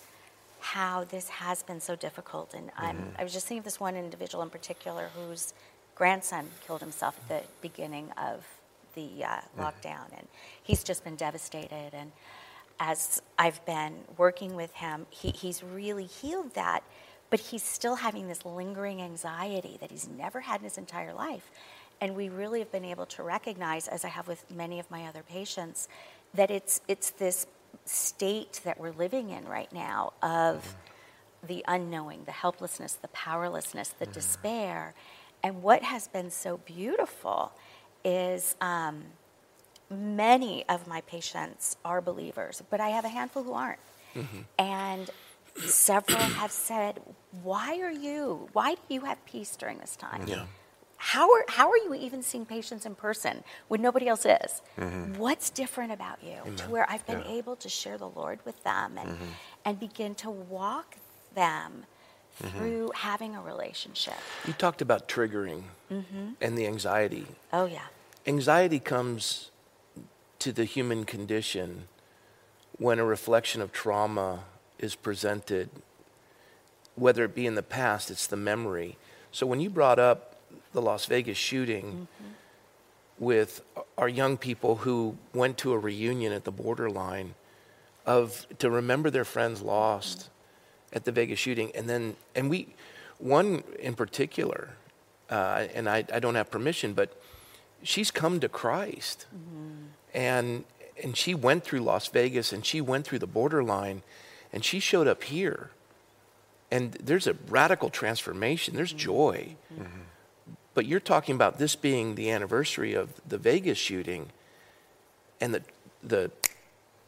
how 0.60 1.04
this 1.04 1.28
has 1.28 1.62
been 1.62 1.80
so 1.80 1.96
difficult. 1.96 2.54
And 2.54 2.70
I'm, 2.76 3.12
I 3.18 3.24
was 3.24 3.32
just 3.32 3.46
thinking 3.46 3.60
of 3.60 3.64
this 3.64 3.80
one 3.80 3.96
individual 3.96 4.42
in 4.42 4.50
particular 4.50 5.10
whose 5.14 5.54
grandson 5.94 6.48
killed 6.66 6.80
himself 6.80 7.18
at 7.18 7.28
the 7.28 7.48
beginning 7.60 8.10
of 8.12 8.46
the 8.94 9.24
uh, 9.24 9.40
lockdown. 9.58 10.06
And 10.16 10.26
he's 10.62 10.84
just 10.84 11.04
been 11.04 11.16
devastated. 11.16 11.90
And 11.92 12.12
as 12.78 13.20
I've 13.38 13.64
been 13.66 13.94
working 14.16 14.54
with 14.56 14.72
him, 14.74 15.06
he, 15.10 15.30
he's 15.30 15.62
really 15.62 16.06
healed 16.06 16.54
that, 16.54 16.82
but 17.28 17.40
he's 17.40 17.62
still 17.62 17.96
having 17.96 18.28
this 18.28 18.44
lingering 18.44 19.02
anxiety 19.02 19.76
that 19.80 19.90
he's 19.90 20.08
never 20.08 20.40
had 20.40 20.60
in 20.60 20.64
his 20.64 20.78
entire 20.78 21.12
life. 21.12 21.50
And 22.00 22.16
we 22.16 22.28
really 22.28 22.60
have 22.60 22.72
been 22.72 22.84
able 22.84 23.06
to 23.06 23.22
recognize, 23.22 23.86
as 23.88 24.04
I 24.04 24.08
have 24.08 24.26
with 24.26 24.44
many 24.50 24.80
of 24.80 24.90
my 24.90 25.06
other 25.06 25.22
patients, 25.22 25.88
that 26.34 26.50
it's, 26.50 26.80
it's 26.88 27.10
this 27.10 27.46
state 27.84 28.60
that 28.64 28.80
we're 28.80 28.92
living 28.92 29.30
in 29.30 29.46
right 29.46 29.72
now 29.72 30.12
of 30.22 30.56
mm-hmm. 30.56 31.46
the 31.46 31.64
unknowing, 31.68 32.24
the 32.24 32.32
helplessness, 32.32 32.94
the 32.94 33.08
powerlessness, 33.08 33.90
the 33.90 34.06
mm-hmm. 34.06 34.14
despair. 34.14 34.94
And 35.42 35.62
what 35.62 35.82
has 35.82 36.08
been 36.08 36.30
so 36.30 36.58
beautiful 36.58 37.52
is 38.04 38.56
um, 38.60 39.04
many 39.90 40.64
of 40.68 40.86
my 40.86 41.00
patients 41.02 41.76
are 41.84 42.00
believers, 42.00 42.62
but 42.70 42.80
I 42.80 42.90
have 42.90 43.04
a 43.04 43.08
handful 43.08 43.42
who 43.42 43.52
aren't. 43.52 43.80
Mm-hmm. 44.14 44.40
And 44.58 45.10
several 45.56 46.18
have 46.18 46.50
said, 46.50 47.00
Why 47.42 47.80
are 47.80 47.92
you, 47.92 48.48
why 48.52 48.74
do 48.74 48.80
you 48.88 49.02
have 49.02 49.24
peace 49.26 49.56
during 49.56 49.78
this 49.78 49.96
time? 49.96 50.26
Yeah. 50.26 50.44
How 51.02 51.32
are, 51.32 51.44
how 51.48 51.70
are 51.70 51.78
you 51.78 51.94
even 51.94 52.22
seeing 52.22 52.44
patients 52.44 52.84
in 52.84 52.94
person 52.94 53.42
when 53.68 53.80
nobody 53.80 54.06
else 54.06 54.26
is? 54.26 54.60
Mm-hmm. 54.78 55.14
What's 55.14 55.48
different 55.48 55.92
about 55.92 56.18
you 56.22 56.54
to 56.56 56.64
where 56.64 56.84
I've 56.90 57.06
been 57.06 57.22
able 57.22 57.56
to 57.56 57.70
share 57.70 57.96
the 57.96 58.08
Lord 58.08 58.38
with 58.44 58.62
them 58.64 58.98
and, 58.98 59.08
mm-hmm. 59.08 59.24
and 59.64 59.80
begin 59.80 60.14
to 60.16 60.30
walk 60.30 60.96
them 61.34 61.86
mm-hmm. 62.42 62.58
through 62.58 62.92
having 62.94 63.34
a 63.34 63.40
relationship? 63.40 64.18
You 64.46 64.52
talked 64.52 64.82
about 64.82 65.08
triggering 65.08 65.62
and 65.88 66.58
the 66.58 66.66
anxiety. 66.66 67.26
Oh, 67.50 67.64
yeah. 67.64 67.86
Anxiety 68.26 68.78
comes 68.78 69.50
to 70.38 70.52
the 70.52 70.66
human 70.66 71.06
condition 71.06 71.88
when 72.76 72.98
a 72.98 73.04
reflection 73.06 73.62
of 73.62 73.72
trauma 73.72 74.40
is 74.78 74.94
presented, 74.96 75.70
whether 76.94 77.24
it 77.24 77.34
be 77.34 77.46
in 77.46 77.54
the 77.54 77.62
past, 77.62 78.10
it's 78.10 78.26
the 78.26 78.36
memory. 78.36 78.98
So 79.32 79.46
when 79.46 79.60
you 79.60 79.70
brought 79.70 79.98
up 79.98 80.29
the 80.72 80.82
Las 80.82 81.06
Vegas 81.06 81.36
shooting 81.36 82.08
with 83.18 83.62
our 83.98 84.08
young 84.08 84.36
people 84.36 84.76
who 84.76 85.16
went 85.34 85.58
to 85.58 85.72
a 85.72 85.78
reunion 85.78 86.32
at 86.32 86.44
the 86.44 86.50
borderline 86.50 87.34
of 88.06 88.46
to 88.58 88.70
remember 88.70 89.10
their 89.10 89.26
friends 89.26 89.60
lost 89.60 90.18
mm-hmm. 90.18 90.96
at 90.96 91.04
the 91.04 91.12
Vegas 91.12 91.38
shooting, 91.38 91.70
and 91.74 91.88
then 91.88 92.16
and 92.34 92.48
we 92.48 92.74
one 93.18 93.62
in 93.78 93.94
particular, 93.94 94.70
uh, 95.28 95.66
and 95.74 95.88
I, 95.88 96.04
I 96.12 96.18
don't 96.18 96.34
have 96.34 96.50
permission, 96.50 96.94
but 96.94 97.20
she's 97.82 98.10
come 98.10 98.40
to 98.40 98.48
Christ, 98.48 99.26
mm-hmm. 99.34 99.84
and 100.14 100.64
and 101.02 101.16
she 101.16 101.34
went 101.34 101.64
through 101.64 101.80
Las 101.80 102.08
Vegas 102.08 102.52
and 102.52 102.64
she 102.64 102.80
went 102.80 103.06
through 103.06 103.18
the 103.18 103.26
borderline, 103.26 104.02
and 104.52 104.64
she 104.64 104.80
showed 104.80 105.06
up 105.06 105.24
here, 105.24 105.70
and 106.70 106.92
there's 106.92 107.26
a 107.26 107.34
radical 107.48 107.90
transformation. 107.90 108.74
There's 108.74 108.90
mm-hmm. 108.90 108.98
joy, 108.98 109.56
but 110.80 110.86
you're 110.86 110.98
talking 110.98 111.34
about 111.34 111.58
this 111.58 111.76
being 111.76 112.14
the 112.14 112.30
anniversary 112.30 112.94
of 112.94 113.10
the 113.28 113.36
Vegas 113.36 113.76
shooting, 113.76 114.30
and 115.38 115.52
the 115.52 115.62
the 116.02 116.30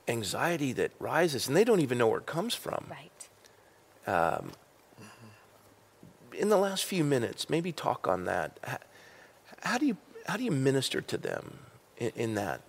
anxiety 0.07 0.75
that 0.75 0.91
rises, 1.01 1.49
and 1.49 1.57
they 1.57 1.65
don't 1.65 1.81
even 1.81 1.97
know 1.97 2.07
where 2.07 2.19
it 2.19 2.27
comes 2.27 2.55
from 2.55 2.85
Right. 2.91 3.09
Um, 4.07 4.53
in 6.35 6.51
the 6.51 6.59
last 6.59 6.85
few 6.85 7.03
minutes, 7.03 7.49
maybe 7.49 7.73
talk 7.73 8.07
on 8.07 8.27
that. 8.27 8.61
How, 8.63 8.79
how 9.63 9.79
do 9.79 9.87
you 9.87 9.97
how 10.27 10.37
do 10.37 10.45
you 10.45 10.51
minister 10.51 11.01
to 11.01 11.17
them 11.17 11.61
in, 11.97 12.13
in, 12.15 12.35
that 12.35 12.61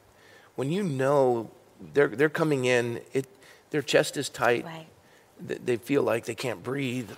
when 0.55 0.71
you 0.71 0.83
know 0.83 1.51
they're 1.93 2.07
they're 2.07 2.29
coming 2.29 2.63
in, 2.63 3.01
it 3.11 3.27
their 3.71 3.81
chest 3.81 4.15
is 4.15 4.29
tight. 4.29 4.63
Right. 4.63 4.87
They 5.39 5.77
feel 5.77 6.03
like 6.03 6.25
they 6.25 6.35
can't 6.35 6.63
breathe. 6.63 7.09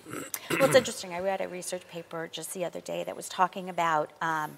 well, 0.49 0.63
it's 0.65 0.75
interesting. 0.75 1.13
I 1.13 1.19
read 1.19 1.41
a 1.41 1.47
research 1.47 1.87
paper 1.89 2.29
just 2.31 2.53
the 2.53 2.65
other 2.65 2.81
day 2.81 3.03
that 3.03 3.15
was 3.15 3.29
talking 3.29 3.69
about 3.69 4.11
um, 4.21 4.57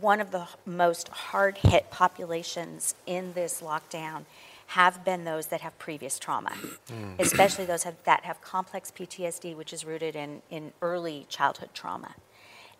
one 0.00 0.20
of 0.20 0.30
the 0.30 0.46
most 0.64 1.08
hard 1.08 1.58
hit 1.58 1.90
populations 1.90 2.94
in 3.06 3.32
this 3.32 3.60
lockdown 3.60 4.24
have 4.68 5.04
been 5.04 5.24
those 5.24 5.46
that 5.46 5.60
have 5.60 5.78
previous 5.78 6.18
trauma, 6.18 6.50
mm. 6.50 7.14
especially 7.18 7.64
those 7.64 7.84
have, 7.84 7.94
that 8.04 8.24
have 8.24 8.40
complex 8.40 8.90
PTSD, 8.90 9.54
which 9.54 9.72
is 9.72 9.84
rooted 9.84 10.16
in, 10.16 10.42
in 10.50 10.72
early 10.82 11.24
childhood 11.28 11.70
trauma. 11.72 12.14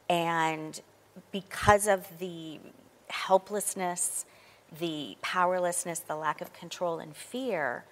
And 0.09 0.80
because 1.30 1.86
of 1.86 2.18
the 2.18 2.59
helplessness, 3.09 4.24
the 4.78 5.16
powerlessness, 5.22 6.01
the 6.01 6.16
lack 6.16 6.40
of 6.40 6.53
control, 6.53 6.99
and 6.99 7.16
fear, 7.16 7.84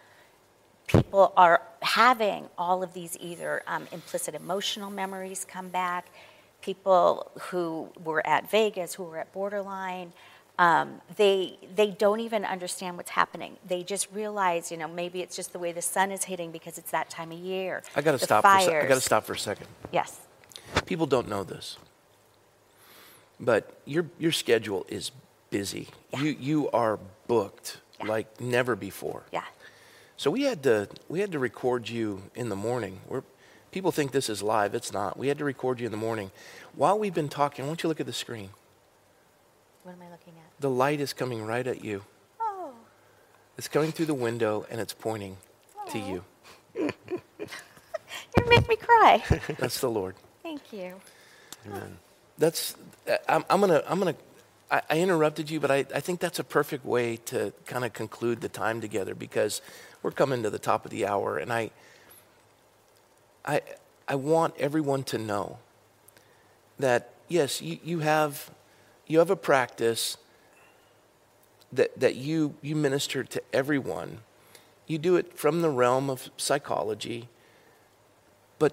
people 0.87 1.33
are 1.37 1.63
having 1.83 2.49
all 2.59 2.83
of 2.83 2.93
these 2.93 3.17
either 3.21 3.63
um, 3.67 3.87
implicit 3.93 4.35
emotional 4.35 4.91
memories 4.91 5.45
come 5.49 5.69
back, 5.69 6.07
people 6.63 7.31
who 7.51 7.89
were 8.03 8.27
at 8.27 8.51
Vegas, 8.51 8.95
who 8.95 9.05
were 9.05 9.19
at 9.19 9.33
borderline, 9.33 10.13
um, 10.59 11.01
they 11.17 11.59
they 11.75 11.91
don't 11.91 12.21
even 12.21 12.45
understand 12.45 12.97
what's 12.97 13.11
happening. 13.11 13.57
They 13.67 13.83
just 13.83 14.09
realize, 14.13 14.71
you 14.71 14.77
know, 14.77 14.87
maybe 14.87 15.21
it's 15.21 15.35
just 15.35 15.53
the 15.53 15.59
way 15.59 15.73
the 15.73 15.83
sun 15.83 16.13
is 16.13 16.25
hitting 16.25 16.53
because 16.53 16.79
it's 16.79 16.93
that 16.93 17.11
time 17.11 17.33
of 17.33 17.39
year. 17.39 17.83
I 17.97 18.03
got 18.03 18.13
to 18.13 18.19
stop. 18.19 18.43
Fires. 18.43 18.67
For, 18.67 18.83
I 18.83 18.87
got 18.87 18.95
to 18.95 19.01
stop 19.01 19.25
for 19.25 19.33
a 19.33 19.39
second. 19.39 19.67
Yes. 19.93 20.21
People 20.87 21.07
don't 21.07 21.29
know 21.29 21.43
this, 21.43 21.77
but 23.41 23.77
your 23.85 24.07
your 24.19 24.33
schedule 24.33 24.87
is 24.89 25.11
busy. 25.51 25.89
Yeah. 26.13 26.23
You 26.23 26.37
you 26.39 26.71
are 26.71 27.01
booked 27.27 27.81
yeah. 28.01 28.07
like 28.07 28.41
never 28.41 28.77
before. 28.77 29.25
Yeah. 29.33 29.43
So 30.17 30.31
we 30.31 30.43
had 30.43 30.63
to 30.63 30.89
we 31.09 31.21
had 31.21 31.33
to 31.33 31.39
record 31.39 31.89
you 31.89 32.23
in 32.35 32.49
the 32.49 32.57
morning. 32.57 33.01
We're, 33.09 33.23
people 33.73 33.91
think 33.91 34.13
this 34.13 34.29
is 34.29 34.43
live. 34.43 34.75
It's 34.75 34.93
not. 34.93 35.19
We 35.19 35.29
had 35.29 35.39
to 35.39 35.45
record 35.45 35.81
you 35.81 35.87
in 35.87 35.93
the 35.93 35.99
morning. 35.99 36.31
While 36.75 36.99
we've 36.99 37.15
been 37.15 37.29
talking, 37.29 37.65
I 37.65 37.69
want 37.69 37.81
you 37.81 37.83
to 37.83 37.89
look 37.89 38.01
at 38.01 38.07
the 38.07 38.13
screen. 38.13 38.51
What 39.83 39.93
am 39.93 40.03
I 40.03 40.11
looking 40.11 40.35
at? 40.37 40.61
The 40.61 40.71
light 40.71 41.01
is 41.01 41.13
coming 41.13 41.45
right 41.45 41.67
at 41.67 41.85
you. 41.85 42.05
Oh. 42.41 42.73
It's 43.59 43.69
coming 43.69 43.93
through 43.93 44.07
the 44.07 44.15
window 44.15 44.67
and 44.71 44.81
it's 44.81 44.95
pointing 44.95 45.37
oh. 45.77 45.91
to 45.91 45.99
you. 45.99 46.25
you 46.77 48.49
make 48.49 48.69
me 48.69 48.77
cry. 48.77 49.23
That's 49.59 49.81
the 49.81 49.91
Lord. 49.91 50.15
Thank 50.43 50.73
you. 50.73 50.95
Amen. 51.67 51.99
That's 52.39 52.77
I'm, 53.29 53.45
I'm 53.49 53.61
gonna 53.61 53.83
I'm 53.89 53.99
gonna 53.99 54.17
I, 54.71 54.83
I 54.91 54.99
interrupted 54.99 55.51
you, 55.51 55.61
but 55.61 55.71
I, 55.71 55.79
I 55.95 56.01
think 56.01 56.21
that's 56.21 56.39
a 56.39 56.45
perfect 56.45 56.85
way 56.85 57.17
to 57.27 57.53
kind 57.67 57.85
of 57.85 57.93
conclude 57.93 58.41
the 58.41 58.49
time 58.49 58.81
together 58.81 59.15
because 59.15 59.63
we're 60.05 60.13
coming 60.13 60.45
to 60.45 60.51
the 60.51 60.61
top 60.61 60.85
of 60.85 60.93
the 60.93 61.05
hour, 61.05 61.39
and 61.39 61.53
I 61.53 61.73
I 63.45 63.63
I 64.07 64.15
want 64.15 64.55
everyone 64.57 65.03
to 65.05 65.19
know 65.19 65.59
that 66.79 67.11
yes, 67.27 67.61
you, 67.61 67.79
you 67.83 67.99
have 67.99 68.53
you 69.09 69.19
have 69.19 69.31
a 69.31 69.37
practice 69.37 70.19
that, 71.75 71.99
that 71.99 72.17
you, 72.17 72.55
you 72.63 72.77
minister 72.77 73.25
to 73.25 73.43
everyone. 73.53 74.19
You 74.87 74.99
do 74.99 75.17
it 75.17 75.37
from 75.37 75.63
the 75.63 75.71
realm 75.71 76.09
of 76.09 76.31
psychology, 76.37 77.29
but 78.59 78.73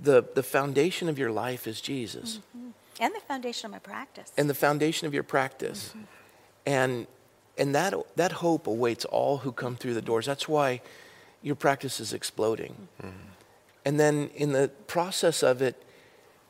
the, 0.00 0.24
the 0.34 0.42
foundation 0.42 1.08
of 1.08 1.18
your 1.18 1.30
life 1.30 1.66
is 1.66 1.80
Jesus. 1.80 2.40
Mm-hmm. 2.56 2.70
And 3.00 3.14
the 3.14 3.20
foundation 3.20 3.66
of 3.66 3.72
my 3.72 3.78
practice. 3.78 4.32
And 4.36 4.50
the 4.50 4.54
foundation 4.54 5.06
of 5.06 5.14
your 5.14 5.22
practice. 5.22 5.90
Mm-hmm. 5.90 6.00
And, 6.66 7.06
and 7.58 7.74
that, 7.74 7.94
that 8.16 8.32
hope 8.32 8.66
awaits 8.66 9.04
all 9.04 9.38
who 9.38 9.52
come 9.52 9.76
through 9.76 9.94
the 9.94 10.02
doors. 10.02 10.26
That's 10.26 10.48
why 10.48 10.80
your 11.42 11.54
practice 11.54 12.00
is 12.00 12.12
exploding. 12.12 12.88
Mm-hmm. 13.02 13.16
And 13.84 14.00
then 14.00 14.30
in 14.34 14.52
the 14.52 14.68
process 14.86 15.42
of 15.42 15.60
it, 15.60 15.82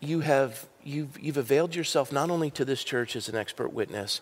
you 0.01 0.21
have 0.21 0.67
you've, 0.85 1.19
you've 1.21 1.37
availed 1.37 1.75
yourself 1.75 2.13
not 2.13 2.31
only 2.31 2.51
to 2.51 2.65
this 2.65 2.85
church 2.85 3.17
as 3.17 3.29
an 3.29 3.37
expert 3.37 3.73
witness, 3.73 4.21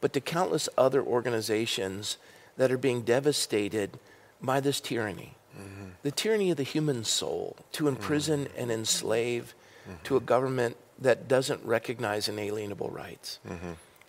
but 0.00 0.12
to 0.12 0.20
countless 0.20 0.68
other 0.76 1.02
organizations 1.02 2.16
that 2.56 2.72
are 2.72 2.78
being 2.78 3.02
devastated 3.02 3.98
by 4.42 4.60
this 4.60 4.80
tyranny. 4.80 5.34
Mm-hmm. 5.58 5.90
The 6.02 6.10
tyranny 6.10 6.50
of 6.50 6.56
the 6.56 6.62
human 6.62 7.04
soul, 7.04 7.56
to 7.72 7.88
imprison 7.88 8.46
mm-hmm. 8.46 8.58
and 8.58 8.70
enslave 8.70 9.54
mm-hmm. 9.84 10.02
to 10.04 10.16
a 10.16 10.20
government 10.20 10.76
that 10.98 11.28
doesn't 11.28 11.64
recognize 11.64 12.28
inalienable 12.28 12.90
rights. 12.90 13.38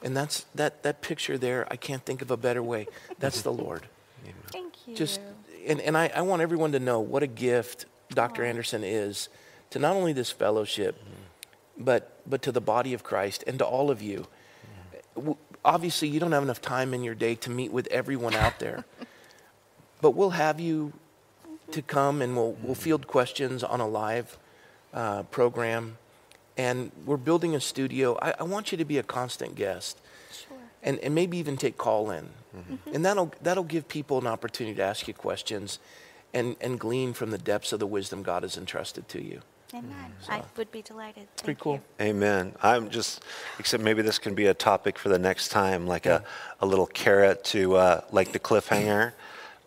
Mm-hmm. 0.02 0.08
And 0.08 0.18
that's 0.18 0.46
that, 0.56 0.84
that 0.84 1.02
picture 1.02 1.38
there, 1.38 1.68
I 1.70 1.76
can't 1.76 2.04
think 2.04 2.22
of 2.22 2.32
a 2.32 2.38
better 2.38 2.64
way. 2.64 2.88
That's 3.20 3.44
the 3.44 3.54
Lord. 3.54 3.88
Thank 4.52 4.88
you. 4.88 4.96
Just 4.96 5.22
and, 5.66 5.80
and 5.82 5.98
I, 5.98 6.12
I 6.14 6.22
want 6.22 6.42
everyone 6.42 6.72
to 6.72 6.80
know 6.80 7.00
what 7.00 7.24
a 7.24 7.28
gift 7.28 7.86
Dr. 8.10 8.44
Anderson 8.44 8.84
is 8.84 9.30
to 9.70 9.80
not 9.80 9.96
only 9.96 10.14
this 10.14 10.32
fellowship, 10.32 11.00
mm-hmm. 11.00 11.84
but, 11.84 12.20
but 12.28 12.42
to 12.44 12.52
the 12.52 12.62
body 12.62 12.94
of 12.94 13.04
Christ 13.04 13.44
and 13.48 13.60
to 13.60 13.66
all 13.66 13.92
of 13.92 14.02
you. 14.02 14.28
Mm-hmm. 15.18 15.32
Obviously, 15.64 16.08
you 16.08 16.20
don't 16.20 16.32
have 16.32 16.44
enough 16.44 16.62
time 16.62 16.94
in 16.94 17.04
your 17.04 17.16
day 17.16 17.36
to 17.36 17.50
meet 17.50 17.72
with 17.72 17.88
everyone 17.88 18.34
out 18.34 18.60
there, 18.60 18.86
but 20.02 20.12
we'll 20.12 20.32
have 20.32 20.60
you 20.60 20.94
to 21.72 21.82
come 21.82 22.22
and 22.22 22.36
we'll, 22.36 22.58
we'll 22.64 22.76
field 22.76 23.08
questions 23.08 23.64
on 23.64 23.80
a 23.80 23.88
live 23.88 24.38
uh, 24.94 25.24
program. 25.24 25.98
And 26.62 26.92
we're 27.08 27.18
building 27.18 27.56
a 27.56 27.60
studio. 27.60 28.18
I, 28.22 28.36
I, 28.40 28.44
want 28.44 28.72
you 28.72 28.78
to 28.78 28.86
be 28.86 29.00
a 29.00 29.04
constant 29.04 29.56
guest. 29.56 30.00
Sure. 30.32 30.58
And, 30.84 31.00
and 31.00 31.16
maybe 31.16 31.38
even 31.40 31.58
take 31.58 31.76
call 31.76 32.12
in. 32.12 32.30
Mm-hmm. 32.56 32.94
And 32.94 33.04
that'll, 33.04 33.34
that'll 33.42 33.64
give 33.64 33.88
people 33.88 34.20
an 34.20 34.28
opportunity 34.28 34.76
to 34.76 34.84
ask 34.84 35.08
you 35.08 35.16
questions 35.16 35.80
and, 36.36 36.56
and 36.62 36.80
glean 36.80 37.14
from 37.14 37.32
the 37.32 37.40
depths 37.40 37.74
of 37.74 37.80
the 37.80 37.88
wisdom 37.88 38.22
God 38.22 38.44
has 38.44 38.58
entrusted 38.58 39.10
to 39.10 39.24
you. 39.24 39.42
Amen. 39.74 40.14
So. 40.22 40.34
I 40.34 40.44
would 40.58 40.72
be 40.72 40.84
delighted. 40.84 41.28
It's 41.34 41.42
pretty 41.42 41.60
cool. 41.60 41.82
You. 42.00 42.06
Amen. 42.06 42.54
I'm 42.62 42.90
just, 42.90 43.24
except 43.58 43.82
maybe 43.82 44.04
this 44.04 44.20
can 44.20 44.36
be 44.36 44.46
a 44.46 44.54
topic 44.54 45.00
for 45.00 45.10
the 45.10 45.18
next 45.18 45.50
time, 45.50 45.88
like 45.88 46.06
yeah. 46.06 46.20
a, 46.60 46.66
a 46.66 46.68
little 46.68 46.88
carrot 46.88 47.44
to 47.46 47.76
uh, 47.76 48.02
like 48.12 48.34
the 48.34 48.40
cliffhanger. 48.40 49.14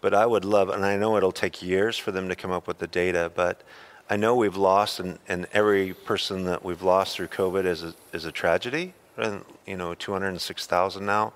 but 0.01 0.14
I 0.14 0.26
would 0.26 0.45
love, 0.45 0.68
and 0.68 0.84
I 0.84 0.97
know 0.97 1.16
it'll 1.16 1.32
take 1.32 1.61
years 1.61 1.99
for 1.99 2.12
them 2.12 2.28
to 2.28 2.36
come 2.36 2.53
up 2.53 2.68
with 2.68 2.78
the 2.78 2.86
data, 2.86 3.32
but 3.34 3.62
I 4.09 4.16
know 4.16 4.34
we've 4.34 4.57
lost, 4.57 5.00
and, 5.00 5.18
and 5.28 5.46
every 5.52 5.94
person 5.94 6.44
that 6.44 6.64
we've 6.64 6.82
lost 6.82 7.16
through 7.16 7.28
COVID 7.28 7.64
is 7.64 7.82
a, 7.82 7.94
is 8.12 8.24
a 8.24 8.32
tragedy. 8.32 8.94
And, 9.16 9.44
you 9.66 9.76
know, 9.76 9.94
206,000 9.94 11.07
now. 11.07 11.32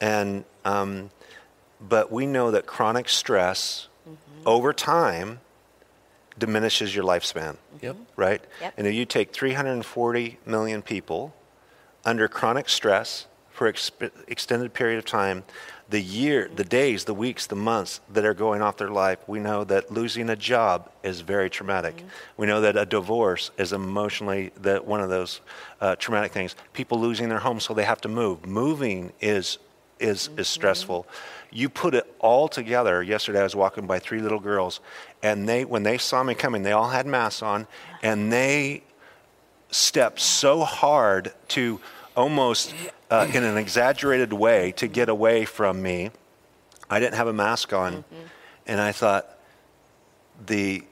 And, 0.00 0.44
um, 0.64 1.10
but 1.80 2.10
we 2.12 2.26
know 2.26 2.50
that 2.52 2.66
chronic 2.66 3.08
stress 3.08 3.88
mm-hmm. 4.08 4.46
over 4.46 4.72
time 4.72 5.40
diminishes 6.38 6.94
your 6.94 7.04
lifespan. 7.04 7.56
Yep. 7.82 7.96
Right? 8.16 8.42
Yep. 8.60 8.74
And 8.76 8.86
if 8.86 8.94
you 8.94 9.04
take 9.04 9.32
340 9.32 10.38
million 10.46 10.82
people 10.82 11.34
under 12.04 12.28
chronic 12.28 12.68
stress 12.68 13.26
for 13.50 13.70
exp- 13.70 14.10
extended 14.28 14.72
period 14.72 14.98
of 14.98 15.04
time, 15.04 15.44
the 15.88 16.00
year, 16.00 16.50
the 16.54 16.64
days, 16.64 17.04
the 17.04 17.14
weeks, 17.14 17.46
the 17.46 17.56
months 17.56 18.00
that 18.12 18.24
are 18.24 18.34
going 18.34 18.60
off 18.60 18.76
their 18.76 18.90
life, 18.90 19.18
we 19.26 19.40
know 19.40 19.64
that 19.64 19.90
losing 19.90 20.28
a 20.28 20.36
job 20.36 20.90
is 21.02 21.20
very 21.20 21.48
traumatic. 21.48 21.96
Mm-hmm. 21.96 22.08
We 22.36 22.46
know 22.46 22.60
that 22.60 22.76
a 22.76 22.84
divorce 22.84 23.50
is 23.56 23.72
emotionally 23.72 24.52
the, 24.60 24.78
one 24.78 25.00
of 25.00 25.08
those 25.08 25.40
uh, 25.80 25.96
traumatic 25.96 26.32
things. 26.32 26.56
People 26.72 27.00
losing 27.00 27.28
their 27.28 27.38
home, 27.38 27.58
so 27.60 27.72
they 27.74 27.84
have 27.84 28.00
to 28.02 28.08
move. 28.08 28.46
Moving 28.46 29.12
is 29.20 29.58
is 29.98 30.28
mm-hmm. 30.28 30.40
is 30.40 30.48
stressful 30.48 31.06
you 31.50 31.68
put 31.68 31.94
it 31.94 32.14
all 32.18 32.48
together. 32.48 33.02
Yesterday, 33.02 33.40
I 33.40 33.44
was 33.44 33.56
walking 33.56 33.86
by 33.86 33.98
three 33.98 34.20
little 34.20 34.40
girls, 34.40 34.80
and 35.22 35.48
they, 35.48 35.64
when 35.64 35.82
they 35.82 35.98
saw 35.98 36.22
me 36.22 36.34
coming, 36.34 36.62
they 36.62 36.72
all 36.72 36.88
had 36.88 37.06
masks 37.06 37.42
on, 37.42 37.66
and 38.02 38.32
they 38.32 38.82
stepped 39.70 40.20
so 40.20 40.64
hard 40.64 41.32
to 41.48 41.80
almost 42.18 42.74
uh, 43.10 43.26
in 43.32 43.44
an 43.44 43.56
exaggerated 43.56 44.32
way 44.32 44.72
to 44.72 44.88
get 44.88 45.08
away 45.08 45.44
from 45.44 45.80
me. 45.80 46.10
I 46.90 47.00
didn't 47.00 47.14
have 47.14 47.28
a 47.28 47.32
mask 47.32 47.72
on, 47.72 47.98
mm-hmm. 47.98 48.26
and 48.66 48.80
I 48.80 48.92
thought, 48.92 49.38
the 50.46 50.84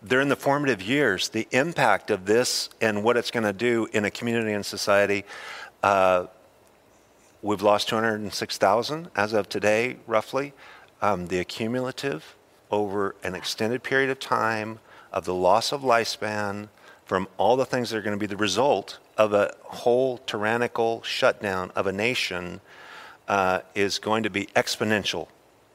they're 0.00 0.20
in 0.20 0.28
the 0.28 0.36
formative 0.36 0.80
years. 0.80 1.28
The 1.30 1.48
impact 1.50 2.10
of 2.10 2.24
this 2.24 2.70
and 2.80 3.02
what 3.02 3.16
it's 3.16 3.32
going 3.32 3.44
to 3.44 3.52
do 3.52 3.88
in 3.92 4.04
a 4.04 4.10
community 4.10 4.52
and 4.52 4.64
society. 4.64 5.24
Uh, 5.82 6.26
We've 7.40 7.62
lost 7.62 7.88
206,000 7.88 9.10
as 9.14 9.32
of 9.32 9.48
today, 9.48 9.96
roughly. 10.06 10.52
Um, 11.00 11.28
the 11.28 11.38
accumulative 11.38 12.34
over 12.70 13.14
an 13.22 13.36
extended 13.36 13.84
period 13.84 14.10
of 14.10 14.18
time 14.18 14.80
of 15.12 15.24
the 15.24 15.34
loss 15.34 15.72
of 15.72 15.82
lifespan 15.82 16.68
from 17.06 17.28
all 17.38 17.56
the 17.56 17.64
things 17.64 17.90
that 17.90 17.96
are 17.96 18.02
going 18.02 18.16
to 18.16 18.20
be 18.20 18.26
the 18.26 18.36
result 18.36 18.98
of 19.18 19.34
a 19.34 19.54
whole 19.64 20.18
tyrannical 20.18 21.02
shutdown 21.02 21.72
of 21.74 21.86
a 21.86 21.92
nation 21.92 22.60
uh, 23.26 23.60
is 23.74 23.98
going 23.98 24.22
to 24.22 24.30
be 24.30 24.46
exponential 24.56 25.26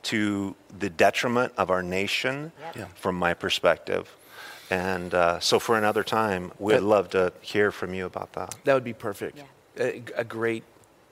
to 0.04 0.56
the 0.80 0.90
detriment 0.90 1.54
of 1.58 1.70
our 1.70 1.84
nation, 1.84 2.52
yep. 2.76 2.98
from 2.98 3.16
my 3.16 3.34
perspective. 3.34 4.16
And 4.70 5.14
uh, 5.14 5.40
so, 5.40 5.60
for 5.60 5.78
another 5.78 6.04
time, 6.04 6.52
we'd 6.58 6.76
That- 6.76 6.84
love 6.84 7.10
to 7.12 7.32
hear 7.42 7.72
from 7.72 7.94
you 7.94 8.06
about 8.06 8.34
that. 8.34 8.56
That 8.64 8.74
would 8.74 8.84
be 8.84 8.94
perfect. 8.94 9.38
Yeah. 9.38 9.44
A, 9.78 10.04
a 10.18 10.24
great 10.24 10.64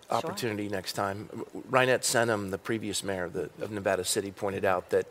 Sure. 0.10 0.18
opportunity 0.18 0.68
next 0.68 0.92
time. 0.94 1.30
Reinette 1.70 2.02
Senum, 2.02 2.52
the 2.52 2.58
previous 2.58 3.02
mayor 3.02 3.24
of, 3.24 3.34
the, 3.34 3.50
of 3.62 3.72
Nevada 3.72 4.04
City, 4.04 4.30
pointed 4.30 4.66
out 4.66 4.90
that 4.90 5.06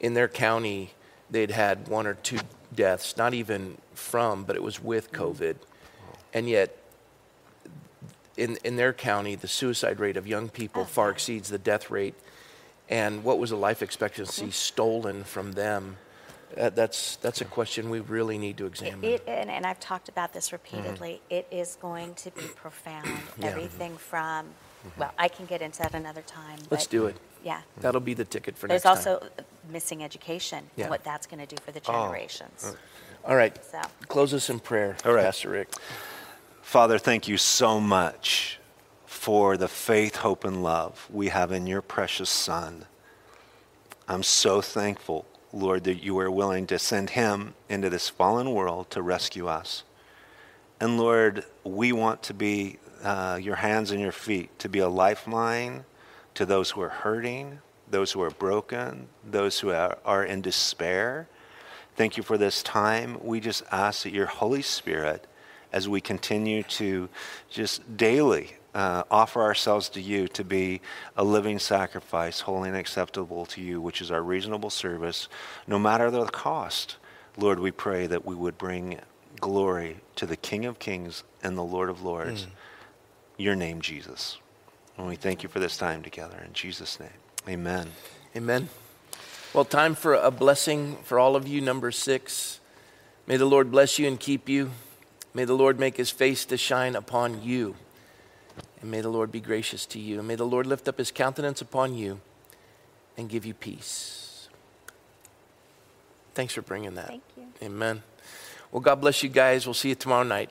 in 0.00 0.14
their 0.14 0.26
county, 0.26 0.94
they'd 1.30 1.52
had 1.52 1.86
one 1.86 2.08
or 2.08 2.14
two 2.14 2.40
deaths, 2.74 3.16
not 3.16 3.34
even 3.34 3.78
from, 3.94 4.42
but 4.42 4.56
it 4.56 4.64
was 4.64 4.82
with 4.82 5.12
COVID. 5.12 5.54
And 6.36 6.50
yet, 6.50 6.76
in, 8.36 8.58
in 8.62 8.76
their 8.76 8.92
county, 8.92 9.36
the 9.36 9.48
suicide 9.48 9.98
rate 9.98 10.18
of 10.18 10.26
young 10.26 10.50
people 10.50 10.82
Oh, 10.82 10.84
far 10.84 11.10
exceeds 11.10 11.48
the 11.48 11.56
death 11.58 11.90
rate. 11.90 12.14
And 12.90 13.24
what 13.24 13.38
was 13.38 13.50
the 13.50 13.56
life 13.56 13.80
expectancy 13.80 14.42
mm-hmm. 14.42 14.50
stolen 14.50 15.24
from 15.24 15.52
them? 15.52 15.96
Uh, 16.54 16.68
that's, 16.68 17.16
that's 17.16 17.40
a 17.40 17.46
question 17.46 17.88
we 17.88 18.00
really 18.00 18.36
need 18.36 18.58
to 18.58 18.66
examine. 18.66 19.02
It, 19.02 19.24
and, 19.26 19.50
and 19.50 19.64
I've 19.64 19.80
talked 19.80 20.10
about 20.10 20.34
this 20.34 20.50
mm-hmm. 20.50 20.76
repeatedly, 20.76 21.22
it 21.30 21.46
is 21.50 21.78
going 21.80 22.12
to 22.16 22.30
be 22.32 22.42
profound. 22.54 23.06
Yeah. 23.06 23.12
Mm-hmm. 23.12 23.44
Everything 23.44 23.96
from, 23.96 24.44
well, 24.98 25.12
I 25.18 25.28
can 25.28 25.46
get 25.46 25.62
into 25.62 25.78
that 25.78 25.94
another 25.94 26.22
time. 26.22 26.58
Let's 26.70 26.84
but 26.84 26.90
do 26.90 27.06
it. 27.06 27.16
Yeah. 27.42 27.62
That'll 27.80 28.02
be 28.02 28.12
the 28.12 28.26
ticket 28.26 28.58
for 28.58 28.68
There's 28.68 28.84
next 28.84 29.04
time. 29.04 29.04
There's 29.04 29.22
also 29.22 29.44
missing 29.72 30.04
education 30.04 30.64
Yeah. 30.76 30.84
and 30.84 30.90
what 30.90 31.02
that's 31.02 31.26
going 31.26 31.40
to 31.40 31.46
do 31.46 31.56
for 31.64 31.72
the 31.72 31.80
Oh. 31.88 32.04
generations. 32.04 32.76
All 33.24 33.36
right. 33.36 33.56
So, 33.64 33.80
Close 34.06 34.34
us 34.34 34.50
in 34.50 34.60
prayer, 34.60 34.98
All 35.06 35.14
right. 35.14 35.24
Pastor 35.24 35.48
Rick. 35.48 35.72
Father, 36.66 36.98
thank 36.98 37.28
you 37.28 37.36
so 37.36 37.80
much 37.80 38.58
for 39.06 39.56
the 39.56 39.68
faith, 39.68 40.16
hope, 40.16 40.44
and 40.44 40.64
love 40.64 41.06
we 41.12 41.28
have 41.28 41.52
in 41.52 41.64
your 41.68 41.80
precious 41.80 42.28
Son. 42.28 42.86
I'm 44.08 44.24
so 44.24 44.60
thankful, 44.60 45.26
Lord, 45.52 45.84
that 45.84 46.02
you 46.02 46.18
are 46.18 46.28
willing 46.28 46.66
to 46.66 46.80
send 46.80 47.10
him 47.10 47.54
into 47.68 47.88
this 47.88 48.08
fallen 48.08 48.50
world 48.50 48.90
to 48.90 49.00
rescue 49.00 49.46
us. 49.46 49.84
And 50.80 50.98
Lord, 50.98 51.44
we 51.62 51.92
want 51.92 52.24
to 52.24 52.34
be 52.34 52.78
uh, 53.00 53.38
your 53.40 53.56
hands 53.56 53.92
and 53.92 54.00
your 54.00 54.10
feet, 54.10 54.58
to 54.58 54.68
be 54.68 54.80
a 54.80 54.88
lifeline 54.88 55.84
to 56.34 56.44
those 56.44 56.72
who 56.72 56.80
are 56.80 56.88
hurting, 56.88 57.60
those 57.88 58.10
who 58.10 58.22
are 58.22 58.30
broken, 58.30 59.06
those 59.24 59.60
who 59.60 59.70
are, 59.70 59.98
are 60.04 60.24
in 60.24 60.40
despair. 60.40 61.28
Thank 61.94 62.16
you 62.16 62.24
for 62.24 62.36
this 62.36 62.60
time. 62.60 63.18
We 63.22 63.38
just 63.38 63.62
ask 63.70 64.02
that 64.02 64.12
your 64.12 64.26
Holy 64.26 64.62
Spirit, 64.62 65.28
as 65.76 65.86
we 65.86 66.00
continue 66.00 66.62
to 66.62 67.06
just 67.50 67.98
daily 67.98 68.56
uh, 68.74 69.02
offer 69.10 69.42
ourselves 69.42 69.90
to 69.90 70.00
you 70.00 70.26
to 70.26 70.42
be 70.42 70.80
a 71.18 71.22
living 71.22 71.58
sacrifice, 71.58 72.40
holy 72.40 72.70
and 72.70 72.78
acceptable 72.78 73.44
to 73.44 73.60
you, 73.60 73.78
which 73.78 74.00
is 74.00 74.10
our 74.10 74.22
reasonable 74.22 74.70
service, 74.70 75.28
no 75.66 75.78
matter 75.78 76.10
the 76.10 76.24
cost. 76.24 76.96
Lord, 77.36 77.58
we 77.58 77.70
pray 77.70 78.06
that 78.06 78.24
we 78.24 78.34
would 78.34 78.56
bring 78.56 78.98
glory 79.38 79.98
to 80.14 80.24
the 80.24 80.38
King 80.38 80.64
of 80.64 80.78
Kings 80.78 81.24
and 81.42 81.58
the 81.58 81.62
Lord 81.62 81.90
of 81.90 82.02
Lords, 82.02 82.46
your 83.36 83.54
name, 83.54 83.82
Jesus. 83.82 84.38
And 84.96 85.06
we 85.06 85.16
thank 85.16 85.42
you 85.42 85.50
for 85.50 85.60
this 85.60 85.76
time 85.76 86.02
together. 86.02 86.42
In 86.46 86.54
Jesus' 86.54 86.98
name, 86.98 87.10
amen. 87.46 87.90
Amen. 88.34 88.70
Well, 89.52 89.66
time 89.66 89.94
for 89.94 90.14
a 90.14 90.30
blessing 90.30 90.96
for 91.04 91.18
all 91.18 91.36
of 91.36 91.46
you. 91.46 91.60
Number 91.60 91.90
six. 91.90 92.60
May 93.26 93.36
the 93.36 93.44
Lord 93.44 93.70
bless 93.70 93.98
you 93.98 94.08
and 94.08 94.18
keep 94.18 94.48
you. 94.48 94.70
May 95.36 95.44
the 95.44 95.52
Lord 95.52 95.78
make 95.78 95.98
his 95.98 96.08
face 96.08 96.46
to 96.46 96.56
shine 96.56 96.96
upon 96.96 97.42
you. 97.42 97.76
And 98.80 98.90
may 98.90 99.02
the 99.02 99.10
Lord 99.10 99.30
be 99.30 99.38
gracious 99.38 99.84
to 99.88 99.98
you. 99.98 100.18
And 100.18 100.26
may 100.26 100.34
the 100.34 100.46
Lord 100.46 100.66
lift 100.66 100.88
up 100.88 100.96
his 100.96 101.10
countenance 101.10 101.60
upon 101.60 101.94
you 101.94 102.22
and 103.18 103.28
give 103.28 103.44
you 103.44 103.52
peace. 103.52 104.48
Thanks 106.32 106.54
for 106.54 106.62
bringing 106.62 106.94
that. 106.94 107.08
Thank 107.08 107.22
you. 107.36 107.44
Amen. 107.62 108.02
Well, 108.72 108.80
God 108.80 109.02
bless 109.02 109.22
you 109.22 109.28
guys. 109.28 109.66
We'll 109.66 109.74
see 109.74 109.90
you 109.90 109.94
tomorrow 109.94 110.22
night. 110.22 110.48